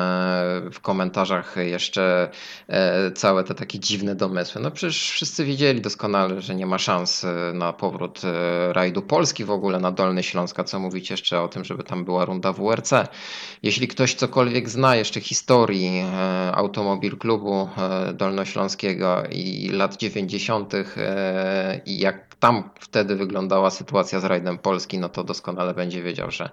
w 0.73 0.81
komentarzach 0.81 1.57
jeszcze 1.57 2.31
całe 3.15 3.45
te 3.45 3.55
takie 3.55 3.79
dziwne 3.79 4.15
domysły. 4.15 4.61
No 4.61 4.71
przecież 4.71 5.11
wszyscy 5.11 5.45
wiedzieli 5.45 5.81
doskonale, 5.81 6.41
że 6.43 6.55
nie 6.55 6.67
ma 6.67 6.79
szans 6.79 7.27
na 7.55 7.73
powrót 7.73 8.21
rajdu 8.73 9.03
Polski 9.03 9.45
w 9.45 9.51
ogóle 9.51 9.81
na 9.81 9.93
Dolny 9.93 10.23
Śląsk, 10.23 10.61
a 10.61 10.65
co 10.65 10.79
mówić 10.79 11.11
jeszcze 11.11 11.41
o 11.41 11.49
tym, 11.49 11.65
żeby 11.65 11.83
tam 11.83 12.05
była 12.05 12.25
runda 12.25 12.53
WRC. 12.53 12.93
Jeśli 13.63 13.89
ktoś 13.89 14.15
cokolwiek 14.15 14.69
zna 14.69 14.97
jeszcze 14.97 15.21
historii 15.21 16.05
Automobil 16.53 17.17
Klubu 17.17 17.69
Dolnośląskiego 18.15 19.23
i 19.31 19.69
lat 19.73 19.97
90. 19.97 20.75
e, 20.75 21.81
i 21.87 21.99
jak 21.99 22.29
tam 22.41 22.71
wtedy 22.81 23.17
wyglądała 23.17 23.71
sytuacja 23.71 24.21
z 24.21 24.25
rajdem 24.25 24.59
Polski, 24.59 24.99
no 24.99 25.08
to 25.09 25.25
doskonale 25.25 25.75
będzie 25.75 26.03
wiedział, 26.03 26.31
że 26.31 26.51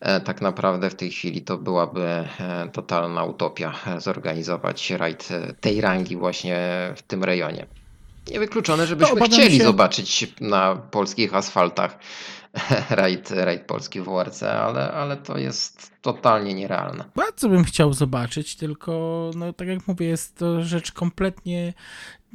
e, 0.00 0.20
tak 0.20 0.40
naprawdę 0.40 0.90
w 0.90 0.94
tej 0.94 1.10
chwili 1.10 1.42
to 1.42 1.58
byłaby 1.58 2.02
e, 2.40 2.68
totalna 2.72 3.24
utopia 3.24 3.72
e, 3.86 4.00
zorganizować 4.00 4.90
rajd 4.90 5.28
tej 5.60 5.80
rangi 5.80 6.16
właśnie 6.16 6.58
w 6.96 7.02
tym 7.02 7.24
rejonie. 7.24 7.66
Niewykluczone, 8.30 8.86
żebyśmy 8.86 9.12
obawiam 9.12 9.30
chcieli 9.30 9.58
się- 9.58 9.64
zobaczyć 9.64 10.34
na 10.40 10.76
polskich 10.76 11.34
asfaltach 11.34 11.98
rajd, 12.90 13.30
rajd 13.30 13.62
polski 13.62 14.00
w 14.00 14.04
WRC, 14.04 14.42
ale, 14.42 14.92
ale 14.92 15.16
to 15.16 15.38
jest 15.38 15.90
totalnie 16.02 16.54
nierealne. 16.54 17.04
Bardzo 17.16 17.48
bym 17.48 17.64
chciał 17.64 17.92
zobaczyć, 17.92 18.56
tylko 18.56 19.30
no 19.36 19.52
tak 19.52 19.68
jak 19.68 19.88
mówię, 19.88 20.06
jest 20.06 20.38
to 20.38 20.62
rzecz 20.62 20.92
kompletnie 20.92 21.74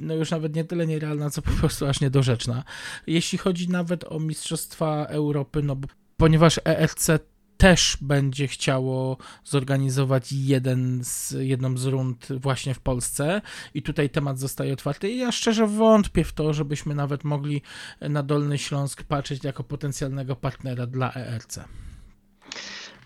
no 0.02 0.16
już 0.16 0.32
nawet 0.32 0.56
nie 0.56 0.64
tyle 0.64 0.88
nierealna, 0.88 1.30
co 1.30 1.41
po 1.41 1.52
prostu 1.52 1.86
aż 1.86 2.02
niedorzeczna. 2.02 2.64
Jeśli 3.08 3.38
chodzi 3.38 3.70
nawet 3.70 4.04
o 4.04 4.20
Mistrzostwa 4.20 5.06
Europy, 5.06 5.64
no 5.64 5.76
bo 5.76 5.88
ponieważ 6.18 6.60
ERC 6.66 7.10
też 7.58 7.97
będzie 8.02 8.47
chciało 8.47 9.18
zorganizować 9.43 10.32
jeden 10.32 10.99
z, 11.04 11.36
jedną 11.39 11.78
z 11.78 11.86
rund 11.86 12.28
właśnie 12.30 12.74
w 12.74 12.80
Polsce 12.80 13.41
i 13.74 13.82
tutaj 13.82 14.10
temat 14.10 14.39
zostaje 14.39 14.74
otwarty 14.74 15.10
i 15.10 15.18
ja 15.18 15.32
szczerze 15.32 15.68
wątpię 15.68 16.24
w 16.24 16.34
to, 16.34 16.54
żebyśmy 16.54 16.95
nawet 16.95 17.24
mogli 17.24 17.62
na 18.02 18.24
Dolny 18.24 18.58
Śląsk 18.58 19.04
patrzeć 19.04 19.43
jako 19.43 19.64
potencjalnego 19.64 20.36
partnera 20.36 20.88
dla 20.88 21.14
ERC. 21.14 21.60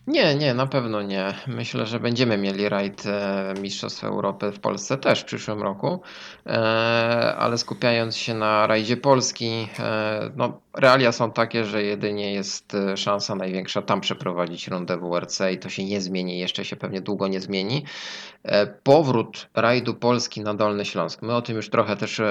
Nie, 0.08 0.36
nie, 0.36 0.54
na 0.54 0.68
pewno 0.68 1.02
nie. 1.02 1.34
Myślę, 1.48 1.86
że 1.86 2.00
będziemy 2.00 2.38
mieli 2.38 2.70
rajd 2.70 3.04
e, 3.06 3.54
Mistrzostw 3.62 4.04
Europy 4.04 4.52
w 4.52 4.60
Polsce 4.60 4.98
też 4.98 5.22
w 5.22 5.26
przyszłym 5.26 5.62
roku, 5.62 6.02
e, 6.46 6.50
ale 7.38 7.58
skupiając 7.58 8.18
się 8.18 8.34
na 8.34 8.68
rajdzie 8.68 8.98
Polski, 8.98 9.68
e, 9.80 10.32
no, 10.36 10.62
realia 10.78 11.12
są 11.12 11.32
takie, 11.32 11.66
że 11.66 11.84
jedynie 11.84 12.34
jest 12.34 12.78
szansa 12.96 13.36
największa 13.36 13.82
tam 13.82 14.02
przeprowadzić 14.02 14.68
rundę 14.68 14.98
WRC 14.98 15.42
i 15.54 15.58
to 15.58 15.70
się 15.70 15.86
nie 15.86 16.02
zmieni, 16.02 16.40
jeszcze 16.40 16.66
się 16.66 16.76
pewnie 16.76 17.02
długo 17.02 17.28
nie 17.28 17.42
zmieni. 17.42 17.86
Powrót 18.84 19.50
rajdu 19.54 19.94
Polski 19.94 20.42
na 20.42 20.54
Dolny 20.54 20.86
Śląsk. 20.86 21.22
My 21.22 21.36
o 21.36 21.42
tym 21.42 21.56
już 21.56 21.70
trochę 21.70 21.96
też 21.96 22.22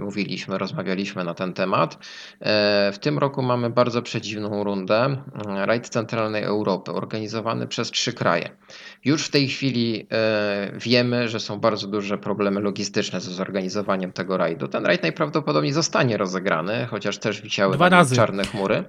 mówiliśmy, 0.00 0.58
rozmawialiśmy 0.58 1.24
na 1.24 1.34
ten 1.34 1.52
temat. 1.52 1.98
W 2.92 2.96
tym 3.00 3.18
roku 3.18 3.42
mamy 3.42 3.70
bardzo 3.70 4.02
przedziwną 4.02 4.64
rundę. 4.64 5.16
Rajd 5.64 5.88
Centralnej 5.88 6.44
Europy, 6.44 6.92
organizowany 6.92 7.66
przez 7.66 7.90
trzy 7.90 8.12
kraje. 8.12 8.50
Już 9.04 9.24
w 9.26 9.30
tej 9.30 9.48
chwili 9.48 10.06
e, 10.12 10.70
wiemy, 10.74 11.28
że 11.28 11.40
są 11.40 11.58
bardzo 11.58 11.86
duże 11.86 12.18
problemy 12.18 12.60
logistyczne 12.60 13.20
ze 13.20 13.30
zorganizowaniem 13.30 14.12
tego 14.12 14.36
rajdu. 14.36 14.68
Ten 14.68 14.86
rajd 14.86 15.02
najprawdopodobniej 15.02 15.72
zostanie 15.72 16.16
rozegrany, 16.16 16.86
chociaż 16.90 17.18
też 17.18 17.42
wisiały 17.42 17.78
czarne 18.16 18.44
chmury. 18.44 18.84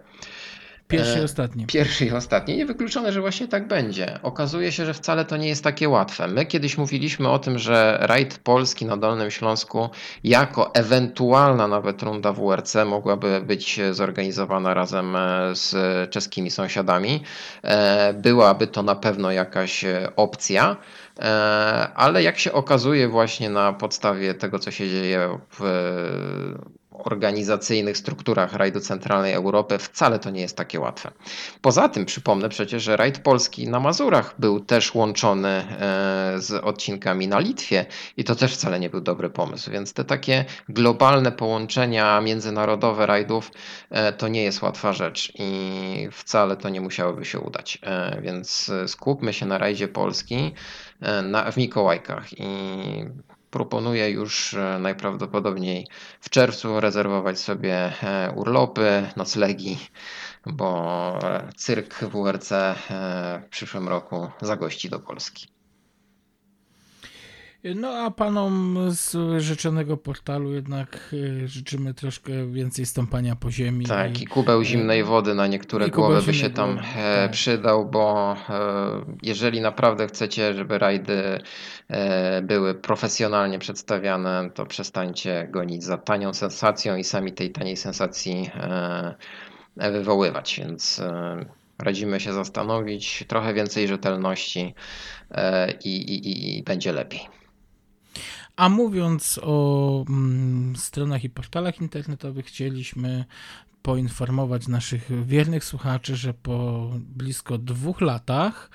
Pierwszy 0.89 1.17
i 1.17 1.21
e, 1.21 1.23
ostatni. 1.23 1.65
Pierwszy 1.65 2.05
i 2.05 2.11
ostatni. 2.11 2.57
Niewykluczone, 2.57 3.11
że 3.11 3.21
właśnie 3.21 3.47
tak 3.47 3.67
będzie. 3.67 4.19
Okazuje 4.23 4.71
się, 4.71 4.85
że 4.85 4.93
wcale 4.93 5.25
to 5.25 5.37
nie 5.37 5.47
jest 5.47 5.63
takie 5.63 5.89
łatwe. 5.89 6.27
My 6.27 6.45
kiedyś 6.45 6.77
mówiliśmy 6.77 7.29
o 7.29 7.39
tym, 7.39 7.59
że 7.59 7.97
rajd 8.01 8.37
Polski 8.37 8.85
na 8.85 8.97
Dolnym 8.97 9.31
Śląsku 9.31 9.89
jako 10.23 10.75
ewentualna 10.75 11.67
nawet 11.67 12.03
runda 12.03 12.33
WRC 12.33 12.75
mogłaby 12.85 13.41
być 13.41 13.79
zorganizowana 13.91 14.73
razem 14.73 15.15
e, 15.15 15.19
z 15.53 15.75
czeskimi 16.11 16.51
sąsiadami. 16.51 17.23
E, 17.63 18.13
byłaby 18.13 18.67
to 18.67 18.83
na 18.83 18.95
pewno 18.95 19.31
jakaś 19.31 19.85
opcja. 20.15 20.77
Ale 21.95 22.23
jak 22.23 22.39
się 22.39 22.51
okazuje, 22.51 23.07
właśnie 23.07 23.49
na 23.49 23.73
podstawie 23.73 24.33
tego, 24.33 24.59
co 24.59 24.71
się 24.71 24.89
dzieje 24.89 25.39
w 25.59 25.63
organizacyjnych 27.07 27.97
strukturach 27.97 28.53
rajdu 28.53 28.79
centralnej 28.79 29.33
Europy 29.33 29.77
wcale 29.77 30.19
to 30.19 30.29
nie 30.29 30.41
jest 30.41 30.57
takie 30.57 30.79
łatwe. 30.79 31.11
Poza 31.61 31.89
tym 31.89 32.05
przypomnę 32.05 32.49
przecież, 32.49 32.83
że 32.83 32.97
rajd 32.97 33.19
polski 33.19 33.67
na 33.67 33.79
Mazurach 33.79 34.35
był 34.39 34.59
też 34.59 34.95
łączony 34.95 35.49
e, 35.49 35.65
z 36.37 36.51
odcinkami 36.51 37.27
na 37.27 37.39
Litwie 37.39 37.85
i 38.17 38.23
to 38.23 38.35
też 38.35 38.53
wcale 38.53 38.79
nie 38.79 38.89
był 38.89 39.01
dobry 39.01 39.29
pomysł, 39.29 39.71
więc 39.71 39.93
te 39.93 40.05
takie 40.05 40.45
globalne 40.69 41.31
połączenia 41.31 42.21
międzynarodowe 42.21 43.05
rajdów 43.05 43.51
e, 43.89 44.13
to 44.13 44.27
nie 44.27 44.43
jest 44.43 44.61
łatwa 44.61 44.93
rzecz 44.93 45.33
i 45.35 46.09
wcale 46.11 46.57
to 46.57 46.69
nie 46.69 46.81
musiałoby 46.81 47.25
się 47.25 47.39
udać. 47.39 47.77
E, 47.83 48.21
więc 48.21 48.71
skupmy 48.87 49.33
się 49.33 49.45
na 49.45 49.57
rajdzie 49.57 49.87
Polski 49.87 50.53
na, 51.23 51.51
w 51.51 51.57
Mikołajkach 51.57 52.39
i 52.39 52.45
proponuję 53.51 54.09
już 54.09 54.53
e, 54.53 54.79
najprawdopodobniej 54.79 55.87
w 56.21 56.29
czerwcu 56.29 56.79
rezerwować 56.79 57.39
sobie 57.39 57.75
e, 58.03 58.31
urlopy, 58.35 59.09
noclegi, 59.15 59.77
bo 60.45 61.19
e, 61.23 61.49
cyrk 61.55 61.99
WRC 61.99 62.49
w 63.41 63.49
przyszłym 63.49 63.87
roku 63.89 64.29
zagości 64.41 64.89
do 64.89 64.99
Polski. 64.99 65.58
No 67.63 67.87
a 67.89 68.11
panom 68.11 68.77
z 68.89 69.17
życzonego 69.41 69.97
portalu 69.97 70.53
jednak 70.53 71.15
e, 71.43 71.47
życzymy 71.47 71.93
troszkę 71.93 72.51
więcej 72.51 72.85
stąpania 72.85 73.35
po 73.35 73.51
ziemi. 73.51 73.85
Tak, 73.85 74.19
i, 74.19 74.23
i 74.23 74.27
kubeł 74.27 74.63
zimnej 74.63 75.03
wody 75.03 75.33
na 75.33 75.47
niektóre 75.47 75.89
głowy 75.89 76.21
by 76.21 76.33
się 76.33 76.49
tam 76.49 76.75
wody, 76.75 76.87
tak. 76.93 77.31
przydał, 77.31 77.85
bo 77.85 78.35
jeżeli 79.23 79.61
naprawdę 79.61 80.07
chcecie, 80.07 80.53
żeby 80.53 80.77
rajdy 80.77 81.41
były 82.43 82.75
profesjonalnie 82.75 83.59
przedstawiane, 83.59 84.49
to 84.53 84.65
przestańcie 84.65 85.47
gonić 85.51 85.83
za 85.83 85.97
tanią 85.97 86.33
sensacją 86.33 86.95
i 86.95 87.03
sami 87.03 87.33
tej 87.33 87.49
taniej 87.49 87.77
sensacji 87.77 88.49
wywoływać, 89.75 90.59
więc 90.63 91.01
radzimy 91.79 92.19
się 92.19 92.33
zastanowić, 92.33 93.23
trochę 93.27 93.53
więcej 93.53 93.87
rzetelności 93.87 94.73
i, 95.83 95.95
i, 95.95 96.57
i 96.57 96.63
będzie 96.63 96.93
lepiej. 96.93 97.38
A 98.59 98.69
mówiąc 98.69 99.39
o 99.43 100.05
mm, 100.09 100.75
stronach 100.75 101.23
i 101.23 101.29
portalach 101.29 101.81
internetowych, 101.81 102.45
chcieliśmy 102.45 103.25
poinformować 103.81 104.67
naszych 104.67 105.25
wiernych 105.25 105.63
słuchaczy, 105.63 106.15
że 106.15 106.33
po 106.33 106.89
blisko 106.99 107.57
dwóch 107.57 108.01
latach 108.01 108.69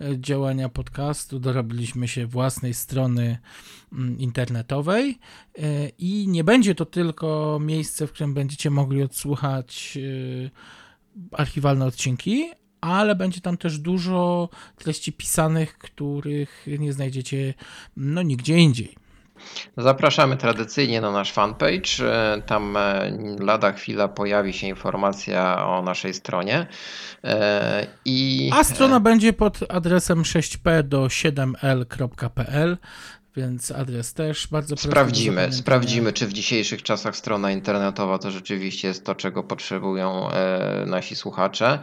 e, 0.00 0.20
działania 0.20 0.68
podcastu 0.68 1.40
dorobiliśmy 1.40 2.08
się 2.08 2.26
własnej 2.26 2.74
strony 2.74 3.38
mm, 3.92 4.18
internetowej 4.18 5.18
e, 5.58 5.88
i 5.88 6.28
nie 6.28 6.44
będzie 6.44 6.74
to 6.74 6.86
tylko 6.86 7.58
miejsce, 7.62 8.06
w 8.06 8.12
którym 8.12 8.34
będziecie 8.34 8.70
mogli 8.70 9.02
odsłuchać 9.02 9.98
e, 9.98 10.50
archiwalne 11.32 11.86
odcinki, 11.86 12.50
ale 12.80 13.14
będzie 13.14 13.40
tam 13.40 13.56
też 13.56 13.78
dużo 13.78 14.48
treści 14.76 15.12
pisanych, 15.12 15.78
których 15.78 16.66
nie 16.78 16.92
znajdziecie 16.92 17.54
no 17.96 18.22
nigdzie 18.22 18.58
indziej. 18.58 19.07
Zapraszamy 19.76 20.36
tradycyjnie 20.36 21.00
na 21.00 21.10
nasz 21.10 21.32
fanpage. 21.32 22.02
E, 22.02 22.42
tam 22.46 22.76
e, 22.76 23.10
lada 23.40 23.72
chwila 23.72 24.08
pojawi 24.08 24.52
się 24.52 24.66
informacja 24.66 25.66
o 25.66 25.82
naszej 25.82 26.14
stronie. 26.14 26.66
E, 27.24 27.86
I... 28.04 28.50
A 28.54 28.64
strona 28.64 29.00
będzie 29.00 29.32
pod 29.32 29.58
adresem 29.68 30.22
6p 30.22 30.82
do 30.82 31.06
7l.pl 31.06 32.76
więc 33.38 33.70
adres 33.70 34.14
też 34.14 34.48
bardzo 34.50 34.76
Sprawdzimy, 34.76 35.52
sprawdzimy, 35.52 36.12
czy 36.12 36.26
w 36.26 36.32
dzisiejszych 36.32 36.82
czasach 36.82 37.16
strona 37.16 37.50
internetowa 37.50 38.18
to 38.18 38.30
rzeczywiście 38.30 38.88
jest 38.88 39.04
to, 39.04 39.14
czego 39.14 39.42
potrzebują 39.42 40.30
e, 40.30 40.84
nasi 40.86 41.16
słuchacze. 41.16 41.78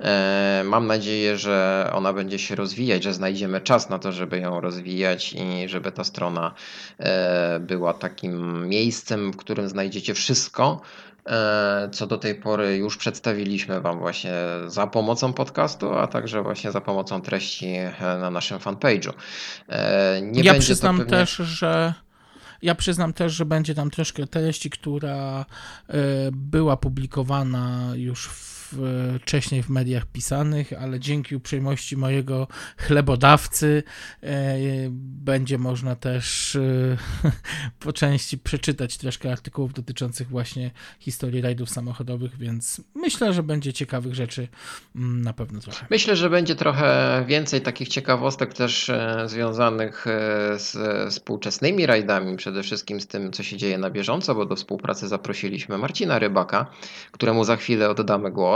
E, 0.00 0.62
mam 0.64 0.86
nadzieję, 0.86 1.38
że 1.38 1.90
ona 1.92 2.12
będzie 2.12 2.38
się 2.38 2.54
rozwijać, 2.54 3.02
że 3.02 3.14
znajdziemy 3.14 3.60
czas 3.60 3.90
na 3.90 3.98
to, 3.98 4.12
żeby 4.12 4.38
ją 4.38 4.60
rozwijać 4.60 5.32
i 5.32 5.68
żeby 5.68 5.92
ta 5.92 6.04
strona 6.04 6.54
e, 6.98 7.60
była 7.60 7.94
takim 7.94 8.68
miejscem, 8.68 9.32
w 9.32 9.36
którym 9.36 9.68
znajdziecie 9.68 10.14
wszystko, 10.14 10.80
co 11.92 12.06
do 12.06 12.18
tej 12.18 12.34
pory 12.34 12.76
już 12.76 12.96
przedstawiliśmy 12.96 13.80
Wam 13.80 13.98
właśnie 13.98 14.32
za 14.66 14.86
pomocą 14.86 15.32
podcastu, 15.32 15.92
a 15.92 16.06
także 16.06 16.42
właśnie 16.42 16.72
za 16.72 16.80
pomocą 16.80 17.22
treści 17.22 17.66
e, 17.66 17.94
na 18.00 18.30
naszym 18.30 18.58
fanpage'u. 18.58 19.12
E, 19.68 20.20
nie 20.22 20.42
ja 20.42 20.54
przyznam 20.54 20.98
pewnie... 20.98 21.10
też, 21.10 21.36
że 21.36 21.94
ja 22.62 22.74
przyznam 22.74 23.12
też, 23.12 23.32
że 23.32 23.44
będzie 23.44 23.74
tam 23.74 23.90
troszkę 23.90 24.26
treści, 24.26 24.70
która 24.70 25.44
była 26.32 26.76
publikowana 26.76 27.92
już 27.94 28.28
w 28.28 28.53
wcześniej 29.20 29.62
w 29.62 29.68
mediach 29.68 30.06
pisanych, 30.06 30.72
ale 30.72 31.00
dzięki 31.00 31.36
uprzejmości 31.36 31.96
mojego 31.96 32.48
chlebodawcy 32.76 33.82
e, 34.22 34.56
będzie 34.90 35.58
można 35.58 35.96
też 35.96 36.56
e, 36.56 36.60
po 37.84 37.92
części 37.92 38.38
przeczytać 38.38 38.98
troszkę 38.98 39.32
artykułów 39.32 39.72
dotyczących 39.72 40.28
właśnie 40.28 40.70
historii 40.98 41.40
rajdów 41.40 41.70
samochodowych, 41.70 42.38
więc 42.38 42.80
myślę, 42.94 43.32
że 43.32 43.42
będzie 43.42 43.72
ciekawych 43.72 44.14
rzeczy 44.14 44.48
mm, 44.96 45.22
na 45.22 45.32
pewno 45.32 45.60
trochę. 45.60 45.86
Myślę, 45.90 46.16
że 46.16 46.30
będzie 46.30 46.54
trochę 46.54 47.24
więcej 47.28 47.60
takich 47.60 47.88
ciekawostek 47.88 48.54
też 48.54 48.88
e, 48.88 49.24
związanych 49.26 50.04
z 50.56 50.76
współczesnymi 51.12 51.86
rajdami, 51.86 52.36
przede 52.36 52.62
wszystkim 52.62 53.00
z 53.00 53.06
tym, 53.06 53.32
co 53.32 53.42
się 53.42 53.56
dzieje 53.56 53.78
na 53.78 53.90
bieżąco, 53.90 54.34
bo 54.34 54.46
do 54.46 54.56
współpracy 54.56 55.08
zaprosiliśmy 55.08 55.78
Marcina 55.78 56.18
Rybaka, 56.18 56.66
któremu 57.12 57.44
za 57.44 57.56
chwilę 57.56 57.90
oddamy 57.90 58.30
głos 58.30 58.53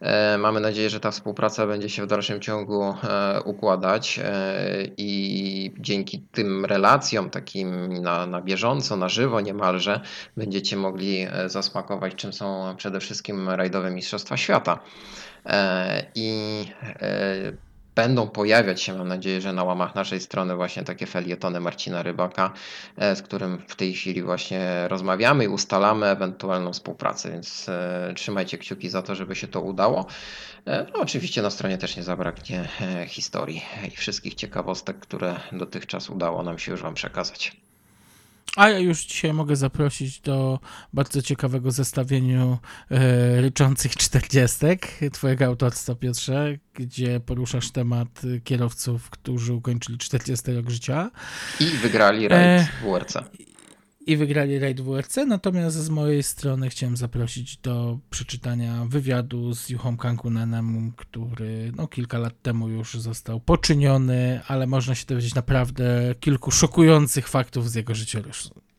E, 0.00 0.38
mamy 0.38 0.60
nadzieję, 0.60 0.90
że 0.90 1.00
ta 1.00 1.10
współpraca 1.10 1.66
będzie 1.66 1.88
się 1.88 2.02
w 2.02 2.06
dalszym 2.06 2.40
ciągu 2.40 2.82
e, 2.84 3.40
układać 3.44 4.20
e, 4.24 4.32
i 4.96 5.72
dzięki 5.78 6.22
tym 6.32 6.64
relacjom 6.64 7.30
takim 7.30 7.92
na, 8.02 8.26
na 8.26 8.40
bieżąco, 8.40 8.96
na 8.96 9.08
żywo 9.08 9.40
niemalże, 9.40 10.00
będziecie 10.36 10.76
mogli 10.76 11.26
zasmakować, 11.46 12.14
czym 12.14 12.32
są 12.32 12.74
przede 12.76 13.00
wszystkim 13.00 13.48
rajdowe 13.48 13.90
Mistrzostwa 13.90 14.36
Świata. 14.36 14.78
I 16.14 16.64
będą 18.02 18.28
pojawiać 18.28 18.82
się, 18.82 18.98
mam 18.98 19.08
nadzieję, 19.08 19.40
że 19.40 19.52
na 19.52 19.64
łamach 19.64 19.94
naszej 19.94 20.20
strony 20.20 20.56
właśnie 20.56 20.82
takie 20.82 21.06
felietony 21.06 21.60
Marcina 21.60 22.02
Rybaka, 22.02 22.52
e, 22.96 23.16
z 23.16 23.22
którym 23.22 23.62
w 23.68 23.76
tej 23.76 23.94
chwili 23.94 24.22
właśnie 24.22 24.88
rozmawiamy 24.88 25.44
i 25.44 25.48
ustalamy 25.48 26.06
ewentualną 26.06 26.72
współpracę, 26.72 27.30
więc 27.30 27.68
e, 27.68 28.12
trzymajcie 28.16 28.58
kciuki 28.58 28.88
za 28.88 29.02
to, 29.02 29.14
żeby 29.14 29.34
się 29.36 29.48
to 29.48 29.60
udało. 29.60 30.06
E, 30.66 30.86
no, 30.94 31.00
oczywiście 31.00 31.42
na 31.42 31.50
stronie 31.50 31.78
też 31.78 31.96
nie 31.96 32.02
zabraknie 32.02 32.68
historii 33.08 33.62
i 33.88 33.96
wszystkich 33.96 34.34
ciekawostek, 34.34 34.98
które 34.98 35.40
dotychczas 35.52 36.10
udało 36.10 36.42
nam 36.42 36.58
się 36.58 36.72
już 36.72 36.82
Wam 36.82 36.94
przekazać. 36.94 37.69
A 38.56 38.68
ja 38.68 38.78
już 38.78 39.04
dzisiaj 39.04 39.32
mogę 39.32 39.56
zaprosić 39.56 40.20
do 40.20 40.60
bardzo 40.92 41.22
ciekawego 41.22 41.70
zestawienia 41.70 42.58
e, 42.90 43.40
ryczących 43.40 43.96
czterdziestek 43.96 44.88
twojego 45.12 45.44
autorstwa, 45.44 45.94
Piotrze, 45.94 46.58
gdzie 46.74 47.20
poruszasz 47.20 47.70
temat 47.70 48.22
kierowców, 48.44 49.10
którzy 49.10 49.54
ukończyli 49.54 49.98
40 49.98 50.52
rok 50.52 50.70
życia. 50.70 51.10
I 51.60 51.64
wygrali 51.64 52.28
rajd 52.28 52.62
w 52.62 52.84
WRC 52.84 53.16
i 54.10 54.16
wygrali 54.16 54.58
raid 54.58 54.80
WRC, 54.80 55.16
natomiast 55.26 55.76
z 55.76 55.88
mojej 55.88 56.22
strony 56.22 56.70
chciałem 56.70 56.96
zaprosić 56.96 57.56
do 57.56 57.98
przeczytania 58.10 58.84
wywiadu 58.84 59.54
z 59.54 59.68
Juchą 59.68 59.96
Kankunenem, 59.96 60.92
który 60.96 61.72
no, 61.76 61.88
kilka 61.88 62.18
lat 62.18 62.42
temu 62.42 62.68
już 62.68 62.94
został 62.94 63.40
poczyniony, 63.40 64.40
ale 64.46 64.66
można 64.66 64.94
się 64.94 65.06
dowiedzieć 65.06 65.34
naprawdę 65.34 66.14
kilku 66.20 66.50
szokujących 66.50 67.28
faktów 67.28 67.70
z 67.70 67.74
jego 67.74 67.94
życiorysu. 67.94 68.69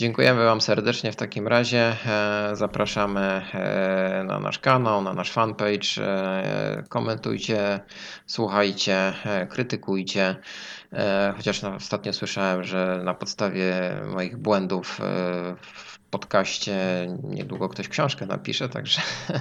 Dziękujemy 0.00 0.44
Wam 0.44 0.60
serdecznie 0.60 1.12
w 1.12 1.16
takim 1.16 1.48
razie. 1.48 1.96
E, 2.06 2.50
zapraszamy 2.56 3.20
e, 3.20 4.24
na 4.26 4.40
nasz 4.40 4.58
kanał, 4.58 5.02
na 5.02 5.12
nasz 5.12 5.32
fanpage. 5.32 5.98
E, 5.98 6.84
komentujcie, 6.88 7.80
słuchajcie, 8.26 9.12
krytykujcie. 9.48 10.36
Chociaż 11.36 11.64
ostatnio 11.64 12.12
słyszałem, 12.12 12.64
że 12.64 13.00
na 13.04 13.14
podstawie 13.14 13.74
moich 14.14 14.36
błędów 14.36 15.00
w 15.62 15.98
podcaście 16.10 16.76
niedługo 17.22 17.68
ktoś 17.68 17.88
książkę 17.88 18.26
napisze, 18.26 18.68
także. 18.68 19.02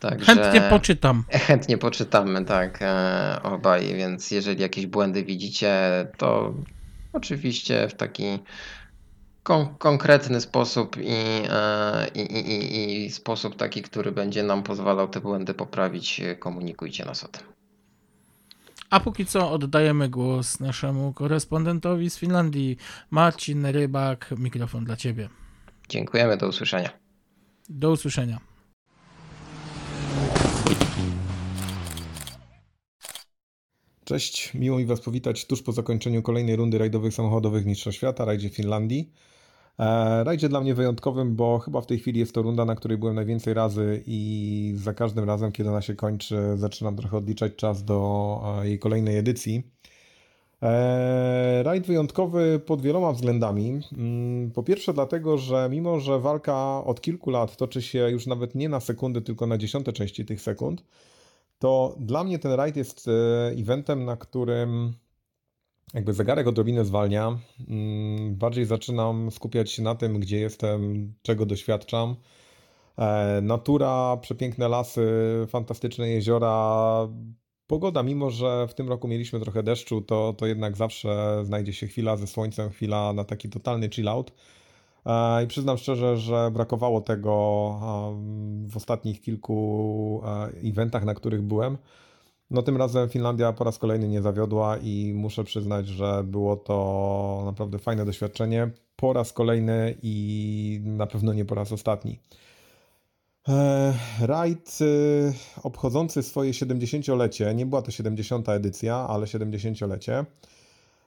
Także 0.00 0.34
chętnie 0.34 0.60
poczytam. 0.60 1.24
Chętnie 1.30 1.78
poczytamy, 1.78 2.44
tak, 2.44 2.78
obaj. 3.42 3.94
Więc 3.94 4.30
jeżeli 4.30 4.62
jakieś 4.62 4.86
błędy 4.86 5.24
widzicie, 5.24 5.72
to 6.16 6.54
oczywiście 7.12 7.88
w 7.88 7.94
taki 7.94 8.38
kon 9.48 9.66
konkretny 9.78 10.40
sposób 10.40 10.96
e, 10.96 12.08
i, 12.14 12.20
i, 12.20 12.52
i, 12.52 13.04
i 13.06 13.10
sposób 13.10 13.56
taki, 13.56 13.82
który 13.82 14.12
będzie 14.12 14.42
nam 14.42 14.62
pozwalał 14.62 15.08
te 15.08 15.20
błędy 15.20 15.54
poprawić, 15.54 16.20
komunikujcie 16.38 17.04
nas 17.04 17.24
o 17.24 17.28
tym. 17.28 17.42
A 18.90 19.00
póki 19.00 19.26
co 19.26 19.50
oddajemy 19.50 20.08
głos 20.08 20.60
naszemu 20.60 21.12
korespondentowi 21.12 22.10
z 22.10 22.18
Finlandii, 22.18 22.76
Marcin 23.10 23.66
Rybak. 23.66 24.34
Mikrofon 24.38 24.84
dla 24.84 24.96
Ciebie. 24.96 25.28
Dziękujemy, 25.88 26.36
do 26.36 26.48
usłyszenia. 26.48 26.90
Do 27.68 27.90
usłyszenia. 27.90 28.40
Cześć, 34.04 34.54
miło 34.54 34.78
mi 34.78 34.86
Was 34.86 35.00
powitać 35.00 35.46
tuż 35.46 35.62
po 35.62 35.72
zakończeniu 35.72 36.22
kolejnej 36.22 36.56
rundy 36.56 36.78
rajdowych 36.78 37.14
samochodowych 37.14 37.66
Mistrzostw 37.66 37.98
Świata, 37.98 38.24
rajdzie 38.24 38.48
Finlandii. 38.48 39.12
E, 39.78 40.24
rajdzie 40.24 40.48
dla 40.48 40.60
mnie 40.60 40.74
wyjątkowym, 40.74 41.36
bo 41.36 41.58
chyba 41.58 41.80
w 41.80 41.86
tej 41.86 41.98
chwili 41.98 42.20
jest 42.20 42.34
to 42.34 42.42
runda, 42.42 42.64
na 42.64 42.74
której 42.74 42.98
byłem 42.98 43.14
najwięcej 43.14 43.54
razy 43.54 44.02
i 44.06 44.72
za 44.76 44.94
każdym 44.94 45.24
razem, 45.24 45.52
kiedy 45.52 45.70
ona 45.70 45.82
się 45.82 45.94
kończy, 45.94 46.36
zaczynam 46.56 46.96
trochę 46.96 47.16
odliczać 47.16 47.56
czas 47.56 47.84
do 47.84 48.40
e, 48.62 48.68
jej 48.68 48.78
kolejnej 48.78 49.16
edycji. 49.16 49.62
E, 50.62 51.62
rajd 51.62 51.86
wyjątkowy 51.86 52.60
pod 52.66 52.82
wieloma 52.82 53.12
względami. 53.12 53.80
Mm, 53.92 54.50
po 54.50 54.62
pierwsze, 54.62 54.92
dlatego, 54.92 55.38
że 55.38 55.68
mimo, 55.70 56.00
że 56.00 56.18
walka 56.20 56.84
od 56.84 57.00
kilku 57.00 57.30
lat 57.30 57.56
toczy 57.56 57.82
się 57.82 58.10
już 58.10 58.26
nawet 58.26 58.54
nie 58.54 58.68
na 58.68 58.80
sekundy, 58.80 59.22
tylko 59.22 59.46
na 59.46 59.58
dziesiąte 59.58 59.92
części 59.92 60.24
tych 60.24 60.40
sekund, 60.40 60.84
to 61.58 61.96
dla 62.00 62.24
mnie 62.24 62.38
ten 62.38 62.52
rajd 62.52 62.76
jest 62.76 63.10
eventem, 63.56 64.04
na 64.04 64.16
którym 64.16 64.94
jakby 65.94 66.12
zegarek 66.12 66.46
odrobinę 66.46 66.84
zwalnia. 66.84 67.38
Mm, 67.68 68.34
bardziej 68.36 68.64
zaczynam 68.64 69.30
skupiać 69.30 69.70
się 69.70 69.82
na 69.82 69.94
tym, 69.94 70.20
gdzie 70.20 70.38
jestem, 70.38 71.12
czego 71.22 71.46
doświadczam. 71.46 72.16
E, 72.98 73.40
natura, 73.42 74.16
przepiękne 74.20 74.68
lasy, 74.68 75.10
fantastyczne 75.48 76.08
jeziora. 76.08 77.08
Pogoda, 77.66 78.02
mimo 78.02 78.30
że 78.30 78.66
w 78.68 78.74
tym 78.74 78.88
roku 78.88 79.08
mieliśmy 79.08 79.40
trochę 79.40 79.62
deszczu, 79.62 80.00
to, 80.00 80.34
to 80.38 80.46
jednak 80.46 80.76
zawsze 80.76 81.40
znajdzie 81.44 81.72
się 81.72 81.86
chwila 81.86 82.16
ze 82.16 82.26
słońcem, 82.26 82.70
chwila 82.70 83.12
na 83.12 83.24
taki 83.24 83.48
totalny 83.48 83.88
chill 83.90 84.08
out. 84.08 84.32
E, 85.06 85.44
I 85.44 85.46
przyznam 85.46 85.78
szczerze, 85.78 86.16
że 86.16 86.50
brakowało 86.50 87.00
tego 87.00 87.34
w 88.68 88.76
ostatnich 88.76 89.20
kilku 89.20 90.22
e, 90.24 90.68
eventach, 90.68 91.04
na 91.04 91.14
których 91.14 91.42
byłem. 91.42 91.78
No 92.50 92.62
tym 92.62 92.76
razem 92.76 93.08
Finlandia 93.08 93.52
po 93.52 93.64
raz 93.64 93.78
kolejny 93.78 94.08
nie 94.08 94.22
zawiodła 94.22 94.76
i 94.76 95.12
muszę 95.16 95.44
przyznać, 95.44 95.86
że 95.86 96.24
było 96.24 96.56
to 96.56 97.42
naprawdę 97.44 97.78
fajne 97.78 98.04
doświadczenie. 98.04 98.70
Po 98.96 99.12
raz 99.12 99.32
kolejny 99.32 99.94
i 100.02 100.80
na 100.84 101.06
pewno 101.06 101.32
nie 101.32 101.44
po 101.44 101.54
raz 101.54 101.72
ostatni. 101.72 102.18
E, 103.48 103.94
rajd 104.20 104.78
y, 104.80 105.32
obchodzący 105.62 106.22
swoje 106.22 106.52
70-lecie, 106.52 107.54
nie 107.54 107.66
była 107.66 107.82
to 107.82 107.90
70. 107.90 108.48
edycja, 108.48 108.96
ale 108.96 109.26
70-lecie. 109.26 110.24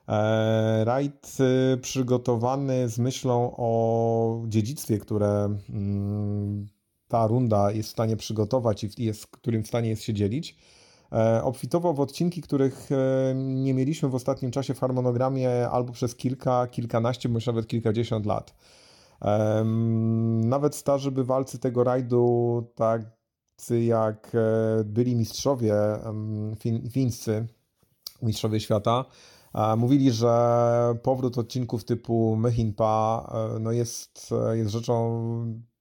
E, 0.07 0.85
rajd 0.85 1.37
y, 1.73 1.77
przygotowany 1.77 2.89
z 2.89 2.99
myślą 2.99 3.53
o 3.57 4.43
dziedzictwie, 4.47 4.97
które 4.97 5.57
mm, 5.69 6.67
ta 7.07 7.27
runda 7.27 7.71
jest 7.71 7.89
w 7.89 7.91
stanie 7.91 8.17
przygotować 8.17 8.83
i 8.83 8.89
jest, 8.97 9.27
którym 9.27 9.63
w 9.63 9.67
stanie 9.67 9.89
jest 9.89 10.03
się 10.03 10.13
dzielić. 10.13 10.57
E, 11.13 11.43
obfitował 11.43 11.93
w 11.93 11.99
odcinki, 11.99 12.41
których 12.41 12.89
e, 12.91 13.33
nie 13.35 13.73
mieliśmy 13.73 14.09
w 14.09 14.15
ostatnim 14.15 14.51
czasie 14.51 14.73
w 14.73 14.79
harmonogramie 14.79 15.69
albo 15.69 15.93
przez 15.93 16.15
kilka, 16.15 16.67
kilkanaście, 16.67 17.29
bądź 17.29 17.45
nawet 17.45 17.67
kilkadziesiąt 17.67 18.25
lat. 18.25 18.53
Nawet 20.43 20.75
starzy 20.75 21.11
bywalcy 21.11 21.59
tego 21.59 21.83
rajdu, 21.83 22.63
tacy 22.75 23.83
jak 23.83 24.31
e, 24.35 24.83
byli 24.83 25.15
mistrzowie 25.15 25.73
fińscy, 26.91 27.47
mistrzowie 28.21 28.59
świata, 28.59 29.05
mówili, 29.77 30.11
że 30.11 30.95
powrót 31.03 31.37
odcinków 31.37 31.83
typu 31.83 32.35
Myhinpa 32.35 33.29
no 33.59 33.71
jest, 33.71 34.33
jest 34.53 34.71
rzeczą 34.71 35.21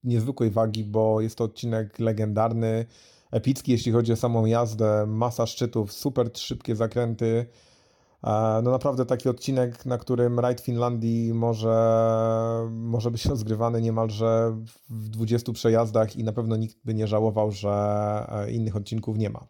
niezwykłej 0.05 0.51
wagi, 0.51 0.85
bo 0.85 1.21
jest 1.21 1.39
to 1.39 1.45
odcinek 1.45 1.99
legendarny, 1.99 2.87
epicki, 3.31 3.73
jeśli 3.73 3.93
chodzi 3.93 4.13
o 4.13 4.17
samą 4.17 4.45
jazdę, 4.45 5.07
masa 5.07 5.47
szczytów, 5.47 5.93
super 5.93 6.31
szybkie 6.35 6.77
zakręty. 6.77 7.47
E, 8.25 8.61
no 8.63 8.71
naprawdę 8.71 9.07
taki 9.07 9.29
odcinek, 9.29 9.87
na 9.87 9.99
którym 9.99 10.41
Ride 10.41 10.63
Finlandii 10.63 11.35
może, 11.35 11.77
może 12.71 13.11
być 13.11 13.27
rozgrywany 13.35 13.81
niemalże 13.81 14.57
w 14.89 15.09
20 15.09 15.53
przejazdach 15.53 16.17
i 16.17 16.25
na 16.25 16.33
pewno 16.33 16.57
nikt 16.57 16.77
by 16.85 16.95
nie 16.95 17.07
żałował, 17.07 17.53
że 17.53 17.71
e, 18.29 18.51
innych 18.51 18.77
odcinków 18.77 19.19
nie 19.19 19.31
ma. 19.31 19.47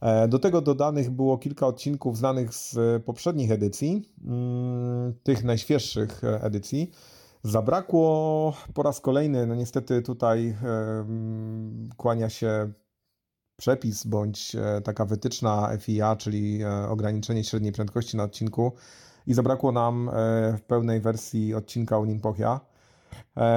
E, 0.00 0.28
do 0.28 0.38
tego 0.38 0.60
dodanych 0.60 1.10
było 1.10 1.38
kilka 1.38 1.66
odcinków 1.66 2.18
znanych 2.18 2.54
z 2.54 3.02
poprzednich 3.04 3.50
edycji, 3.50 4.12
mm, 4.24 5.14
tych 5.22 5.44
najświeższych 5.44 6.22
edycji. 6.24 6.90
Zabrakło 7.42 8.54
po 8.74 8.82
raz 8.82 9.00
kolejny, 9.00 9.46
no 9.46 9.54
niestety 9.54 10.02
tutaj 10.02 10.56
kłania 11.96 12.28
się 12.28 12.72
przepis 13.56 14.06
bądź 14.06 14.56
e, 14.56 14.80
taka 14.80 15.04
wytyczna 15.04 15.70
FIA, 15.78 16.16
czyli 16.16 16.62
e, 16.62 16.88
ograniczenie 16.88 17.44
średniej 17.44 17.72
prędkości 17.72 18.16
na 18.16 18.22
odcinku 18.22 18.72
i 19.26 19.34
zabrakło 19.34 19.72
nam 19.72 20.08
e, 20.08 20.12
w 20.58 20.62
pełnej 20.62 21.00
wersji 21.00 21.54
odcinka 21.54 21.98
Unimpochia. 21.98 22.60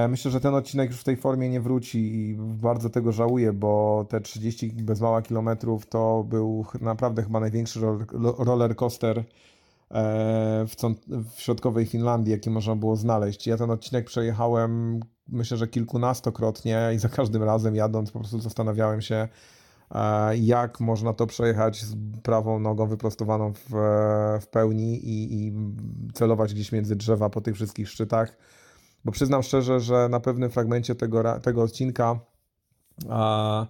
Myślę, 0.09 0.31
że 0.31 0.39
ten 0.39 0.55
odcinek 0.55 0.89
już 0.89 0.99
w 0.99 1.03
tej 1.03 1.17
formie 1.17 1.49
nie 1.49 1.61
wróci 1.61 2.15
i 2.15 2.35
bardzo 2.39 2.89
tego 2.89 3.11
żałuję, 3.11 3.53
bo 3.53 4.05
te 4.09 4.21
30 4.21 4.73
bez 4.73 5.01
mała 5.01 5.21
kilometrów 5.21 5.85
to 5.85 6.25
był 6.29 6.65
naprawdę 6.81 7.23
chyba 7.23 7.39
największy 7.39 7.79
roller 8.37 8.75
coaster 8.75 9.23
w 11.35 11.41
środkowej 11.41 11.85
Finlandii, 11.85 12.31
jaki 12.31 12.49
można 12.49 12.75
było 12.75 12.95
znaleźć. 12.95 13.47
Ja 13.47 13.57
ten 13.57 13.71
odcinek 13.71 14.05
przejechałem 14.05 14.99
myślę, 15.27 15.57
że 15.57 15.67
kilkunastokrotnie 15.67 16.91
i 16.95 16.99
za 16.99 17.09
każdym 17.09 17.43
razem 17.43 17.75
jadąc 17.75 18.11
po 18.11 18.19
prostu 18.19 18.39
zastanawiałem 18.39 19.01
się, 19.01 19.27
jak 20.39 20.79
można 20.79 21.13
to 21.13 21.27
przejechać 21.27 21.83
z 21.83 21.95
prawą 22.23 22.59
nogą 22.59 22.87
wyprostowaną 22.87 23.53
w, 23.53 23.69
w 24.41 24.47
pełni 24.47 24.95
i, 24.95 25.47
i 25.47 25.53
celować 26.13 26.53
gdzieś 26.53 26.71
między 26.71 26.95
drzewa 26.95 27.29
po 27.29 27.41
tych 27.41 27.55
wszystkich 27.55 27.89
szczytach. 27.89 28.37
Bo 29.05 29.11
przyznam 29.11 29.43
szczerze, 29.43 29.79
że 29.79 30.09
na 30.09 30.19
pewnym 30.19 30.49
fragmencie 30.49 30.95
tego, 30.95 31.39
tego 31.39 31.61
odcinka 31.61 32.19
a, 33.09 33.65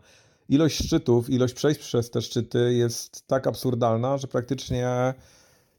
ilość 0.49 0.85
szczytów, 0.85 1.29
ilość 1.29 1.53
przejść 1.53 1.79
przez 1.79 2.09
te 2.09 2.21
szczyty 2.21 2.73
jest 2.73 3.27
tak 3.27 3.47
absurdalna, 3.47 4.17
że 4.17 4.27
praktycznie 4.27 5.13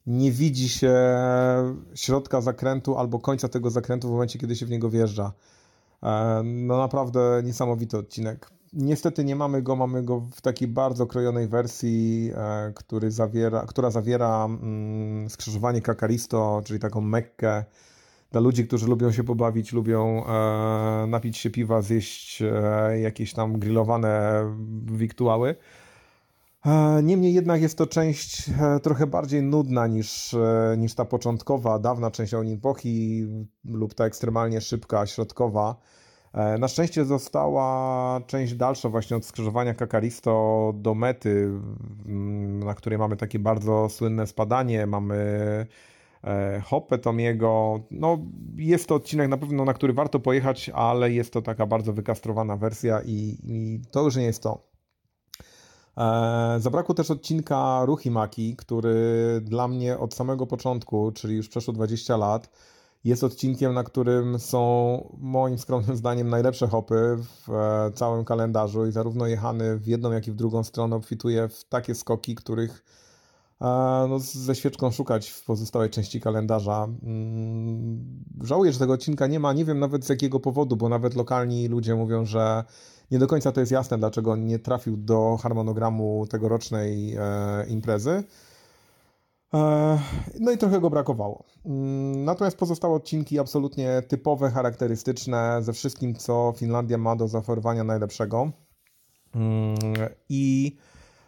nie 0.07 0.33
widzi 0.33 0.69
się 0.69 0.95
środka 1.95 2.41
zakrętu 2.41 2.99
albo 2.99 3.19
końca 3.19 3.49
tego 3.49 3.71
zakrętu 3.71 4.09
w 4.09 4.11
momencie, 4.11 4.39
kiedy 4.39 4.57
się 4.57 4.67
w 4.67 4.71
niego 4.71 4.91
wjeżdża. 4.91 5.33
E, 6.03 6.43
no 6.45 6.79
naprawdę 6.79 7.43
niesamowity 7.45 7.99
odcinek. 7.99 8.58
Niestety 8.73 9.25
nie 9.25 9.37
mamy 9.37 9.63
go, 9.63 9.77
mamy 9.77 10.03
go 10.03 10.21
w 10.21 10.41
takiej 10.41 10.69
bardzo 10.69 11.07
krojonej 11.07 11.49
wersji, 11.49 12.31
e, 12.35 12.73
który 12.75 13.11
zawiera, 13.11 13.67
która 13.67 13.91
zawiera 13.91 14.45
mm, 14.45 15.31
skrzyżowanie 15.31 15.83
Kakaristo, 15.83 16.63
czyli 16.65 16.81
taką 16.81 17.01
Mekkę 17.01 17.65
dla 18.31 18.41
ludzi, 18.41 18.67
którzy 18.67 18.87
lubią 18.87 19.13
się 19.13 19.25
pobawić, 19.25 19.73
lubią 19.73 20.25
e, 20.27 21.07
napić 21.07 21.39
się 21.39 21.51
piwa, 21.51 21.83
zjeść 21.83 22.43
jakieś 23.03 23.33
tam 23.33 23.59
grillowane 23.59 24.45
wiktuały. 24.85 25.55
Niemniej 27.03 27.35
jednak 27.35 27.63
jest 27.63 27.79
to 27.79 27.87
część 27.87 28.51
trochę 28.83 29.07
bardziej 29.07 29.43
nudna 29.43 29.87
niż, 29.87 30.37
niż 30.79 30.95
ta 30.95 31.05
początkowa, 31.05 31.79
dawna 31.79 32.11
część 32.11 32.35
Oninpochi 32.35 33.27
lub 33.65 33.95
ta 33.95 34.05
ekstremalnie 34.05 34.61
szybka, 34.61 35.07
środkowa. 35.07 35.77
E, 36.39 36.59
na 36.59 36.69
szczęście 36.69 37.05
została 37.05 38.21
część 38.27 38.55
dalsza 38.55 38.89
właśnie 38.89 39.17
od 39.17 39.25
skrzyżowania 39.25 39.75
Kakaristo 39.75 40.73
do 40.77 40.95
mety, 40.95 41.51
mm, 42.07 42.63
na 42.63 42.75
której 42.75 42.99
mamy 42.99 43.17
takie 43.17 43.39
bardzo 43.39 43.89
słynne 43.89 44.27
spadanie, 44.27 44.87
mamy 44.87 45.17
e, 46.25 46.61
Hoppe 46.61 46.99
Tomiego. 46.99 47.81
No, 47.91 48.19
jest 48.57 48.89
to 48.89 48.95
odcinek 48.95 49.29
na 49.29 49.37
pewno, 49.37 49.65
na 49.65 49.75
który 49.75 49.93
warto 49.93 50.21
pojechać, 50.21 50.71
ale 50.75 51.13
jest 51.13 51.33
to 51.33 51.43
taka 51.43 51.67
bardzo 51.67 51.93
wykastrowana 51.93 52.57
wersja 52.57 53.01
i, 53.05 53.39
i 53.45 53.81
to 53.91 54.03
już 54.03 54.17
nie 54.17 54.25
jest 54.25 54.43
to. 54.43 54.63
E, 55.97 56.61
zabrakło 56.61 56.95
też 56.95 57.11
odcinka 57.11 57.85
Ruchimaki, 57.85 58.57
który 58.57 58.95
dla 59.43 59.69
mnie 59.69 59.99
od 59.99 60.15
samego 60.15 60.47
początku, 60.47 61.13
czyli 61.13 61.37
już 61.37 61.49
przeszło 61.49 61.75
20 61.75 62.17
lat, 62.17 62.51
jest 63.05 63.25
odcinkiem, 63.25 63.75
na 63.75 63.85
którym 63.85 64.39
są 64.39 65.17
moim 65.19 65.59
skromnym 65.59 65.97
zdaniem 66.03 66.29
najlepsze 66.29 66.69
hopy 66.69 67.17
w 67.19 67.51
e, 67.51 67.93
całym 67.93 68.25
kalendarzu 68.25 68.87
i 68.87 68.93
zarówno 68.93 69.27
jechany 69.27 69.79
w 69.79 69.87
jedną, 69.87 70.13
jak 70.13 70.29
i 70.29 70.33
w 70.33 70.35
drugą 70.35 70.65
stronę 70.65 70.97
obfituje 70.97 71.49
w 71.49 71.65
takie 71.65 71.95
skoki, 71.95 72.35
których 72.35 72.85
e, 73.61 73.67
no, 74.09 74.19
ze 74.19 74.55
świeczką 74.55 74.91
szukać 74.91 75.29
w 75.29 75.45
pozostałej 75.45 75.91
części 75.91 76.21
kalendarza. 76.21 76.89
Mm, 77.03 78.25
żałuję, 78.43 78.73
że 78.73 78.79
tego 78.79 78.93
odcinka 78.93 79.27
nie 79.27 79.41
ma, 79.41 79.53
nie 79.53 79.65
wiem 79.65 79.79
nawet 79.79 80.05
z 80.05 80.09
jakiego 80.09 80.41
powodu, 80.41 80.77
bo 80.77 80.89
nawet 80.89 81.15
lokalni 81.15 81.69
ludzie 81.69 81.95
mówią, 81.95 82.25
że 82.25 82.65
nie 83.11 83.19
do 83.19 83.27
końca 83.27 83.53
to 83.53 83.61
jest 83.61 83.73
jasne, 83.73 83.99
dlaczego 83.99 84.37
nie 84.37 84.59
trafił 84.59 84.97
do 84.97 85.39
harmonogramu 85.43 86.27
tegorocznej 86.31 87.15
e, 87.15 87.67
imprezy. 87.69 88.25
E, 89.55 89.99
no 90.41 90.53
i 90.53 90.59
trochę 90.59 90.81
go 90.81 90.91
brakowało. 90.91 91.45
Mm, 91.67 92.25
natomiast 92.25 92.57
pozostałe 92.57 92.95
odcinki 92.95 93.39
absolutnie 93.39 94.03
typowe, 94.09 94.51
charakterystyczne 94.51 95.59
ze 95.63 95.73
wszystkim, 95.73 96.15
co 96.15 96.53
Finlandia 96.57 96.99
ma 96.99 97.17
do 97.17 97.29
zaoferowania 97.29 97.85
najlepszego. 97.85 98.51
Mm, 99.35 99.75
I 100.29 100.77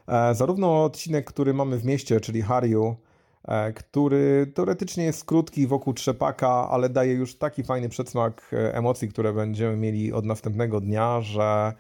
e, 0.09 0.35
zarówno 0.35 0.85
odcinek, 0.85 1.27
który 1.27 1.55
mamy 1.55 1.79
w 1.79 1.85
mieście, 1.85 2.21
czyli 2.21 2.43
Hariu, 2.43 2.97
e, 3.45 3.73
który 3.73 4.53
teoretycznie 4.55 5.05
jest 5.05 5.25
krótki 5.25 5.67
wokół 5.67 5.95
trzepaka, 5.95 6.69
ale 6.71 6.89
daje 6.89 7.13
już 7.13 7.39
taki 7.39 7.63
fajny 7.63 7.89
przedsmak 7.89 8.51
emocji, 8.53 9.09
które 9.09 9.33
będziemy 9.33 9.77
mieli 9.77 10.13
od 10.13 10.25
następnego 10.25 10.81
dnia, 10.81 11.21
że 11.21 11.73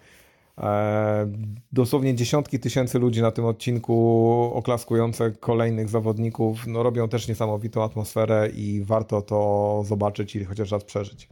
dosłownie 1.72 2.14
dziesiątki 2.14 2.60
tysięcy 2.60 2.98
ludzi 2.98 3.22
na 3.22 3.30
tym 3.30 3.44
odcinku 3.44 4.50
oklaskujące 4.54 5.30
kolejnych 5.30 5.88
zawodników 5.88 6.66
no, 6.66 6.82
robią 6.82 7.08
też 7.08 7.28
niesamowitą 7.28 7.84
atmosferę 7.84 8.48
i 8.54 8.84
warto 8.84 9.22
to 9.22 9.82
zobaczyć 9.86 10.36
i 10.36 10.44
chociaż 10.44 10.70
raz 10.70 10.84
przeżyć. 10.84 11.28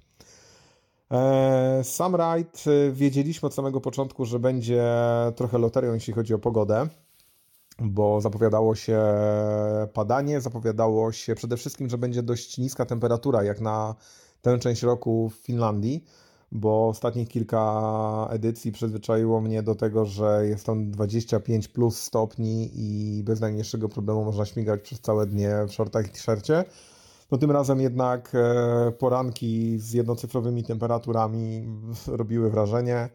E, 1.10 1.80
sam 1.84 2.14
rajd 2.14 2.64
e, 2.66 2.92
wiedzieliśmy 2.92 3.46
od 3.46 3.54
samego 3.54 3.80
początku, 3.80 4.24
że 4.24 4.38
będzie 4.38 4.84
trochę 5.36 5.58
loterią, 5.58 5.94
jeśli 5.94 6.12
chodzi 6.12 6.34
o 6.34 6.38
pogodę, 6.38 6.88
bo 7.78 8.20
zapowiadało 8.20 8.74
się 8.74 9.02
padanie, 9.92 10.40
zapowiadało 10.40 11.12
się 11.12 11.34
przede 11.34 11.56
wszystkim, 11.56 11.88
że 11.88 11.98
będzie 11.98 12.22
dość 12.22 12.58
niska 12.58 12.86
temperatura, 12.86 13.42
jak 13.42 13.60
na 13.60 13.94
tę 14.42 14.58
część 14.58 14.82
roku 14.82 15.28
w 15.28 15.34
Finlandii 15.34 16.04
bo 16.52 16.88
ostatnich 16.88 17.28
kilka 17.28 18.28
edycji 18.30 18.72
przyzwyczaiło 18.72 19.40
mnie 19.40 19.62
do 19.62 19.74
tego, 19.74 20.04
że 20.04 20.46
jest 20.48 20.66
tam 20.66 20.90
25 20.90 21.68
plus 21.68 21.98
stopni 21.98 22.70
i 22.74 23.22
bez 23.24 23.40
najmniejszego 23.40 23.88
problemu 23.88 24.24
można 24.24 24.44
śmigać 24.44 24.80
przez 24.80 25.00
całe 25.00 25.26
dnie 25.26 25.50
w 25.68 25.72
shortach 25.72 26.06
i 26.06 26.10
t-shircie. 26.10 26.64
No 27.30 27.38
tym 27.38 27.50
razem 27.50 27.80
jednak 27.80 28.32
e, 28.34 28.92
poranki 28.92 29.78
z 29.78 29.92
jednocyfrowymi 29.92 30.64
temperaturami 30.64 31.66
robiły 32.06 32.50
wrażenie. 32.50 33.08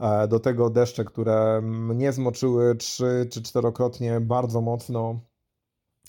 E, 0.00 0.28
do 0.28 0.40
tego 0.40 0.70
deszcze, 0.70 1.04
które 1.04 1.60
mnie 1.62 2.12
zmoczyły 2.12 2.76
trzy 2.76 3.28
czy 3.30 3.42
czterokrotnie 3.42 4.20
bardzo 4.20 4.60
mocno, 4.60 5.20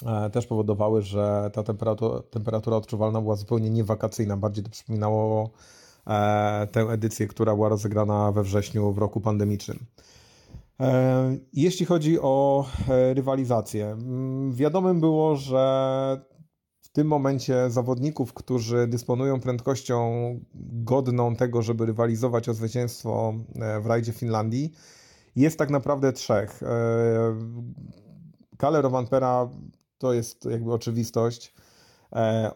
e, 0.06 0.30
też 0.30 0.48
powodowały, 0.48 1.02
że 1.02 1.52
ta 1.54 1.64
temperatura, 1.64 2.22
temperatura 2.22 2.78
odczuwalna 2.78 3.22
była 3.22 3.36
zupełnie 3.36 3.70
niewakacyjna. 3.70 4.38
Bardziej 4.38 4.64
to 4.64 4.70
przypominało 4.70 5.50
tę 6.72 6.82
edycję, 6.82 7.28
która 7.28 7.56
była 7.56 7.70
rozegrana 7.70 8.32
we 8.32 8.44
wrześniu 8.44 8.94
w 8.94 8.98
roku 8.98 9.22
pandemicznym. 9.22 9.86
E, 10.80 11.38
jeśli 11.54 11.86
chodzi 11.86 12.20
o 12.20 12.66
e, 12.90 13.14
rywalizację, 13.14 13.88
mm, 13.88 14.54
wiadomym 14.54 15.00
było, 15.00 15.36
że 15.36 16.22
w 16.82 16.90
tym 16.90 17.08
momencie 17.08 17.70
zawodników, 17.70 18.34
którzy 18.34 18.88
dysponują 18.88 19.40
prędkością 19.40 20.10
godną 20.84 21.36
tego, 21.36 21.62
żeby 21.62 21.86
rywalizować 21.86 22.50
o 22.50 22.54
zwycięstwo 22.54 23.34
w 23.82 23.86
rajdzie 23.86 24.12
Finlandii, 24.12 24.72
jest 25.36 25.60
tak 25.60 25.70
naprawdę 25.70 26.14
trzech. 26.14 26.62
Kalle 28.58 28.82
Rovanpera 28.82 29.50
to 29.98 30.14
jest 30.14 30.46
jakby 30.46 30.74
oczywistość. 30.74 31.54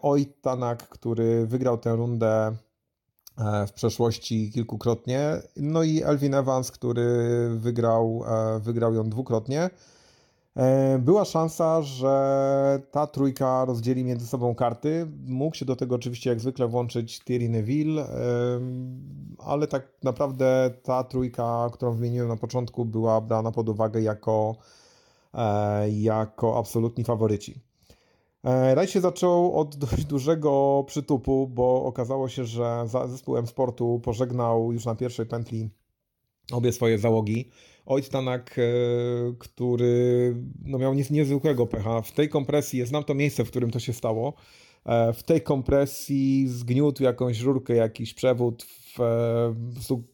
Oj 0.02 0.26
Tanak, 0.26 0.88
który 0.88 1.46
wygrał 1.46 1.78
tę 1.78 1.96
rundę 1.96 2.52
E, 2.52 2.73
w 3.66 3.72
przeszłości 3.72 4.50
kilkukrotnie. 4.50 5.42
No 5.56 5.82
i 5.82 6.02
Elvin 6.02 6.34
Evans, 6.34 6.70
który 6.70 7.08
wygrał, 7.56 8.24
e, 8.26 8.60
wygrał 8.60 8.94
ją 8.94 9.10
dwukrotnie. 9.10 9.70
E, 10.56 10.98
była 10.98 11.24
szansa, 11.24 11.82
że 11.82 12.82
ta 12.90 13.06
trójka 13.06 13.64
rozdzieli 13.64 14.04
między 14.04 14.26
sobą 14.26 14.54
karty. 14.54 15.06
Mógł 15.26 15.56
się 15.56 15.64
do 15.64 15.76
tego 15.76 15.94
oczywiście 15.94 16.30
jak 16.30 16.40
zwykle 16.40 16.68
włączyć 16.68 17.20
Thierry 17.20 17.48
Neville, 17.48 18.06
ale 19.38 19.66
tak 19.66 19.88
naprawdę 20.02 20.70
ta 20.82 21.04
trójka, 21.04 21.70
którą 21.72 21.92
wymieniłem 21.92 22.28
na 22.28 22.36
początku, 22.36 22.84
była 22.84 23.20
brana 23.20 23.52
pod 23.52 23.68
uwagę 23.68 24.02
jako, 24.02 24.56
jako 25.88 26.58
absolutni 26.58 27.04
faworyci. 27.04 27.63
E, 28.44 28.74
Rajd 28.74 28.90
się 28.90 29.00
zaczął 29.00 29.58
od 29.58 29.76
dość 29.86 30.04
dużego 30.04 30.84
przytupu, 30.86 31.48
bo 31.48 31.84
okazało 31.84 32.28
się, 32.28 32.44
że 32.44 32.84
zespół 33.06 33.36
M-Sportu 33.36 34.00
pożegnał 34.04 34.72
już 34.72 34.84
na 34.84 34.94
pierwszej 34.94 35.26
pętli 35.26 35.70
obie 36.52 36.72
swoje 36.72 36.98
załogi. 36.98 37.50
Ojc 37.86 38.08
Tanak, 38.08 38.58
e, 38.58 38.62
który 39.38 40.34
no, 40.64 40.78
miał 40.78 40.94
niezwykłego 40.94 41.66
pecha. 41.66 42.02
W 42.02 42.12
tej 42.12 42.28
kompresji, 42.28 42.86
znam 42.86 43.04
to 43.04 43.14
miejsce, 43.14 43.44
w 43.44 43.50
którym 43.50 43.70
to 43.70 43.78
się 43.78 43.92
stało, 43.92 44.34
e, 44.84 45.12
w 45.12 45.22
tej 45.22 45.40
kompresji 45.40 46.48
zgniótł 46.48 47.02
jakąś 47.02 47.40
rurkę, 47.40 47.74
jakiś 47.74 48.14
przewód. 48.14 48.62
W, 48.62 49.00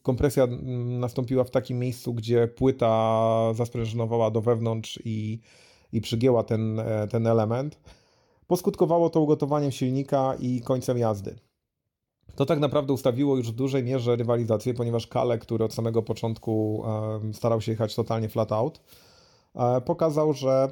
kompresja 0.01 0.47
nastąpiła 0.85 1.43
w 1.43 1.51
takim 1.51 1.79
miejscu, 1.79 2.13
gdzie 2.13 2.47
płyta 2.47 3.53
zasprężynowała 3.53 4.31
do 4.31 4.41
wewnątrz 4.41 4.99
i, 5.05 5.39
i 5.93 6.01
przygięła 6.01 6.43
ten, 6.43 6.81
ten 7.09 7.27
element. 7.27 7.79
Poskutkowało 8.51 9.09
to 9.09 9.21
ugotowaniem 9.21 9.71
silnika 9.71 10.35
i 10.39 10.61
końcem 10.61 10.97
jazdy. 10.97 11.35
To 12.35 12.45
tak 12.45 12.59
naprawdę 12.59 12.93
ustawiło 12.93 13.37
już 13.37 13.51
w 13.51 13.55
dużej 13.55 13.83
mierze 13.83 14.15
rywalizację, 14.15 14.73
ponieważ 14.73 15.07
Kale, 15.07 15.37
który 15.37 15.65
od 15.65 15.73
samego 15.73 16.03
początku 16.03 16.83
starał 17.33 17.61
się 17.61 17.71
jechać 17.71 17.95
totalnie 17.95 18.29
flat 18.29 18.51
out, 18.51 18.81
e, 19.55 19.81
pokazał, 19.81 20.33
że 20.33 20.71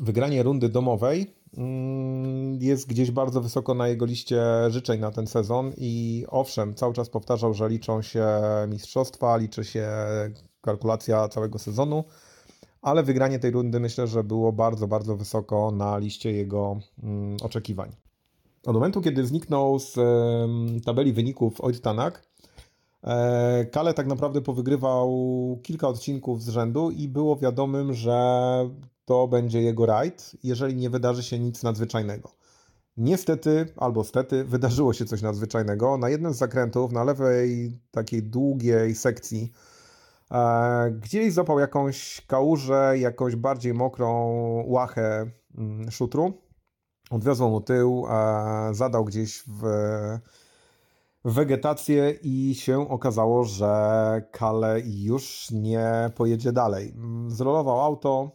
wygranie 0.00 0.42
rundy 0.42 0.68
domowej 0.68 1.34
mm, 1.56 2.58
jest 2.62 2.88
gdzieś 2.88 3.10
bardzo 3.10 3.40
wysoko 3.40 3.74
na 3.74 3.88
jego 3.88 4.06
liście 4.06 4.42
życzeń 4.68 5.00
na 5.00 5.10
ten 5.10 5.26
sezon 5.26 5.72
i 5.76 6.24
owszem, 6.28 6.74
cały 6.74 6.94
czas 6.94 7.10
powtarzał, 7.10 7.54
że 7.54 7.68
liczą 7.68 8.02
się 8.02 8.26
mistrzostwa, 8.68 9.36
liczy 9.36 9.64
się 9.64 9.88
kalkulacja 10.60 11.28
całego 11.28 11.58
sezonu, 11.58 12.04
ale 12.82 13.02
wygranie 13.02 13.38
tej 13.38 13.50
rundy 13.50 13.80
myślę, 13.80 14.06
że 14.06 14.24
było 14.24 14.52
bardzo, 14.52 14.86
bardzo 14.86 15.16
wysoko 15.16 15.70
na 15.70 15.98
liście 15.98 16.32
jego 16.32 16.78
mm, 17.02 17.36
oczekiwań. 17.42 17.92
Od 18.66 18.74
momentu, 18.74 19.00
kiedy 19.00 19.26
zniknął 19.26 19.78
z 19.78 19.94
tabeli 20.84 21.12
wyników 21.12 21.60
Oid 21.60 21.80
Tanak, 21.80 22.22
e, 23.04 23.66
Kale 23.72 23.94
tak 23.94 24.06
naprawdę 24.06 24.40
powygrywał 24.40 25.10
kilka 25.62 25.88
odcinków 25.88 26.42
z 26.42 26.48
rzędu 26.48 26.90
i 26.90 27.08
było 27.08 27.36
wiadomym, 27.36 27.94
że 27.94 28.20
to 29.04 29.28
będzie 29.28 29.62
jego 29.62 29.86
rajd, 29.86 30.36
jeżeli 30.42 30.76
nie 30.76 30.90
wydarzy 30.90 31.22
się 31.22 31.38
nic 31.38 31.62
nadzwyczajnego. 31.62 32.30
Niestety, 32.96 33.66
albo 33.76 34.04
stety, 34.04 34.44
wydarzyło 34.54 34.92
się 34.92 35.04
coś 35.04 35.22
nadzwyczajnego. 35.22 35.98
Na 35.98 36.08
jednym 36.08 36.34
z 36.34 36.36
zakrętów, 36.36 36.92
na 36.92 37.04
lewej 37.04 37.78
takiej 37.90 38.22
długiej 38.22 38.94
sekcji, 38.94 39.52
gdzieś 40.90 41.32
zapał 41.32 41.58
jakąś 41.58 42.20
kałużę, 42.26 42.94
jakąś 42.98 43.36
bardziej 43.36 43.74
mokrą 43.74 44.34
łachę 44.66 45.30
mm, 45.58 45.90
szutru. 45.90 46.32
Odwiozło 47.10 47.48
mu 47.48 47.60
tył, 47.60 48.06
zadał 48.72 49.04
gdzieś 49.04 49.42
w 49.46 49.62
wegetację 51.24 52.10
i 52.22 52.54
się 52.54 52.88
okazało, 52.88 53.44
że 53.44 54.22
Kale 54.32 54.80
już 54.80 55.50
nie 55.50 56.10
pojedzie 56.14 56.52
dalej. 56.52 56.94
Zrolował 57.28 57.80
auto. 57.80 58.30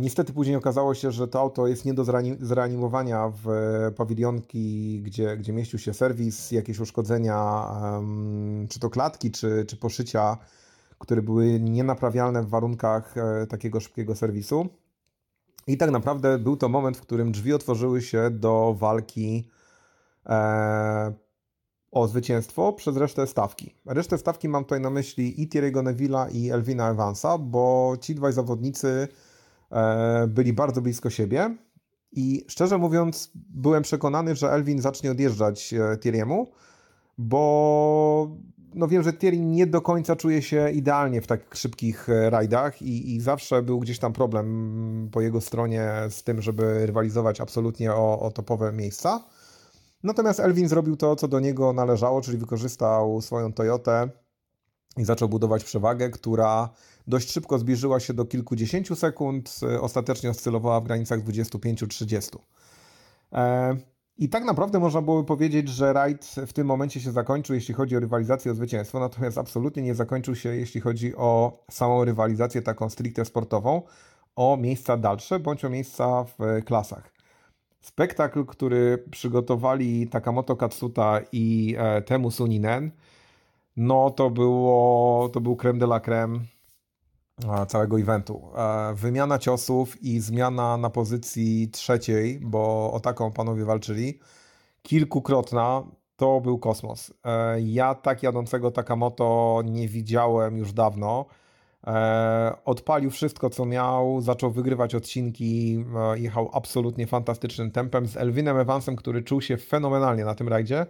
Niestety 0.00 0.32
później 0.32 0.56
okazało 0.56 0.94
się, 0.94 1.10
że 1.10 1.28
to 1.28 1.40
auto 1.40 1.66
jest 1.66 1.84
nie 1.84 1.94
do 1.94 2.02
zreani- 2.02 2.36
zreanimowania 2.40 3.32
w 3.44 3.46
pawilionki, 3.96 5.00
gdzie, 5.02 5.36
gdzie 5.36 5.52
mieścił 5.52 5.78
się 5.78 5.94
serwis, 5.94 6.50
jakieś 6.50 6.80
uszkodzenia, 6.80 7.66
czy 8.70 8.80
to 8.80 8.90
klatki, 8.90 9.30
czy, 9.30 9.64
czy 9.68 9.76
poszycia, 9.76 10.38
które 10.98 11.22
były 11.22 11.60
nienaprawialne 11.60 12.42
w 12.42 12.48
warunkach 12.48 13.14
e, 13.16 13.46
takiego 13.46 13.80
szybkiego 13.80 14.14
serwisu. 14.14 14.68
I 15.66 15.76
tak 15.76 15.90
naprawdę 15.90 16.38
był 16.38 16.56
to 16.56 16.68
moment, 16.68 16.96
w 16.96 17.00
którym 17.00 17.32
drzwi 17.32 17.52
otworzyły 17.52 18.02
się 18.02 18.30
do 18.30 18.74
walki 18.78 19.48
e, 20.26 21.14
o 21.90 22.08
zwycięstwo 22.08 22.72
przez 22.72 22.96
resztę 22.96 23.26
stawki. 23.26 23.74
Resztę 23.86 24.18
stawki 24.18 24.48
mam 24.48 24.64
tutaj 24.64 24.80
na 24.80 24.90
myśli 24.90 25.42
i 25.42 25.48
Thierry'ego 25.48 25.82
Neville'a 25.82 26.34
i 26.34 26.50
Elvina 26.50 26.90
Evansa, 26.90 27.38
bo 27.38 27.94
ci 28.00 28.14
dwaj 28.14 28.32
zawodnicy 28.32 29.08
e, 29.70 30.26
byli 30.26 30.52
bardzo 30.52 30.82
blisko 30.82 31.10
siebie 31.10 31.56
i 32.12 32.44
szczerze 32.48 32.78
mówiąc 32.78 33.30
byłem 33.34 33.82
przekonany, 33.82 34.36
że 34.36 34.52
Elvin 34.52 34.80
zacznie 34.80 35.10
odjeżdżać 35.10 35.74
e, 35.74 35.78
Thierry'emu, 35.78 36.44
bo 37.18 38.36
no 38.74 38.88
wiem, 38.88 39.02
że 39.02 39.12
Thierry 39.12 39.38
nie 39.38 39.66
do 39.66 39.80
końca 39.80 40.16
czuje 40.16 40.42
się 40.42 40.70
idealnie 40.70 41.20
w 41.20 41.26
tak 41.26 41.54
szybkich 41.54 42.08
e, 42.08 42.30
rajdach 42.30 42.82
i, 42.82 43.14
i 43.14 43.20
zawsze 43.20 43.62
był 43.62 43.80
gdzieś 43.80 43.98
tam 43.98 44.12
problem 44.12 45.08
po 45.12 45.20
jego 45.20 45.40
stronie 45.40 45.92
z 46.10 46.22
tym, 46.22 46.42
żeby 46.42 46.86
rywalizować 46.86 47.40
absolutnie 47.40 47.92
o, 47.92 48.20
o 48.20 48.30
topowe 48.30 48.72
miejsca. 48.72 49.24
Natomiast 50.02 50.40
Elvin 50.40 50.68
zrobił 50.68 50.96
to, 50.96 51.16
co 51.16 51.28
do 51.28 51.40
niego 51.40 51.72
należało, 51.72 52.20
czyli 52.20 52.38
wykorzystał 52.38 53.20
swoją 53.20 53.52
Toyotę 53.52 54.08
i 54.96 55.04
zaczął 55.04 55.28
budować 55.28 55.64
przewagę, 55.64 56.10
która 56.10 56.68
dość 57.06 57.32
szybko 57.32 57.58
zbliżyła 57.58 58.00
się 58.00 58.14
do 58.14 58.24
kilkudziesięciu 58.24 58.96
sekund, 58.96 59.60
e, 59.62 59.80
ostatecznie 59.80 60.30
oscylowała 60.30 60.80
w 60.80 60.84
granicach 60.84 61.20
25-30. 61.24 62.38
I 64.18 64.28
tak 64.28 64.44
naprawdę 64.44 64.78
można 64.78 65.02
byłoby 65.02 65.26
powiedzieć, 65.26 65.68
że 65.68 65.92
rajd 65.92 66.24
w 66.46 66.52
tym 66.52 66.66
momencie 66.66 67.00
się 67.00 67.12
zakończył, 67.12 67.54
jeśli 67.54 67.74
chodzi 67.74 67.96
o 67.96 68.00
rywalizację 68.00 68.52
o 68.52 68.54
zwycięstwo, 68.54 69.00
natomiast 69.00 69.38
absolutnie 69.38 69.82
nie 69.82 69.94
zakończył 69.94 70.34
się, 70.34 70.56
jeśli 70.56 70.80
chodzi 70.80 71.16
o 71.16 71.58
samą 71.70 72.04
rywalizację 72.04 72.62
taką 72.62 72.90
stricte 72.90 73.24
sportową, 73.24 73.82
o 74.36 74.56
miejsca 74.56 74.96
dalsze 74.96 75.40
bądź 75.40 75.64
o 75.64 75.70
miejsca 75.70 76.24
w 76.24 76.64
klasach. 76.64 77.12
Spektakl, 77.80 78.44
który 78.44 79.04
przygotowali 79.10 80.08
Takamoto 80.08 80.56
Katsuta 80.56 81.20
i 81.32 81.76
e, 81.78 82.02
Temu 82.02 82.30
Suninen, 82.30 82.90
no 83.76 84.10
to 84.10 84.30
było, 84.30 85.28
to 85.28 85.40
był 85.40 85.56
creme 85.56 85.78
de 85.78 85.86
la 85.86 86.00
creme 86.00 86.38
całego 87.68 88.00
eventu. 88.00 88.42
E, 88.56 88.94
Wymiana 88.94 89.38
ciosów 89.38 90.02
i 90.02 90.20
zmiana 90.20 90.76
na 90.76 90.90
pozycji 90.90 91.68
trzeciej, 91.70 92.40
bo 92.42 92.92
o 92.92 93.00
taką 93.00 93.32
panowie 93.32 93.64
walczyli, 93.64 94.18
kilkukrotna, 94.82 95.82
to 96.16 96.40
był 96.40 96.58
kosmos. 96.58 97.12
E, 97.24 97.60
Ja 97.60 97.94
tak 97.94 98.22
jadącego 98.22 98.70
Takamoto 98.70 99.62
nie 99.64 99.88
widziałem 99.88 100.58
już 100.58 100.72
dawno. 100.72 101.26
E, 101.86 102.52
Odpalił 102.64 103.10
wszystko, 103.10 103.50
co 103.50 103.64
miał, 103.64 104.20
zaczął 104.20 104.50
wygrywać 104.50 104.94
odcinki, 104.94 105.84
e, 106.14 106.18
jechał 106.18 106.50
absolutnie 106.52 107.06
fantastycznym 107.06 107.70
tempem 107.70 108.06
z 108.06 108.16
Elvinem 108.16 108.58
Evansem, 108.58 108.96
który 108.96 109.22
czuł 109.22 109.40
się 109.40 109.56
fenomenalnie 109.56 110.24
na 110.24 110.34
tym 110.34 110.48
rajdzie. 110.48 110.86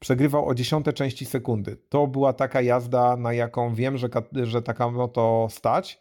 Przegrywał 0.00 0.48
o 0.48 0.54
dziesiąte 0.54 0.92
części 0.92 1.26
sekundy. 1.26 1.76
To 1.88 2.06
była 2.06 2.32
taka 2.32 2.62
jazda, 2.62 3.16
na 3.16 3.32
jaką 3.32 3.74
wiem, 3.74 3.98
że, 3.98 4.08
że 4.42 4.62
Takamoto 4.62 5.46
stać. 5.50 6.00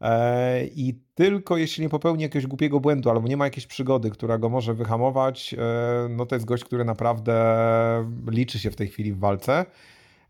E, 0.00 0.64
I 0.66 0.94
tylko 1.14 1.56
jeśli 1.56 1.82
nie 1.82 1.88
popełni 1.88 2.22
jakiegoś 2.22 2.46
głupiego 2.46 2.80
błędu 2.80 3.10
albo 3.10 3.28
nie 3.28 3.36
ma 3.36 3.44
jakiejś 3.44 3.66
przygody, 3.66 4.10
która 4.10 4.38
go 4.38 4.48
może 4.48 4.74
wyhamować, 4.74 5.54
e, 5.54 6.08
no 6.10 6.26
to 6.26 6.36
jest 6.36 6.46
gość, 6.46 6.64
który 6.64 6.84
naprawdę 6.84 7.34
liczy 8.30 8.58
się 8.58 8.70
w 8.70 8.76
tej 8.76 8.88
chwili 8.88 9.12
w 9.12 9.18
walce. 9.18 9.66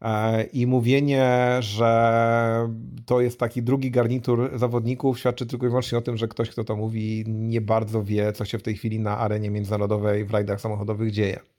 E, 0.03 0.43
I 0.45 0.67
mówienie, 0.67 1.57
że 1.61 2.69
to 3.07 3.21
jest 3.21 3.39
taki 3.41 3.63
drugi 3.63 3.91
garnitur 3.91 4.51
zawodników, 4.59 5.19
świadczy 5.19 5.47
tylko 5.47 5.67
i 5.67 5.69
wyłącznie 5.69 5.99
o 5.99 6.03
tym, 6.03 6.17
że 6.17 6.29
ktoś, 6.29 6.51
kto 6.51 6.65
to 6.65 6.77
mówi, 6.77 7.25
nie 7.27 7.61
bardzo 7.61 8.03
wie, 8.03 8.33
co 8.33 8.45
się 8.45 8.59
w 8.59 8.63
tej 8.63 8.77
chwili 8.77 9.01
na 9.01 9.19
arenie 9.19 9.51
międzynarodowej 9.51 10.25
w 10.25 10.31
rajdach 10.31 10.61
samochodowych 10.61 11.11
dzieje. 11.11 11.54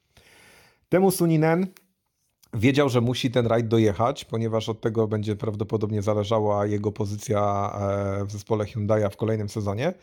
Temu 0.89 1.11
Suninen 1.11 1.67
wiedział, 2.53 2.89
że 2.89 3.01
musi 3.01 3.31
ten 3.31 3.47
rajd 3.47 3.67
dojechać, 3.67 4.25
ponieważ 4.25 4.69
od 4.69 4.81
tego 4.81 5.07
będzie 5.07 5.35
prawdopodobnie 5.35 6.01
zależała 6.01 6.65
jego 6.65 6.91
pozycja 6.91 7.71
e, 8.21 8.25
w 8.25 8.31
zespole 8.31 8.65
Hyundai'a 8.65 9.09
w 9.09 9.17
kolejnym 9.17 9.49
sezonie. 9.49 9.93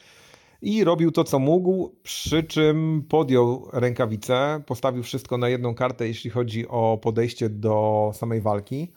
I 0.63 0.85
robił 0.85 1.13
to, 1.13 1.25
co 1.25 1.39
mógł, 1.39 1.97
przy 2.03 2.43
czym 2.43 3.07
podjął 3.09 3.69
rękawice, 3.73 4.63
postawił 4.67 5.03
wszystko 5.03 5.39
na 5.39 5.49
jedną 5.49 5.75
kartę, 5.75 6.09
jeśli 6.09 6.31
chodzi 6.31 6.69
o 6.69 6.99
podejście 7.03 7.49
do 7.49 8.11
samej 8.15 8.41
walki. 8.41 8.93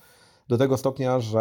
Do 0.48 0.58
tego 0.58 0.78
stopnia, 0.78 1.20
że 1.20 1.40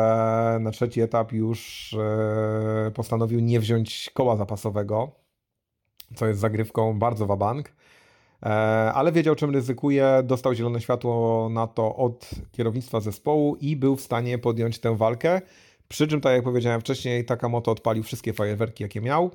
na 0.61 0.71
trzeci 0.71 1.01
etap 1.01 1.33
już 1.33 1.93
e, 1.99 2.91
postanowił 2.91 3.41
nie 3.41 3.61
wziąć 3.61 4.11
koła 4.15 4.37
zapasowego, 4.37 5.13
co 6.15 6.27
jest 6.27 6.41
zagrywką 6.41 6.99
bardzo 6.99 7.27
wabank. 7.27 7.69
E, 7.69 7.73
ale 8.95 9.13
wiedział, 9.13 9.35
czym 9.35 9.51
ryzykuje, 9.51 10.23
dostał 10.25 10.55
zielone 10.55 10.81
światło 10.81 11.49
na 11.49 11.67
to 11.67 11.97
od 11.97 12.31
kierownictwa 12.53 13.01
zespołu 13.01 13.57
i 13.57 13.77
był 13.77 13.97
w 13.97 14.01
stanie 14.01 14.39
podjąć 14.39 14.79
tę 14.79 14.97
walkę. 14.97 15.41
Przy 15.89 16.09
czym, 16.09 16.21
tak 16.21 16.33
jak 16.35 16.45
powiedziałem 16.45 16.81
wcześniej, 16.81 17.25
Takamoto 17.25 17.71
odpalił 17.71 18.03
wszystkie 18.03 18.33
fajerwerki, 18.33 18.83
jakie 18.83 19.01
miał 19.01 19.31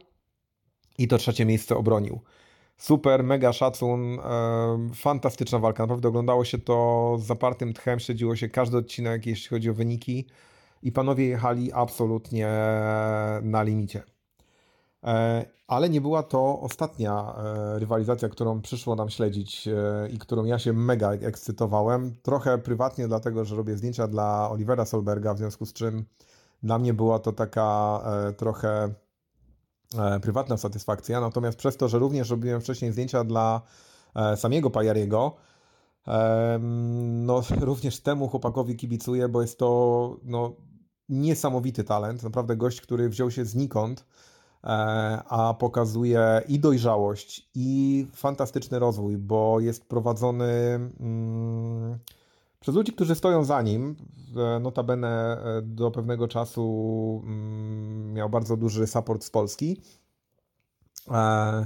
i 0.98 1.08
to 1.08 1.18
trzecie 1.18 1.46
miejsce 1.46 1.76
obronił. 1.76 2.20
Super, 2.78 3.24
mega 3.24 3.54
szacun, 3.54 4.20
e, 4.20 4.90
fantastyczna 4.96 5.60
walka. 5.60 5.84
Naprawdę 5.84 6.08
oglądało 6.08 6.46
się 6.46 6.58
to 6.58 7.18
z 7.20 7.24
zapartym 7.24 7.74
tchem, 7.74 8.00
śledziło 8.00 8.36
się 8.36 8.50
każdy 8.50 8.78
odcinek, 8.78 9.26
jeśli 9.26 9.50
chodzi 9.50 9.70
o 9.70 9.74
wyniki 9.74 10.28
i 10.84 10.92
panowie 10.92 11.26
jechali 11.26 11.74
absolutnie 11.74 12.48
na 13.42 13.64
limicie. 13.64 14.04
E, 15.04 15.46
Ale 15.68 15.90
nie 15.90 16.02
była 16.02 16.24
to 16.24 16.60
ostatnia 16.60 17.36
e, 17.38 17.80
rywalizacja, 17.80 18.30
którą 18.30 18.62
przyszło 18.62 18.96
nam 18.96 19.10
śledzić 19.10 19.68
e, 19.68 20.10
i 20.10 20.18
którą 20.18 20.46
ja 20.46 20.60
się 20.60 20.74
mega 20.74 21.12
ekscytowałem. 21.12 22.16
Trochę 22.22 22.58
prywatnie, 22.58 23.08
dlatego 23.08 23.46
że 23.46 23.56
robię 23.56 23.78
zdjęcia 23.78 24.08
dla 24.08 24.50
Olivera 24.52 24.86
Solberga, 24.86 25.34
w 25.34 25.38
związku 25.38 25.66
z 25.66 25.74
czym 25.74 26.06
dla 26.64 26.80
mnie 26.80 26.94
była 26.94 27.20
to 27.20 27.34
taka 27.34 28.02
trochę 28.38 28.94
prywatna 30.22 30.58
satysfakcja. 30.58 31.22
Natomiast 31.22 31.58
przez 31.58 31.78
to, 31.78 31.88
że 31.88 32.00
również 32.00 32.30
robiłem 32.30 32.62
wcześniej 32.62 32.92
zdjęcia 32.92 33.24
dla 33.24 33.62
samego 34.36 34.70
Pajariego, 34.70 35.36
no 37.00 37.42
również 37.62 38.00
temu 38.00 38.28
chłopakowi 38.28 38.76
kibicuję, 38.76 39.30
bo 39.30 39.42
jest 39.42 39.60
to 39.60 40.18
no, 40.24 40.56
niesamowity 41.10 41.84
talent. 41.84 42.24
Naprawdę 42.24 42.56
gość, 42.56 42.82
który 42.82 43.10
wziął 43.10 43.32
się 43.32 43.46
znikąd 43.46 44.06
a 44.62 45.56
pokazuje 45.60 46.42
i 46.48 46.60
dojrzałość, 46.60 47.50
i 47.56 48.08
fantastyczny 48.14 48.80
rozwój, 48.80 49.18
bo 49.18 49.60
jest 49.60 49.86
prowadzony 49.88 50.46
mm, 51.00 52.00
przez 52.60 52.76
ludzi, 52.76 52.94
którzy 52.94 53.16
stoją 53.16 53.44
za 53.44 53.62
nim. 53.62 53.96
E, 54.56 54.60
Notabene 54.60 55.38
e, 55.58 55.62
do 55.62 55.92
pewnego 55.92 56.28
czasu 56.28 57.22
mm, 57.26 58.14
miał 58.14 58.30
bardzo 58.30 58.58
duży 58.58 58.88
support 58.88 59.24
z 59.24 59.30
Polski. 59.30 59.82
E, 61.12 61.66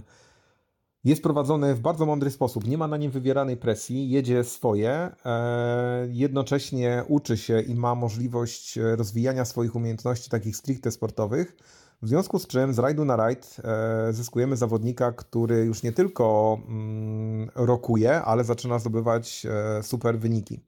Jest 1.03 1.23
prowadzony 1.23 1.75
w 1.75 1.79
bardzo 1.79 2.05
mądry 2.05 2.31
sposób. 2.31 2.67
Nie 2.67 2.77
ma 2.77 2.87
na 2.87 2.97
nim 2.97 3.11
wywieranej 3.11 3.57
presji, 3.57 4.09
jedzie 4.09 4.43
swoje, 4.43 4.91
e, 5.25 6.07
jednocześnie 6.09 7.03
uczy 7.07 7.37
się 7.37 7.61
i 7.61 7.75
ma 7.75 7.95
możliwość 7.95 8.77
e, 8.77 8.95
rozwijania 8.95 9.45
swoich 9.45 9.75
umiejętności 9.75 10.29
takich 10.29 10.55
stricte 10.55 10.91
sportowych. 10.91 11.57
W 12.03 12.07
związku 12.07 12.39
z 12.39 12.47
czym 12.47 12.73
z 12.73 12.79
rajdu 12.79 13.05
na 13.05 13.15
rajd 13.15 13.57
e, 13.63 14.13
zyskujemy 14.13 14.57
zawodnika, 14.57 15.11
który 15.11 15.65
już 15.65 15.83
nie 15.83 15.91
tylko 15.91 16.57
mm, 16.67 17.49
rokuje, 17.55 18.21
ale 18.21 18.43
zaczyna 18.43 18.79
zdobywać 18.79 19.45
e, 19.45 19.83
super 19.83 20.19
wyniki. 20.19 20.59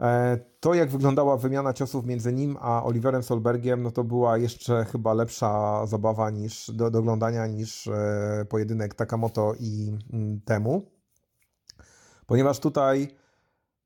E, 0.00 0.38
To, 0.60 0.74
jak 0.74 0.90
wyglądała 0.90 1.36
wymiana 1.36 1.72
ciosów 1.72 2.06
między 2.06 2.32
nim 2.32 2.56
a 2.60 2.84
Oliverem 2.84 3.22
Solbergiem, 3.22 3.82
no 3.82 3.90
to 3.90 4.04
była 4.04 4.38
jeszcze 4.38 4.84
chyba 4.84 5.14
lepsza 5.14 5.86
zabawa 5.86 6.30
niż 6.30 6.70
do, 6.70 6.90
do 6.90 6.98
oglądania 6.98 7.46
niż 7.46 7.88
pojedynek 8.48 8.94
Takamoto 8.94 9.54
i 9.60 9.92
mm, 10.12 10.40
Temu. 10.40 10.82
Ponieważ 12.26 12.60
tutaj 12.60 13.08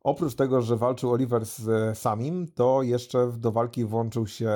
oprócz 0.04 0.34
tego, 0.34 0.62
że 0.62 0.76
walczył 0.76 1.12
Oliver 1.12 1.46
z 1.46 1.68
e, 1.68 1.94
Samim, 1.94 2.48
to 2.54 2.82
jeszcze 2.82 3.32
do 3.38 3.52
walki 3.52 3.84
włączył 3.84 4.26
się 4.26 4.50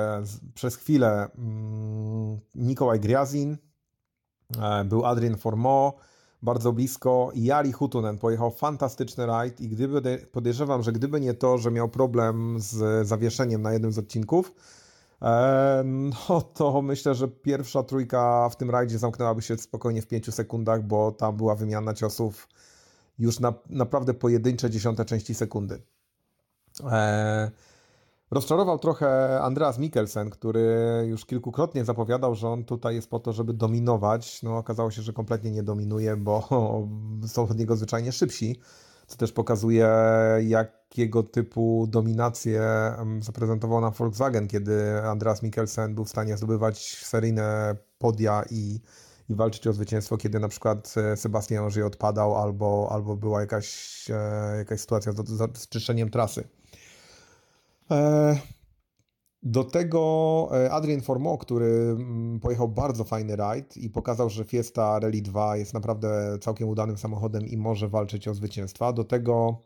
przez 0.53 0.75
chwilę 0.75 1.29
mm, 1.37 2.39
Nikolaj 2.55 2.99
Griazin, 2.99 3.57
e, 4.61 4.83
był 4.83 5.05
Adrien 5.05 5.37
Formeau, 5.37 5.93
bardzo 6.41 6.73
blisko. 6.73 7.31
Jari 7.35 7.71
Hutunen 7.71 8.17
pojechał 8.17 8.51
fantastyczny 8.51 9.25
rajd. 9.25 9.61
I 9.61 9.69
gdyby, 9.69 10.27
podejrzewam, 10.31 10.83
że 10.83 10.91
gdyby 10.91 11.21
nie 11.21 11.33
to, 11.33 11.57
że 11.57 11.71
miał 11.71 11.89
problem 11.89 12.55
z 12.59 13.07
zawieszeniem 13.07 13.61
na 13.61 13.73
jednym 13.73 13.91
z 13.91 13.97
odcinków, 13.97 14.53
e, 15.21 15.83
no 15.85 16.41
to 16.41 16.81
myślę, 16.81 17.15
że 17.15 17.27
pierwsza 17.27 17.83
trójka 17.83 18.49
w 18.49 18.55
tym 18.55 18.69
rajdzie 18.69 18.97
zamknęłaby 18.97 19.41
się 19.41 19.57
spokojnie 19.57 20.01
w 20.01 20.07
5 20.07 20.33
sekundach, 20.33 20.83
bo 20.83 21.11
tam 21.11 21.37
była 21.37 21.55
wymiana 21.55 21.93
ciosów 21.93 22.47
już 23.19 23.39
na 23.39 23.53
naprawdę 23.69 24.13
pojedyncze 24.13 24.69
dziesiąte 24.69 25.05
części 25.05 25.35
sekundy. 25.35 25.81
E, 26.91 27.51
Rozczarował 28.31 28.79
trochę 28.79 29.41
Andreas 29.41 29.77
Mikkelsen, 29.77 30.29
który 30.29 30.77
już 31.07 31.25
kilkukrotnie 31.25 31.85
zapowiadał, 31.85 32.35
że 32.35 32.49
on 32.49 32.63
tutaj 32.63 32.95
jest 32.95 33.09
po 33.09 33.19
to, 33.19 33.33
żeby 33.33 33.53
dominować. 33.53 34.43
No, 34.43 34.57
okazało 34.57 34.91
się, 34.91 35.01
że 35.01 35.13
kompletnie 35.13 35.51
nie 35.51 35.63
dominuje, 35.63 36.17
bo 36.17 36.49
są 37.27 37.43
od 37.43 37.57
niego 37.57 37.75
zwyczajnie 37.75 38.11
szybsi, 38.11 38.59
co 39.07 39.17
też 39.17 39.31
pokazuje, 39.31 39.89
jakiego 40.41 41.23
typu 41.23 41.87
dominację 41.89 42.61
zaprezentował 43.19 43.81
nam 43.81 43.93
Volkswagen, 43.93 44.47
kiedy 44.47 45.01
Andreas 45.03 45.43
Mikkelsen 45.43 45.95
był 45.95 46.05
w 46.05 46.09
stanie 46.09 46.37
zdobywać 46.37 46.95
seryjne 47.05 47.75
podia 47.99 48.43
i, 48.49 48.79
i 49.29 49.35
walczyć 49.35 49.67
o 49.67 49.73
zwycięstwo, 49.73 50.17
kiedy 50.17 50.39
na 50.39 50.47
przykład 50.47 50.95
e, 50.97 51.17
Sebastian 51.17 51.65
Ogier 51.65 51.85
odpadał 51.85 52.35
albo, 52.35 52.87
albo 52.91 53.15
była 53.15 53.41
jakaś, 53.41 54.05
e, 54.09 54.57
jakaś 54.57 54.79
sytuacja 54.79 55.11
z, 55.11 55.57
z, 55.57 55.69
czyszczeniem 55.69 56.09
trasy. 56.09 56.47
E, 57.91 58.37
Do 59.43 59.63
tego 59.63 60.49
Adrien 60.71 61.01
Formeau, 61.01 61.37
który 61.37 61.65
mm, 61.65 62.39
pojechał 62.39 62.67
bardzo 62.67 63.03
fajny 63.03 63.35
rajd 63.35 63.77
i 63.77 63.89
pokazał, 63.89 64.29
że 64.29 64.45
Fiesta 64.45 64.99
Rally 64.99 65.21
2 65.21 65.57
jest 65.57 65.73
naprawdę 65.73 66.37
całkiem 66.41 66.69
udanym 66.69 66.97
samochodem 66.97 67.47
i 67.47 67.57
może 67.57 67.87
walczyć 67.87 68.27
o 68.27 68.33
zwycięstwa. 68.33 68.93
Do 68.93 69.03
tego 69.03 69.63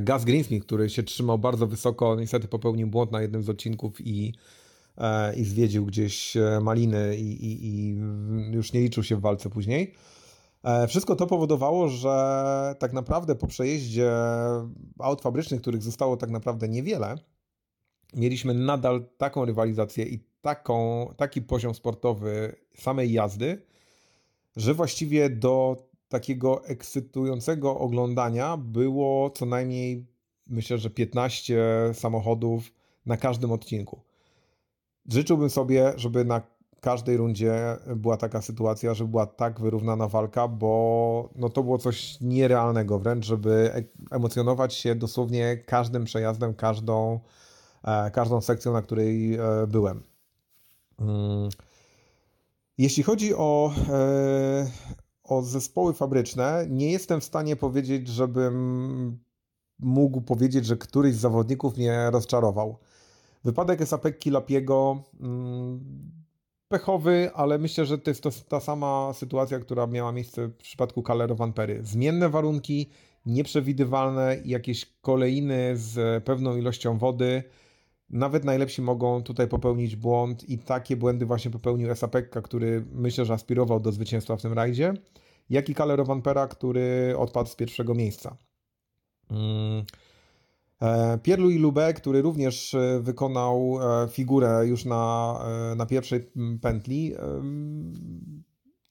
Gaz 0.00 0.24
Greensmith, 0.24 0.66
który 0.66 0.90
się 0.90 1.02
trzymał 1.02 1.38
bardzo 1.38 1.66
wysoko, 1.66 2.16
niestety 2.16 2.48
popełnił 2.48 2.86
błąd 2.86 3.12
na 3.12 3.22
jednym 3.22 3.42
z 3.42 3.48
odcinków 3.48 4.00
i, 4.00 4.34
i 5.36 5.44
zwiedził 5.44 5.86
gdzieś 5.86 6.36
e, 6.36 6.60
maliny 6.60 7.16
i, 7.16 7.46
i, 7.46 7.66
i 7.66 7.96
już 8.52 8.72
nie 8.72 8.80
liczył 8.80 9.02
się 9.02 9.16
w 9.16 9.20
walce 9.20 9.50
później. 9.50 9.94
E, 10.64 10.86
Wszystko 10.86 11.16
to 11.16 11.26
powodowało, 11.26 11.88
że 11.88 12.74
tak 12.78 12.92
naprawdę 12.92 13.34
po 13.34 13.46
przejeździe 13.46 14.12
aut 14.98 15.22
fabrycznych, 15.22 15.60
których 15.60 15.82
zostało 15.82 16.16
tak 16.16 16.30
naprawdę 16.30 16.68
niewiele, 16.68 17.14
mieliśmy 18.14 18.54
nadal 18.54 19.06
taką 19.18 19.44
rywalizację 19.44 20.04
i 20.04 20.24
taką, 20.40 21.08
taki 21.16 21.42
poziom 21.42 21.74
sportowy 21.74 22.56
samej 22.76 23.12
jazdy, 23.12 23.62
że 24.56 24.74
właściwie 24.74 25.30
do 25.30 25.76
takiego 26.08 26.64
ekscytującego 26.64 27.78
oglądania 27.78 28.56
było 28.56 29.30
co 29.30 29.46
najmniej, 29.46 30.06
myślę, 30.46 30.78
że 30.78 30.90
15 30.90 31.58
samochodów 31.92 32.72
na 33.06 33.16
każdym 33.16 33.52
odcinku. 33.52 34.07
Życzyłbym 35.08 35.50
sobie, 35.50 35.92
żeby 35.96 36.24
na 36.24 36.42
każdej 36.80 37.16
rundzie 37.16 37.76
była 37.96 38.16
taka 38.16 38.42
sytuacja, 38.42 38.94
że 38.94 39.04
była 39.04 39.26
tak 39.26 39.60
wyrównana 39.60 40.08
walka, 40.08 40.48
bo 40.48 41.28
no 41.36 41.48
to 41.48 41.62
było 41.62 41.78
coś 41.78 42.20
nierealnego 42.20 42.98
wręcz, 42.98 43.26
żeby 43.26 43.70
e- 43.74 44.16
emocjonować 44.16 44.74
się 44.74 44.94
dosłownie 44.94 45.56
każdym 45.56 46.04
przejazdem, 46.04 46.54
każdą, 46.54 47.20
e, 47.84 48.10
każdą 48.10 48.40
sekcją, 48.40 48.72
na 48.72 48.82
której 48.82 49.34
e, 49.34 49.40
byłem. 49.68 50.02
Mm. 51.00 51.48
Jeśli 52.78 53.02
chodzi 53.02 53.34
o, 53.34 53.74
o 55.24 55.42
zespoły 55.42 55.94
fabryczne, 55.94 56.66
nie 56.70 56.92
jestem 56.92 57.20
w 57.20 57.24
stanie 57.24 57.56
powiedzieć, 57.56 58.08
żebym 58.08 59.18
mógł 59.78 60.20
powiedzieć, 60.20 60.66
że 60.66 60.76
któryś 60.76 61.14
z 61.14 61.20
zawodników 61.20 61.76
mnie 61.76 62.10
rozczarował. 62.10 62.78
Wypadek 63.48 63.80
Esapekki 63.80 64.30
Lapiego 64.30 65.02
mm, 65.20 65.80
pechowy, 66.68 67.30
ale 67.34 67.58
myślę, 67.58 67.86
że 67.86 67.98
to 67.98 68.10
jest 68.10 68.22
to, 68.22 68.30
ta 68.48 68.60
sama 68.60 69.12
sytuacja, 69.14 69.58
która 69.58 69.86
miała 69.86 70.12
miejsce 70.12 70.48
w 70.48 70.56
przypadku 70.56 71.02
Calero 71.02 71.34
Vanpery. 71.34 71.80
Zmienne 71.82 72.28
warunki, 72.28 72.90
nieprzewidywalne, 73.26 74.36
jakieś 74.44 74.86
kolejny 75.00 75.76
z 75.76 76.24
pewną 76.24 76.56
ilością 76.56 76.98
wody. 76.98 77.42
Nawet 78.10 78.44
najlepsi 78.44 78.82
mogą 78.82 79.22
tutaj 79.22 79.48
popełnić 79.48 79.96
błąd 79.96 80.48
i 80.48 80.58
takie 80.58 80.96
błędy 80.96 81.26
właśnie 81.26 81.50
popełnił 81.50 81.90
Esapekka, 81.90 82.42
który 82.42 82.84
myślę, 82.92 83.24
że 83.24 83.32
aspirował 83.32 83.80
do 83.80 83.92
zwycięstwa 83.92 84.36
w 84.36 84.42
tym 84.42 84.52
rajdzie, 84.52 84.94
jak 85.50 85.68
i 85.68 85.74
Calero 85.74 86.04
Vanpera, 86.04 86.46
który 86.46 87.14
odpadł 87.18 87.50
z 87.50 87.56
pierwszego 87.56 87.94
miejsca. 87.94 88.36
Mm. 89.30 89.84
E, 90.82 91.18
Pierre-Louis 91.22 91.60
Lubé, 91.60 91.94
który 91.94 92.22
również 92.22 92.74
e, 92.74 93.00
wykonał 93.00 93.78
e, 93.80 94.08
figurę 94.08 94.66
już 94.66 94.84
na, 94.84 95.38
na 95.76 95.86
pierwszej 95.86 96.30
m, 96.36 96.58
pętli. 96.62 97.14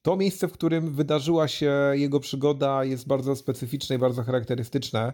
To 0.01 0.17
miejsce, 0.17 0.47
w 0.47 0.51
którym 0.51 0.93
wydarzyła 0.93 1.47
się 1.47 1.73
jego 1.93 2.19
przygoda, 2.19 2.83
jest 2.83 3.07
bardzo 3.07 3.35
specyficzne 3.35 3.95
i 3.95 3.99
bardzo 3.99 4.23
charakterystyczne 4.23 5.13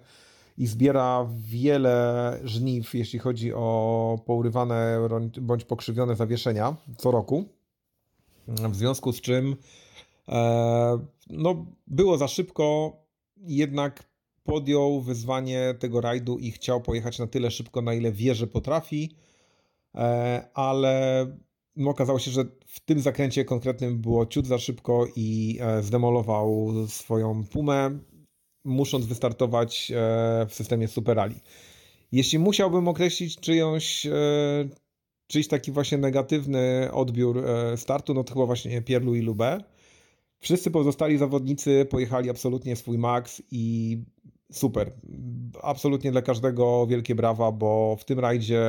i 0.58 0.68
zbiera 0.68 1.28
wiele 1.36 2.40
żniw, 2.44 2.94
jeśli 2.94 3.20
chodzi 3.20 3.54
o 3.54 4.20
pourywane 4.26 5.00
bądź 5.42 5.66
pokrzywione 5.66 6.16
zawieszenia 6.16 6.76
co 6.98 7.12
roku. 7.12 7.46
W 8.48 8.76
związku 8.76 9.14
z 9.14 9.22
czym 9.22 9.56
no, 11.30 11.66
było 11.88 12.18
za 12.18 12.28
szybko, 12.28 12.98
jednak 13.38 14.04
podjął 14.44 15.02
wyzwanie 15.02 15.76
tego 15.80 16.02
rajdu 16.02 16.38
i 16.38 16.52
chciał 16.52 16.82
pojechać 16.82 17.20
na 17.20 17.28
tyle 17.28 17.52
szybko, 17.52 17.82
na 17.82 17.94
ile 17.94 18.12
wie, 18.12 18.36
że 18.36 18.48
potrafi, 18.48 19.16
e, 19.96 20.48
ale 20.54 21.26
no, 21.76 21.90
okazało 21.90 22.20
się, 22.20 22.32
że 22.32 22.46
w 22.66 22.80
tym 22.80 23.00
zakręcie 23.00 23.46
konkretnym 23.46 24.02
było 24.02 24.26
ciut 24.26 24.48
za 24.48 24.58
szybko 24.58 25.08
i 25.16 25.58
e, 25.62 25.84
zdemolował 25.84 26.74
swoją 26.88 27.44
pumę, 27.44 28.00
musząc 28.66 29.06
wystartować 29.06 29.92
e, 29.92 29.96
w 30.50 30.54
systemie 30.54 30.88
Super 30.88 31.18
Rally. 31.18 31.40
Jeśli 32.12 32.40
musiałbym 32.40 32.88
określić 32.88 33.40
czyjąś, 33.40 34.08
czyjś 35.28 35.48
taki 35.48 35.72
właśnie 35.72 35.98
negatywny 35.98 36.90
odbiór 36.92 37.44
startu, 37.76 38.14
no 38.14 38.24
to 38.24 38.34
chyba 38.34 38.46
właśnie 38.46 38.82
Pierre-Louis 38.82 39.26
Lubé. 39.26 39.64
Wszyscy 40.44 40.72
pozostali 40.72 41.18
zawodnicy 41.18 41.88
pojechali 41.90 42.30
absolutnie 42.30 42.76
swój 42.76 42.98
maks 42.98 43.42
i 43.52 43.98
super. 44.54 44.92
Absolutnie 45.62 46.12
dla 46.12 46.22
każdego 46.22 46.88
wielkie 46.88 47.16
brawa, 47.16 47.52
bo 47.52 47.96
w 48.00 48.06
tym 48.06 48.20
rajdzie 48.20 48.64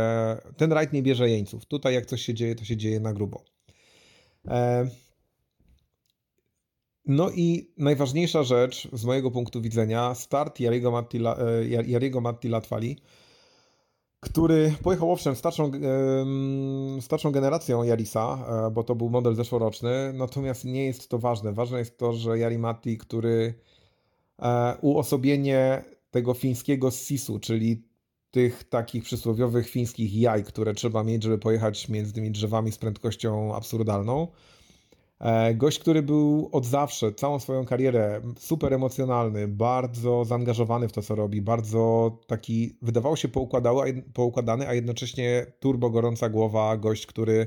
ten 0.56 0.72
rajd 0.72 0.92
nie 0.92 1.02
bierze 1.02 1.30
jeńców. 1.30 1.66
Tutaj 1.66 1.94
jak 1.94 2.06
coś 2.06 2.22
się 2.22 2.34
dzieje, 2.34 2.54
to 2.54 2.64
się 2.64 2.76
dzieje 2.76 3.00
na 3.00 3.12
grubo. 3.12 3.44
E, 4.48 4.88
No 7.06 7.30
i 7.30 7.70
najważniejsza 7.78 8.42
rzecz 8.42 8.88
z 8.92 9.04
mojego 9.04 9.30
punktu 9.30 9.60
widzenia, 9.60 10.14
start 10.14 10.60
Jariego 10.60 10.90
Matti, 10.90 11.18
e, 11.26 11.82
Jariego 11.86 12.20
Matti 12.20 12.48
Latwali, 12.48 12.96
który 14.20 14.74
pojechał 14.82 15.12
owszem 15.12 15.36
starszą, 15.36 15.70
starszą 17.00 17.30
generacją 17.30 17.82
Jarisa, 17.82 18.46
e, 18.66 18.70
bo 18.70 18.84
to 18.84 18.94
był 18.94 19.10
model 19.10 19.34
zeszłoroczny, 19.34 20.12
natomiast 20.14 20.64
nie 20.64 20.84
jest 20.84 21.08
to 21.08 21.18
ważne. 21.18 21.52
Ważne 21.52 21.78
jest 21.78 21.98
to, 21.98 22.12
że 22.12 22.38
Jari 22.38 22.58
Matti, 22.58 22.98
który 22.98 23.54
uosobienie 24.80 25.84
tego 26.10 26.34
fińskiego 26.34 26.90
sisu, 26.90 27.38
czyli 27.38 27.88
tych 28.30 28.64
takich 28.64 29.04
przysłowiowych 29.04 29.68
fińskich 29.68 30.16
jaj, 30.16 30.44
które 30.44 30.74
trzeba 30.74 31.04
mieć, 31.04 31.22
żeby 31.22 31.38
pojechać 31.38 31.88
między 31.88 32.12
tymi 32.12 32.30
drzewami 32.30 32.72
z 32.72 32.78
prędkością 32.78 33.54
absurdalną, 33.54 34.28
E, 35.24 35.54
Gość, 35.54 35.78
który 35.78 36.02
był 36.02 36.48
od 36.52 36.66
zawsze, 36.66 37.12
całą 37.12 37.38
swoją 37.38 37.64
karierę 37.64 38.20
super 38.38 38.74
emocjonalny, 38.74 39.48
bardzo 39.48 40.24
zaangażowany 40.24 40.88
w 40.88 40.92
to, 40.92 41.02
co 41.02 41.14
robi, 41.14 41.42
bardzo 41.42 42.12
taki, 42.26 42.78
wydawało 42.82 43.16
się 43.16 43.28
poukładany, 44.14 44.68
a 44.68 44.74
jednocześnie 44.74 45.46
turbo 45.60 45.90
gorąca 45.90 46.28
głowa, 46.28 46.76
gość, 46.76 47.06
który 47.06 47.46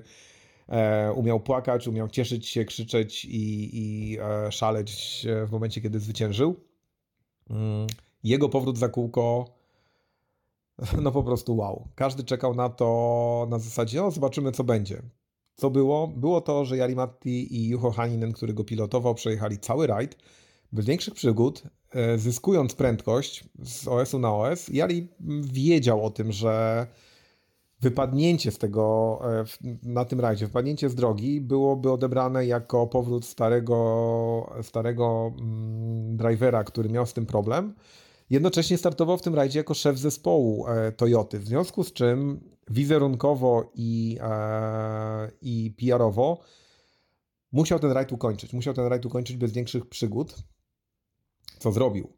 e, 0.69 1.13
umiał 1.13 1.39
płakać, 1.39 1.87
umiał 1.87 2.07
cieszyć 2.07 2.47
się, 2.47 2.65
krzyczeć 2.65 3.25
i, 3.25 3.69
i 3.73 4.17
e, 4.19 4.51
szaleć 4.51 5.25
e, 5.29 5.45
w 5.45 5.51
momencie, 5.51 5.81
kiedy 5.81 5.99
zwyciężył. 5.99 6.66
Mm, 7.49 7.87
Jego 8.23 8.49
powrót 8.49 8.77
za 8.77 8.89
kółko, 8.89 9.45
no 11.03 11.11
po 11.11 11.23
prostu 11.23 11.57
wow. 11.57 11.87
Każdy 11.95 12.23
czekał 12.23 12.55
na 12.55 12.69
to 12.69 13.47
na 13.49 13.59
zasadzie, 13.59 14.01
no 14.01 14.11
zobaczymy 14.11 14.51
co 14.51 14.63
będzie. 14.63 15.01
Co 15.55 15.69
było? 15.69 16.07
Było 16.07 16.41
to, 16.41 16.65
że 16.65 16.77
Jari 16.77 16.95
Matti 16.95 17.55
i 17.55 17.67
Juho 17.67 17.91
Haninen, 17.91 18.33
który 18.33 18.53
go 18.53 18.63
pilotował, 18.63 19.15
przejechali 19.15 19.59
cały 19.59 19.87
rajd 19.87 20.17
bez 20.71 20.85
większych 20.85 21.13
przygód, 21.13 21.63
e, 21.91 22.17
zyskując 22.17 22.75
prędkość 22.75 23.43
z 23.63 23.87
OS-u 23.87 24.19
na 24.19 24.35
OS. 24.35 24.69
Jari 24.69 25.07
wiedział 25.41 26.05
o 26.05 26.09
tym, 26.09 26.31
że 26.31 26.87
wypadnięcie 27.79 28.51
z 28.51 28.57
tego, 28.57 29.19
e, 29.23 29.45
na 29.83 30.05
tym 30.05 30.19
rajdzie, 30.19 30.47
wypadnięcie 30.47 30.89
z 30.89 30.95
drogi 30.95 31.41
byłoby 31.41 31.91
odebrane 31.91 32.45
jako 32.45 32.87
powrót 32.87 33.25
starego, 33.25 34.55
starego 34.61 35.33
mm, 35.39 36.17
drivera, 36.17 36.63
który 36.63 36.89
miał 36.89 37.05
z 37.05 37.13
tym 37.13 37.25
problem. 37.25 37.75
Jednocześnie 38.29 38.77
startował 38.77 39.17
w 39.17 39.21
tym 39.21 39.35
rajdzie 39.35 39.59
jako 39.59 39.73
szef 39.73 39.97
zespołu 39.97 40.67
e, 40.67 40.91
Toyoty, 40.91 41.39
w 41.39 41.45
związku 41.45 41.83
z 41.83 41.93
czym 41.93 42.39
wizerunkowo 42.69 43.71
i, 43.75 44.17
e, 44.21 45.31
i 45.41 45.75
PR-owo 45.77 46.39
musiał 47.51 47.79
ten 47.79 47.91
rajd 47.91 48.11
ukończyć. 48.11 48.53
Musiał 48.53 48.73
ten 48.73 48.85
rajd 48.85 49.05
ukończyć 49.05 49.37
bez 49.37 49.51
większych 49.51 49.89
przygód, 49.89 50.35
co 51.59 51.71
zrobił. 51.71 52.13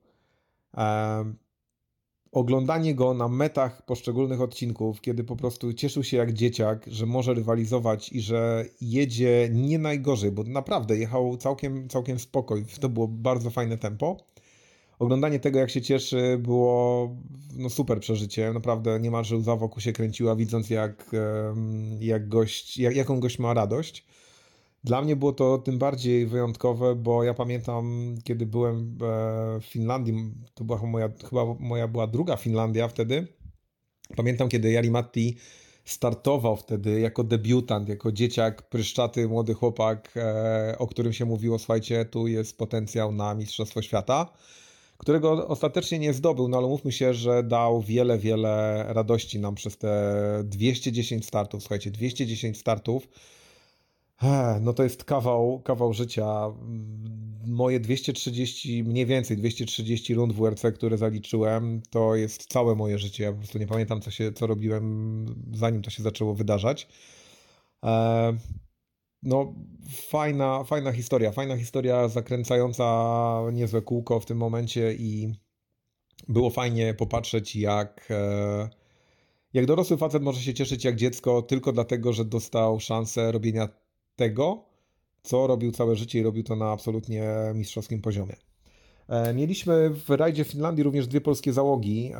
Oglądanie 2.32 2.95
go 2.95 3.13
na 3.13 3.27
metach 3.27 3.86
poszczególnych 3.86 4.41
odcinków, 4.41 5.01
kiedy 5.01 5.23
po 5.23 5.36
prostu 5.36 5.73
cieszył 5.73 6.03
się 6.03 6.17
jak 6.17 6.34
dzieciak, 6.34 6.86
że 6.88 7.05
może 7.05 7.34
rywalizować 7.34 8.11
i 8.11 8.21
że 8.21 8.65
jedzie 8.82 9.49
nie 9.53 9.80
najgorzej, 9.80 10.32
bo 10.32 10.43
naprawdę 10.43 10.97
jechał 10.97 11.38
całkiem, 11.38 11.89
całkiem 11.89 12.19
spokoj. 12.19 12.65
To 12.80 12.89
było 12.89 13.07
bardzo 13.07 13.49
fajne 13.49 13.77
tempo. 13.77 14.17
Oglądanie 14.99 15.39
tego, 15.39 15.59
jak 15.59 15.69
się 15.69 15.82
cieszy, 15.82 16.38
było 16.38 17.09
no, 17.57 17.69
super 17.69 17.99
przeżycie. 17.99 18.53
Naprawdę 18.53 18.99
niemalże 18.99 19.38
łza 19.38 19.55
wokół 19.55 19.82
się 19.82 19.93
kręciła, 19.93 20.36
widząc 20.36 20.69
jak, 20.69 21.11
jak 21.99 22.27
gość, 22.27 22.77
jak, 22.77 22.95
jaką 22.95 23.19
gość 23.19 23.39
ma 23.39 23.53
radość. 23.53 24.05
Dla 24.84 25.01
mnie 25.01 25.15
było 25.15 25.34
to 25.34 25.57
tym 25.57 25.77
bardziej 25.77 26.27
wyjątkowe, 26.27 26.95
bo 26.95 27.23
ja 27.23 27.34
pamiętam, 27.34 28.15
kiedy 28.23 28.45
byłem 28.45 28.97
e, 29.01 29.59
w 29.59 29.65
Finlandii, 29.65 30.34
to 30.53 30.63
była 30.63 30.82
moja, 30.84 31.09
chyba 31.30 31.45
moja 31.59 31.88
była 31.88 32.07
druga 32.07 32.38
Finlandia 32.38 32.88
wtedy. 32.88 33.27
Pamiętam, 34.15 34.49
kiedy 34.49 34.71
Jari 34.71 34.91
Matti 34.91 35.38
startował 35.86 36.55
wtedy 36.55 36.99
jako 36.99 37.23
debiutant, 37.23 37.89
jako 37.89 38.11
dzieciak, 38.11 38.69
pryszczaty, 38.69 39.27
młody 39.27 39.53
chłopak, 39.53 40.13
e, 40.15 40.75
o 40.77 40.88
którym 40.88 41.13
się 41.13 41.25
mówiło, 41.25 41.59
słuchajcie, 41.59 42.05
tu 42.05 42.27
jest 42.27 42.57
potencjał 42.57 43.11
na 43.11 43.36
Mistrzostwo 43.36 43.82
Świata, 43.82 44.34
którego 44.97 45.47
ostatecznie 45.47 45.99
nie 45.99 46.13
zdobył, 46.13 46.47
no 46.47 46.57
ale 46.57 46.67
mówmy 46.67 46.91
się, 46.91 47.13
że 47.13 47.43
dał 47.43 47.82
wiele, 47.82 48.17
wiele 48.17 48.86
radości 48.88 49.39
nam 49.39 49.55
przez 49.55 49.77
te 49.77 50.41
210 50.45 51.25
startów. 51.25 51.61
Słuchajcie, 51.61 51.91
210 51.91 52.57
startów 52.57 53.07
No 54.61 54.74
to 54.74 54.84
jest 54.84 55.03
kawał, 55.03 55.61
kawał 55.61 55.93
życia. 55.93 56.53
Moje 57.47 57.80
230, 57.80 58.84
mniej 58.84 59.05
więcej 59.05 59.38
230 59.38 60.13
rund 60.15 60.34
WRC, 60.34 60.61
które 60.76 60.97
zaliczyłem, 60.97 61.82
to 61.89 62.15
jest 62.15 62.45
całe 62.47 62.76
moje 62.76 62.99
życie. 62.99 63.24
Ja 63.24 63.32
po 63.32 63.38
prostu 63.38 63.59
nie 63.59 63.67
pamiętam, 63.67 64.01
co, 64.01 64.11
się, 64.11 64.32
co 64.34 64.47
robiłem, 64.47 65.26
zanim 65.53 65.82
to 65.82 65.89
się 65.89 66.03
zaczęło 66.03 66.36
wydarzać. 66.36 66.88
E, 67.86 68.38
No, 69.24 69.55
fajna, 69.89 70.63
fajna 70.63 70.91
historia. 70.91 71.32
Fajna 71.32 71.57
historia, 71.57 72.07
zakręcająca 72.07 72.86
niezłe 73.53 73.82
kółko 73.82 74.20
w 74.20 74.26
tym 74.26 74.38
momencie 74.38 74.93
i 74.93 75.34
było 76.28 76.49
fajnie 76.49 76.93
popatrzeć, 76.93 77.55
jak, 77.55 78.07
e, 78.11 78.70
jak 79.53 79.65
dorosły 79.65 79.97
facet 79.97 80.24
może 80.24 80.41
się 80.41 80.53
cieszyć 80.53 80.86
jak 80.86 80.95
dziecko 80.95 81.41
tylko 81.41 81.72
dlatego, 81.72 82.13
że 82.13 82.26
dostał 82.26 82.80
szansę 82.80 83.32
robienia 83.32 83.70
tego, 84.20 84.63
co 85.24 85.47
robił 85.47 85.72
całe 85.72 85.95
życie 85.95 86.20
i 86.20 86.24
robił 86.24 86.43
to 86.43 86.55
na 86.55 86.72
absolutnie 86.72 87.24
mistrzowskim 87.55 88.01
poziomie. 88.01 88.36
E, 89.07 89.34
Mieliśmy 89.34 89.89
w 89.89 90.09
rajdzie 90.09 90.43
Finlandii 90.43 90.84
również 90.84 91.07
dwie 91.07 91.22
polskie 91.22 91.53
załogi, 91.53 92.11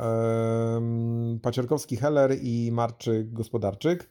em, 0.76 1.38
Paciorkowski 1.42 1.96
Heller 1.96 2.36
i 2.42 2.72
Marczyk 2.72 3.32
Gospodarczyk. 3.32 4.08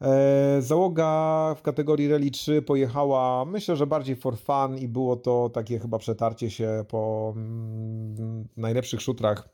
E, 0.00 0.62
Załoga 0.62 1.54
w 1.58 1.62
kategorii 1.62 2.08
Rally 2.08 2.30
3 2.30 2.62
pojechała, 2.62 3.44
myślę, 3.44 3.76
że 3.76 3.86
bardziej 3.86 4.16
for 4.16 4.38
fun 4.38 4.78
i 4.78 4.88
było 4.88 5.16
to 5.16 5.50
takie 5.54 5.78
chyba 5.78 5.98
przetarcie 5.98 6.50
się 6.50 6.84
po 6.88 7.32
mm, 7.36 8.48
najlepszych 8.56 9.00
szutrach 9.02 9.48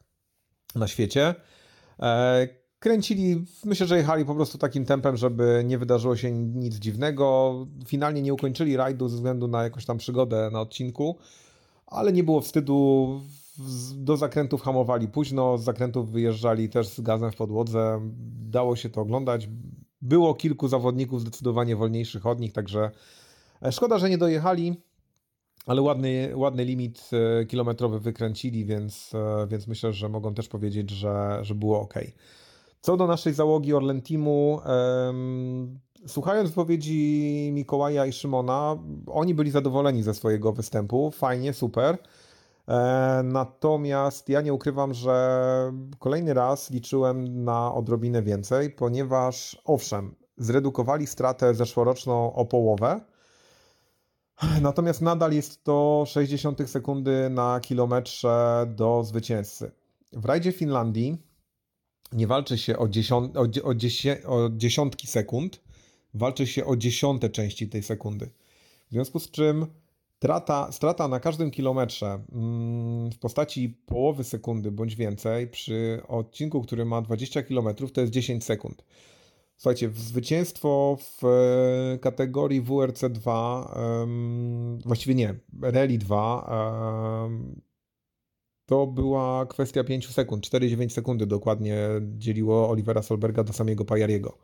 na 0.75 0.87
świecie. 0.89 1.35
Kręcili, 2.83 3.45
myślę, 3.65 3.87
że 3.87 3.97
jechali 3.97 4.25
po 4.25 4.35
prostu 4.35 4.59
takim 4.59 4.85
tempem, 4.85 5.17
żeby 5.17 5.63
nie 5.67 5.79
wydarzyło 5.79 6.17
się 6.17 6.33
nic 6.33 6.75
dziwnego. 6.75 7.55
Finalnie 7.87 8.23
nie 8.23 8.35
ukończyli 8.35 8.77
rajdu 8.77 9.09
ze 9.09 9.17
względu 9.17 9.49
na 9.49 9.63
jakąś 9.63 9.85
tam 9.85 9.99
przygodę 9.99 10.51
na 10.53 10.61
odcinku, 10.61 11.19
ale 11.87 12.13
nie 12.13 12.25
było 12.25 12.41
wstydu. 12.41 13.21
Do 13.95 14.17
zakrętów 14.17 14.63
hamowali 14.63 15.09
późno, 15.09 15.59
z 15.59 15.65
zakrętów 15.65 16.11
wyjeżdżali 16.11 16.69
też 16.69 16.89
z 16.89 17.01
gazem 17.01 17.33
w 17.33 17.37
podłodze. 17.37 18.01
Dało 18.51 18.77
się 18.77 18.91
to 18.91 19.01
oglądać. 19.01 19.49
Było 20.01 20.35
kilku 20.35 20.69
zawodników 20.69 21.21
zdecydowanie 21.21 21.77
wolniejszych 21.77 22.27
od 22.27 22.41
nich, 22.41 22.53
także 22.53 22.91
e, 23.63 23.73
szkoda, 23.73 23.99
że 23.99 24.11
nie 24.11 24.19
dojechali, 24.19 24.77
ale 25.67 25.83
ładny, 25.83 26.33
ładny 26.35 26.65
limit 26.65 27.11
e, 27.13 27.47
kilometrowy 27.47 28.01
wykręcili, 28.01 28.65
więc, 28.65 29.11
e, 29.15 29.47
więc 29.47 29.67
myślę, 29.67 29.93
że 29.93 30.09
mogą 30.09 30.35
też 30.35 30.49
powiedzieć, 30.49 30.91
że, 30.91 31.39
że 31.43 31.55
było 31.55 31.81
ok. 31.81 31.95
Co 32.83 32.97
do 32.97 33.07
naszej 33.07 33.35
załogi 33.35 33.75
Orlen 33.75 34.03
Teamu, 34.03 34.61
słuchając 36.07 36.49
wypowiedzi 36.49 37.51
Mikołaja 37.53 38.07
i 38.07 38.13
Szymona, 38.13 38.79
oni 39.07 39.35
byli 39.35 39.51
zadowoleni 39.51 40.03
ze 40.03 40.15
swojego 40.15 40.53
występu. 40.53 41.11
Fajnie, 41.11 41.53
super. 41.53 41.99
E, 42.69 43.23
natomiast 43.25 44.29
ja 44.29 44.41
nie 44.41 44.53
ukrywam, 44.53 44.95
że 44.95 45.73
kolejny 45.99 46.35
raz 46.35 46.71
liczyłem 46.71 47.45
na 47.45 47.75
odrobinę 47.75 48.23
więcej, 48.23 48.71
ponieważ 48.71 49.63
owszem, 49.65 50.15
zredukowali 50.37 51.07
stratę 51.07 51.55
zeszłoroczną 51.55 52.33
o 52.35 52.45
połowę, 52.45 53.01
natomiast 54.63 55.03
nadal 55.03 55.33
jest 55.33 55.65
to 55.65 56.05
60 56.07 56.71
sekundy 56.71 57.31
na 57.31 57.61
kilometrze 57.61 58.67
do 58.77 59.05
zwycięzcy. 59.05 59.73
W 60.13 60.25
rajdzie 60.25 60.53
Finlandii 60.53 61.32
nie 62.13 62.27
walczy 62.27 62.59
się 62.59 62.79
o, 62.79 62.89
dziesiąt, 62.89 63.37
o, 63.37 63.47
o, 63.65 63.75
dziesie, 63.75 64.17
o 64.27 64.51
dziesiątki 64.57 65.07
sekund, 65.07 65.61
walczy 66.15 66.47
się 66.47 66.65
o 66.65 66.77
dziesiąte 66.77 67.31
części 67.31 67.69
tej 67.69 67.83
sekundy. 67.83 68.31
W 68.89 68.93
związku 68.93 69.21
z 69.21 69.31
czym 69.31 69.67
trata, 70.19 70.73
strata 70.73 71.09
na 71.09 71.21
każdym 71.21 71.51
kilometrze 71.51 72.21
mm, 72.33 73.11
w 73.11 73.19
postaci 73.19 73.69
połowy 73.87 74.25
sekundy 74.25 74.71
bądź 74.71 74.97
więcej 74.97 75.49
przy 75.49 76.03
odcinku, 76.09 76.63
który 76.63 76.85
ma 76.85 77.03
20 77.03 77.43
km, 77.43 77.69
to 77.93 78.01
jest 78.01 78.13
10 78.13 78.45
sekund. 78.45 78.85
Słuchajcie, 79.57 79.91
zwycięstwo 79.95 80.99
w 81.01 81.25
e, 81.25 81.99
kategorii 81.99 82.61
WRC 82.61 83.05
2, 83.11 83.75
em, 84.03 84.79
właściwie 84.85 85.15
nie, 85.15 85.35
Rally 85.63 85.99
2, 85.99 87.25
em, 87.27 87.61
to 88.67 88.87
była 88.87 89.47
kwestia 89.47 89.85
5 89.85 90.09
sekund, 90.09 90.47
4,9 90.47 90.89
sekundy 90.89 91.27
dokładnie 91.27 91.79
dzieliło 92.17 92.71
Olivera 92.71 93.03
Solberga 93.03 93.45
do 93.45 93.53
samego 93.53 93.85
Pajariego. 93.85 94.39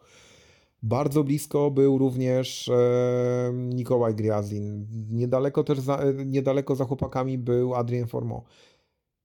Bardzo 0.83 1.25
blisko 1.25 1.71
był 1.71 1.99
również 1.99 2.69
e, 2.69 3.51
Nikołaj 3.55 4.15
Griazin. 4.15 4.87
Niedaleko 5.11 5.65
też 5.65 5.81
za, 5.81 6.01
niedaleko 6.27 6.75
za 6.75 6.85
chłopakami 6.85 7.39
był 7.39 7.75
Adrien 7.75 8.07
Formeau. 8.07 8.43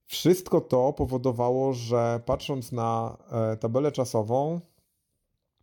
Wszystko 0.06 0.60
to 0.60 0.92
powodowało, 0.92 1.72
że 1.72 2.20
patrząc 2.26 2.72
na 2.72 3.16
e, 3.30 3.56
tabelę 3.56 3.92
czasową, 3.92 4.60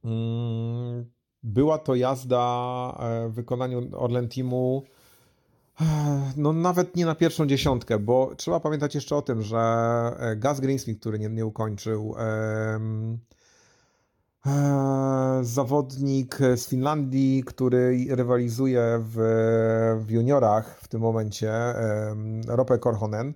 mm, 0.03 1.05
była 1.43 1.77
to 1.77 1.95
jazda 1.95 2.97
e, 2.99 3.29
w 3.29 3.33
wykonaniu 3.33 3.89
Orlen 3.93 4.29
Teamu 4.29 4.83
no 6.37 6.53
nawet 6.53 6.95
nie 6.95 7.05
na 7.05 7.15
pierwszą 7.15 7.47
dziesiątkę, 7.47 7.99
bo 7.99 8.35
trzeba 8.37 8.59
pamiętać 8.59 8.95
jeszcze 8.95 9.15
o 9.15 9.21
tym, 9.21 9.41
że 9.41 9.57
e, 10.19 10.35
Gaz 10.35 10.59
Greensmith, 10.59 10.99
który 10.99 11.19
nie, 11.19 11.29
nie 11.29 11.45
ukończył, 11.45 12.15
Eee, 14.45 15.45
zawodnik 15.45 16.39
z 16.55 16.67
Finlandii, 16.67 17.43
który 17.43 18.05
rywalizuje 18.09 18.99
w, 19.03 19.15
w 20.05 20.11
juniorach 20.11 20.79
w 20.79 20.87
tym 20.87 21.01
momencie, 21.01 21.53
em, 21.53 22.41
Rope 22.47 22.79
Korhonen. 22.79 23.33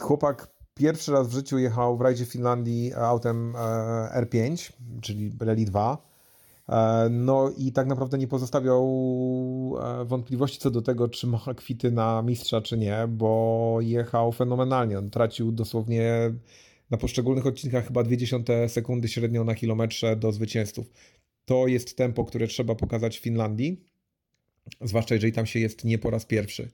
Chłopak 0.00 0.48
pierwszy 0.74 1.12
raz 1.12 1.28
w 1.28 1.32
życiu 1.32 1.58
jechał 1.58 1.96
w 1.96 2.00
rajdzie 2.00 2.24
Finlandii 2.26 2.94
autem 2.94 3.56
e, 3.56 3.58
R5, 4.22 4.72
czyli 5.02 5.32
Rally 5.40 5.64
2. 5.64 6.05
E, 6.68 7.08
No 7.10 7.50
i 7.58 7.72
tak 7.72 7.86
naprawdę 7.86 8.18
nie 8.18 8.28
pozostawiał 8.28 8.84
e, 9.82 10.04
wątpliwości 10.04 10.58
co 10.58 10.70
do 10.70 10.82
tego, 10.82 11.08
czy 11.08 11.26
ma 11.26 11.54
kwity 11.56 11.90
na 11.90 12.22
mistrza, 12.22 12.60
czy 12.60 12.78
nie, 12.78 13.06
bo 13.08 13.78
jechał 13.80 14.32
fenomenalnie. 14.32 14.98
On 14.98 15.10
tracił 15.10 15.52
dosłownie 15.52 16.32
na 16.90 16.96
poszczególnych 16.96 17.46
odcinkach 17.46 17.86
chyba 17.86 18.02
0,2 18.02 18.68
sekundy 18.68 19.08
średnio 19.08 19.44
na 19.44 19.54
kilometrze 19.54 20.16
do 20.16 20.32
zwycięzców. 20.32 20.90
To 21.44 21.66
jest 21.66 21.96
tempo, 21.96 22.24
które 22.24 22.46
trzeba 22.46 22.74
pokazać 22.74 23.18
w 23.18 23.22
Finlandii, 23.22 23.80
zwłaszcza 24.80 25.14
jeżeli 25.14 25.32
tam 25.32 25.46
się 25.46 25.58
jest 25.58 25.84
nie 25.84 25.98
po 25.98 26.10
raz 26.10 26.26
pierwszy. 26.26 26.70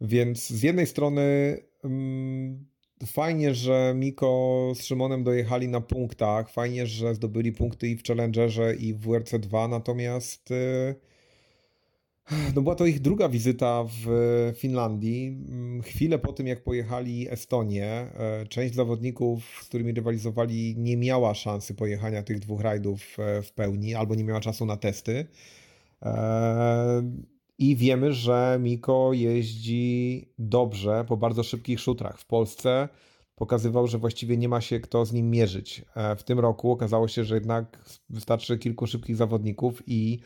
Więc 0.00 0.46
z 0.46 0.62
jednej 0.62 0.86
strony 0.86 1.56
mm, 1.84 2.66
fajnie, 3.06 3.54
że 3.54 3.92
Miko 3.96 4.72
z 4.74 4.82
Szymonem 4.82 5.24
dojechali 5.24 5.68
na 5.68 5.80
punktach, 5.80 6.50
fajnie, 6.50 6.86
że 6.86 7.14
zdobyli 7.14 7.52
punkty 7.52 7.88
i 7.88 7.96
w 7.96 8.02
Challengerze 8.02 8.74
i 8.74 8.94
w 8.94 9.06
WRC2, 9.06 9.68
natomiast 9.68 10.50
y, 10.50 10.94
no 12.54 12.62
była 12.62 12.74
to 12.74 12.86
ich 12.86 13.00
druga 13.00 13.28
wizyta 13.28 13.84
w 13.84 14.06
Finlandii. 14.56 15.26
Mm, 15.26 15.82
Chwilę 15.82 16.18
po 16.18 16.32
tym, 16.32 16.46
jak 16.46 16.64
pojechali 16.64 17.30
Estonię, 17.30 17.86
e, 17.86 18.46
część 18.46 18.74
zawodników, 18.74 19.44
z 19.62 19.68
którymi 19.68 19.92
rywalizowali, 19.92 20.74
nie 20.78 20.96
miała 20.96 21.34
szansy 21.34 21.74
pojechania 21.74 22.22
tych 22.22 22.38
dwóch 22.38 22.60
rajdów 22.60 23.16
e, 23.18 23.42
w 23.42 23.52
pełni, 23.52 23.94
albo 23.94 24.14
nie 24.14 24.24
miała 24.24 24.40
czasu 24.40 24.66
na 24.66 24.76
testy. 24.76 25.26
E, 26.02 27.02
I 27.58 27.76
wiemy, 27.76 28.12
że 28.12 28.58
Miko 28.60 29.10
jeździ 29.12 30.28
dobrze 30.38 31.04
po 31.08 31.16
bardzo 31.16 31.42
szybkich 31.42 31.80
szutrach. 31.80 32.18
W 32.18 32.26
Polsce 32.26 32.88
pokazywał, 33.34 33.86
że 33.86 33.98
właściwie 33.98 34.36
nie 34.36 34.48
ma 34.48 34.60
się 34.60 34.80
kto 34.80 35.04
z 35.04 35.12
nim 35.12 35.30
mierzyć. 35.30 35.84
E, 35.94 36.16
W 36.16 36.22
tym 36.22 36.38
roku 36.38 36.72
okazało 36.72 37.08
się, 37.08 37.24
że 37.24 37.34
jednak 37.34 37.78
wystarczy 38.10 38.58
kilku 38.58 38.86
szybkich 38.86 39.16
zawodników 39.16 39.82
i 39.86 40.20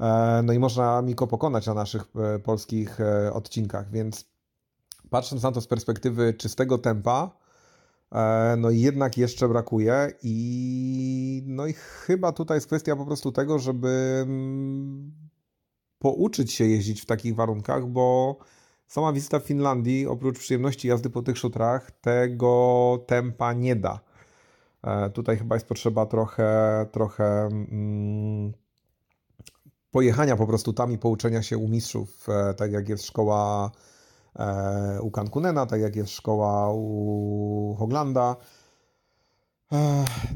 E, 0.00 0.42
No 0.42 0.52
i 0.52 0.58
można 0.58 1.02
Miko 1.02 1.26
pokonać 1.26 1.66
na 1.66 1.74
naszych 1.74 2.04
e, 2.16 2.38
polskich 2.38 2.98
odcinkach, 3.32 3.90
więc 3.90 4.24
patrząc 5.10 5.42
na 5.42 5.52
to 5.52 5.60
z 5.60 5.66
perspektywy 5.66 6.34
czystego 6.34 6.78
tempa, 6.78 7.40
no 8.58 8.70
jednak 8.70 9.18
jeszcze 9.18 9.48
brakuje 9.48 10.12
i 10.22 11.42
no 11.46 11.66
i 11.66 11.72
chyba 11.72 12.32
tutaj 12.32 12.56
jest 12.56 12.66
kwestia 12.66 12.96
po 12.96 13.06
prostu 13.06 13.32
tego, 13.32 13.58
żeby 13.58 14.20
mm, 14.22 15.12
pouczyć 16.00 16.52
się 16.52 16.64
jeździć 16.64 17.02
w 17.02 17.06
takich 17.06 17.34
warunkach, 17.34 17.86
bo 17.86 18.36
sama 18.86 19.12
wizyta 19.12 19.40
w 19.40 19.44
Finlandii, 19.44 20.06
oprócz 20.06 20.38
przyjemności 20.38 20.88
jazdy 20.88 21.10
po 21.10 21.22
tych 21.22 21.38
szutrach, 21.38 21.90
tego 21.90 22.98
tempa 23.06 23.52
nie 23.52 23.76
da. 23.76 24.00
E, 24.82 25.10
Tutaj 25.10 25.36
chyba 25.38 25.56
jest 25.56 25.66
potrzeba 25.66 26.06
trochę, 26.06 26.86
trochę 26.92 27.24
mm, 27.46 28.52
pojechania 29.90 30.36
po 30.36 30.46
prostu 30.46 30.72
tam 30.72 30.92
i 30.92 30.98
pouczenia 30.98 31.42
się 31.42 31.58
u 31.58 31.68
mistrzów, 31.68 32.28
e, 32.28 32.54
tak 32.54 32.72
jak 32.72 32.88
jest 32.88 33.04
szkoła 33.04 33.70
e, 34.38 34.98
u 35.02 35.10
Kankunena, 35.10 35.66
tak 35.66 35.80
jak 35.80 35.96
jest 35.96 36.12
szkoła 36.12 36.72
u 36.74 37.76
Hoglanda. 37.78 38.36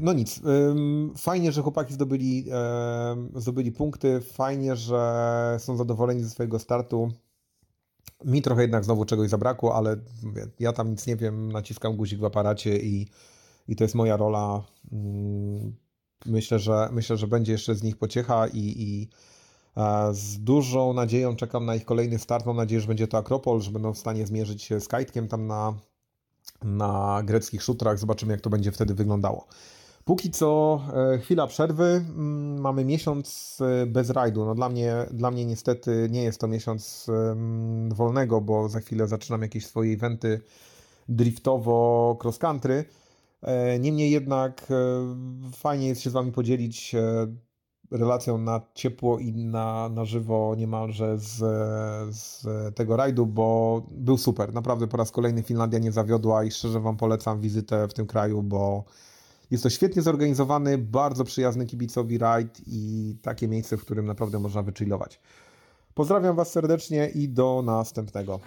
No 0.01 0.13
nic, 0.13 0.41
fajnie, 1.17 1.51
że 1.51 1.61
chłopaki 1.61 1.93
zdobyli, 1.93 2.45
zdobyli 3.35 3.71
punkty, 3.71 4.21
fajnie, 4.21 4.75
że 4.75 5.57
są 5.59 5.77
zadowoleni 5.77 6.23
ze 6.23 6.29
swojego 6.29 6.59
startu. 6.59 7.11
Mi 8.25 8.41
trochę 8.41 8.61
jednak 8.61 8.83
znowu 8.83 9.05
czegoś 9.05 9.29
zabrakło, 9.29 9.75
ale 9.75 9.97
ja 10.59 10.73
tam 10.73 10.91
nic 10.91 11.07
nie 11.07 11.15
wiem, 11.15 11.51
naciskam 11.51 11.95
guzik 11.95 12.19
w 12.19 12.25
aparacie 12.25 12.77
i, 12.77 13.07
i 13.67 13.75
to 13.75 13.83
jest 13.83 13.95
moja 13.95 14.17
rola. 14.17 14.63
Mm, 14.91 15.75
Myślę, 16.25 16.59
że 16.59 16.89
myślę, 16.91 17.17
że 17.17 17.27
będzie 17.27 17.51
jeszcze 17.51 17.75
z 17.75 17.83
nich 17.83 17.97
pociecha 17.97 18.47
i, 18.47 18.59
i 18.59 19.09
e, 19.77 20.13
z 20.13 20.39
dużą 20.39 20.93
nadzieją 20.93 21.35
czekam 21.35 21.65
na 21.65 21.75
ich 21.75 21.85
kolejny 21.85 22.19
start. 22.19 22.45
Mam 22.45 22.55
nadzieję, 22.55 22.81
że 22.81 22.87
będzie 22.87 23.07
to 23.07 23.17
Akropol, 23.17 23.61
że 23.61 23.71
będą 23.71 23.93
w 23.93 23.97
stanie 23.97 24.27
zmierzyć 24.27 24.63
się 24.63 24.79
z 24.79 24.87
Kajtkiem 24.87 25.27
tam 25.27 25.47
na, 25.47 25.73
na 26.63 27.21
greckich 27.23 27.63
szutrach. 27.63 27.99
Zobaczymy, 27.99 28.31
jak 28.31 28.41
to 28.41 28.49
będzie 28.49 28.71
wtedy 28.71 28.93
wyglądało. 28.93 29.47
Póki 30.05 30.31
co 30.31 30.81
e, 31.13 31.17
chwila 31.17 31.47
przerwy. 31.47 31.83
Mm, 31.85 32.61
Mamy 32.61 32.85
miesiąc 32.85 33.57
e, 33.61 33.85
bez 33.85 34.09
rajdu. 34.09 34.45
No 34.45 34.55
dla 34.55 34.69
mnie, 34.69 34.95
dla 35.11 35.31
mnie 35.31 35.45
niestety 35.45 36.07
nie 36.11 36.23
jest 36.23 36.39
to 36.39 36.47
miesiąc 36.47 37.07
em, 37.09 37.89
wolnego, 37.93 38.41
bo 38.41 38.69
za 38.69 38.79
chwilę 38.79 39.07
zaczynam 39.07 39.41
jakieś 39.41 39.65
swoje 39.65 39.93
eventy 39.93 40.41
driftowo 41.09 42.17
cross 42.23 42.37
country. 42.37 42.85
E, 43.41 43.79
Niemniej 43.79 44.11
jednak 44.11 44.67
e, 44.71 44.75
fajnie 45.53 45.87
jest 45.87 46.01
się 46.01 46.09
z 46.09 46.13
Wami 46.13 46.31
podzielić 46.31 46.95
e, 46.95 47.27
relacją 47.91 48.37
na 48.37 48.61
ciepło 48.73 49.19
i 49.19 49.33
na, 49.33 49.89
na 49.89 50.05
żywo 50.05 50.55
niemalże 50.57 51.19
z, 51.19 51.37
z 52.15 52.45
tego 52.75 52.97
rajdu, 52.97 53.25
bo 53.25 53.81
był 53.91 54.17
super. 54.17 54.53
Naprawdę 54.53 54.87
po 54.87 54.97
raz 54.97 55.11
kolejny 55.11 55.43
Finlandia 55.43 55.79
nie 55.79 55.91
zawiodła 55.91 56.43
i 56.43 56.51
szczerze 56.51 56.79
Wam 56.79 56.97
polecam 56.97 57.41
wizytę 57.41 57.87
w 57.87 57.93
tym 57.93 58.07
kraju, 58.07 58.43
bo 58.43 58.83
jest 59.51 59.63
to 59.63 59.69
świetnie 59.69 60.01
zorganizowany, 60.01 60.77
bardzo 60.77 61.23
przyjazny 61.23 61.65
kibicowi 61.65 62.17
rajd 62.17 62.61
i 62.67 63.15
takie 63.21 63.47
miejsce, 63.47 63.77
w 63.77 63.81
którym 63.81 64.05
naprawdę 64.05 64.39
można 64.39 64.63
wychillować. 64.63 65.19
Pozdrawiam 65.93 66.35
Was 66.35 66.51
serdecznie 66.51 67.09
i 67.09 67.29
do 67.29 67.61
następnego. 67.65 68.39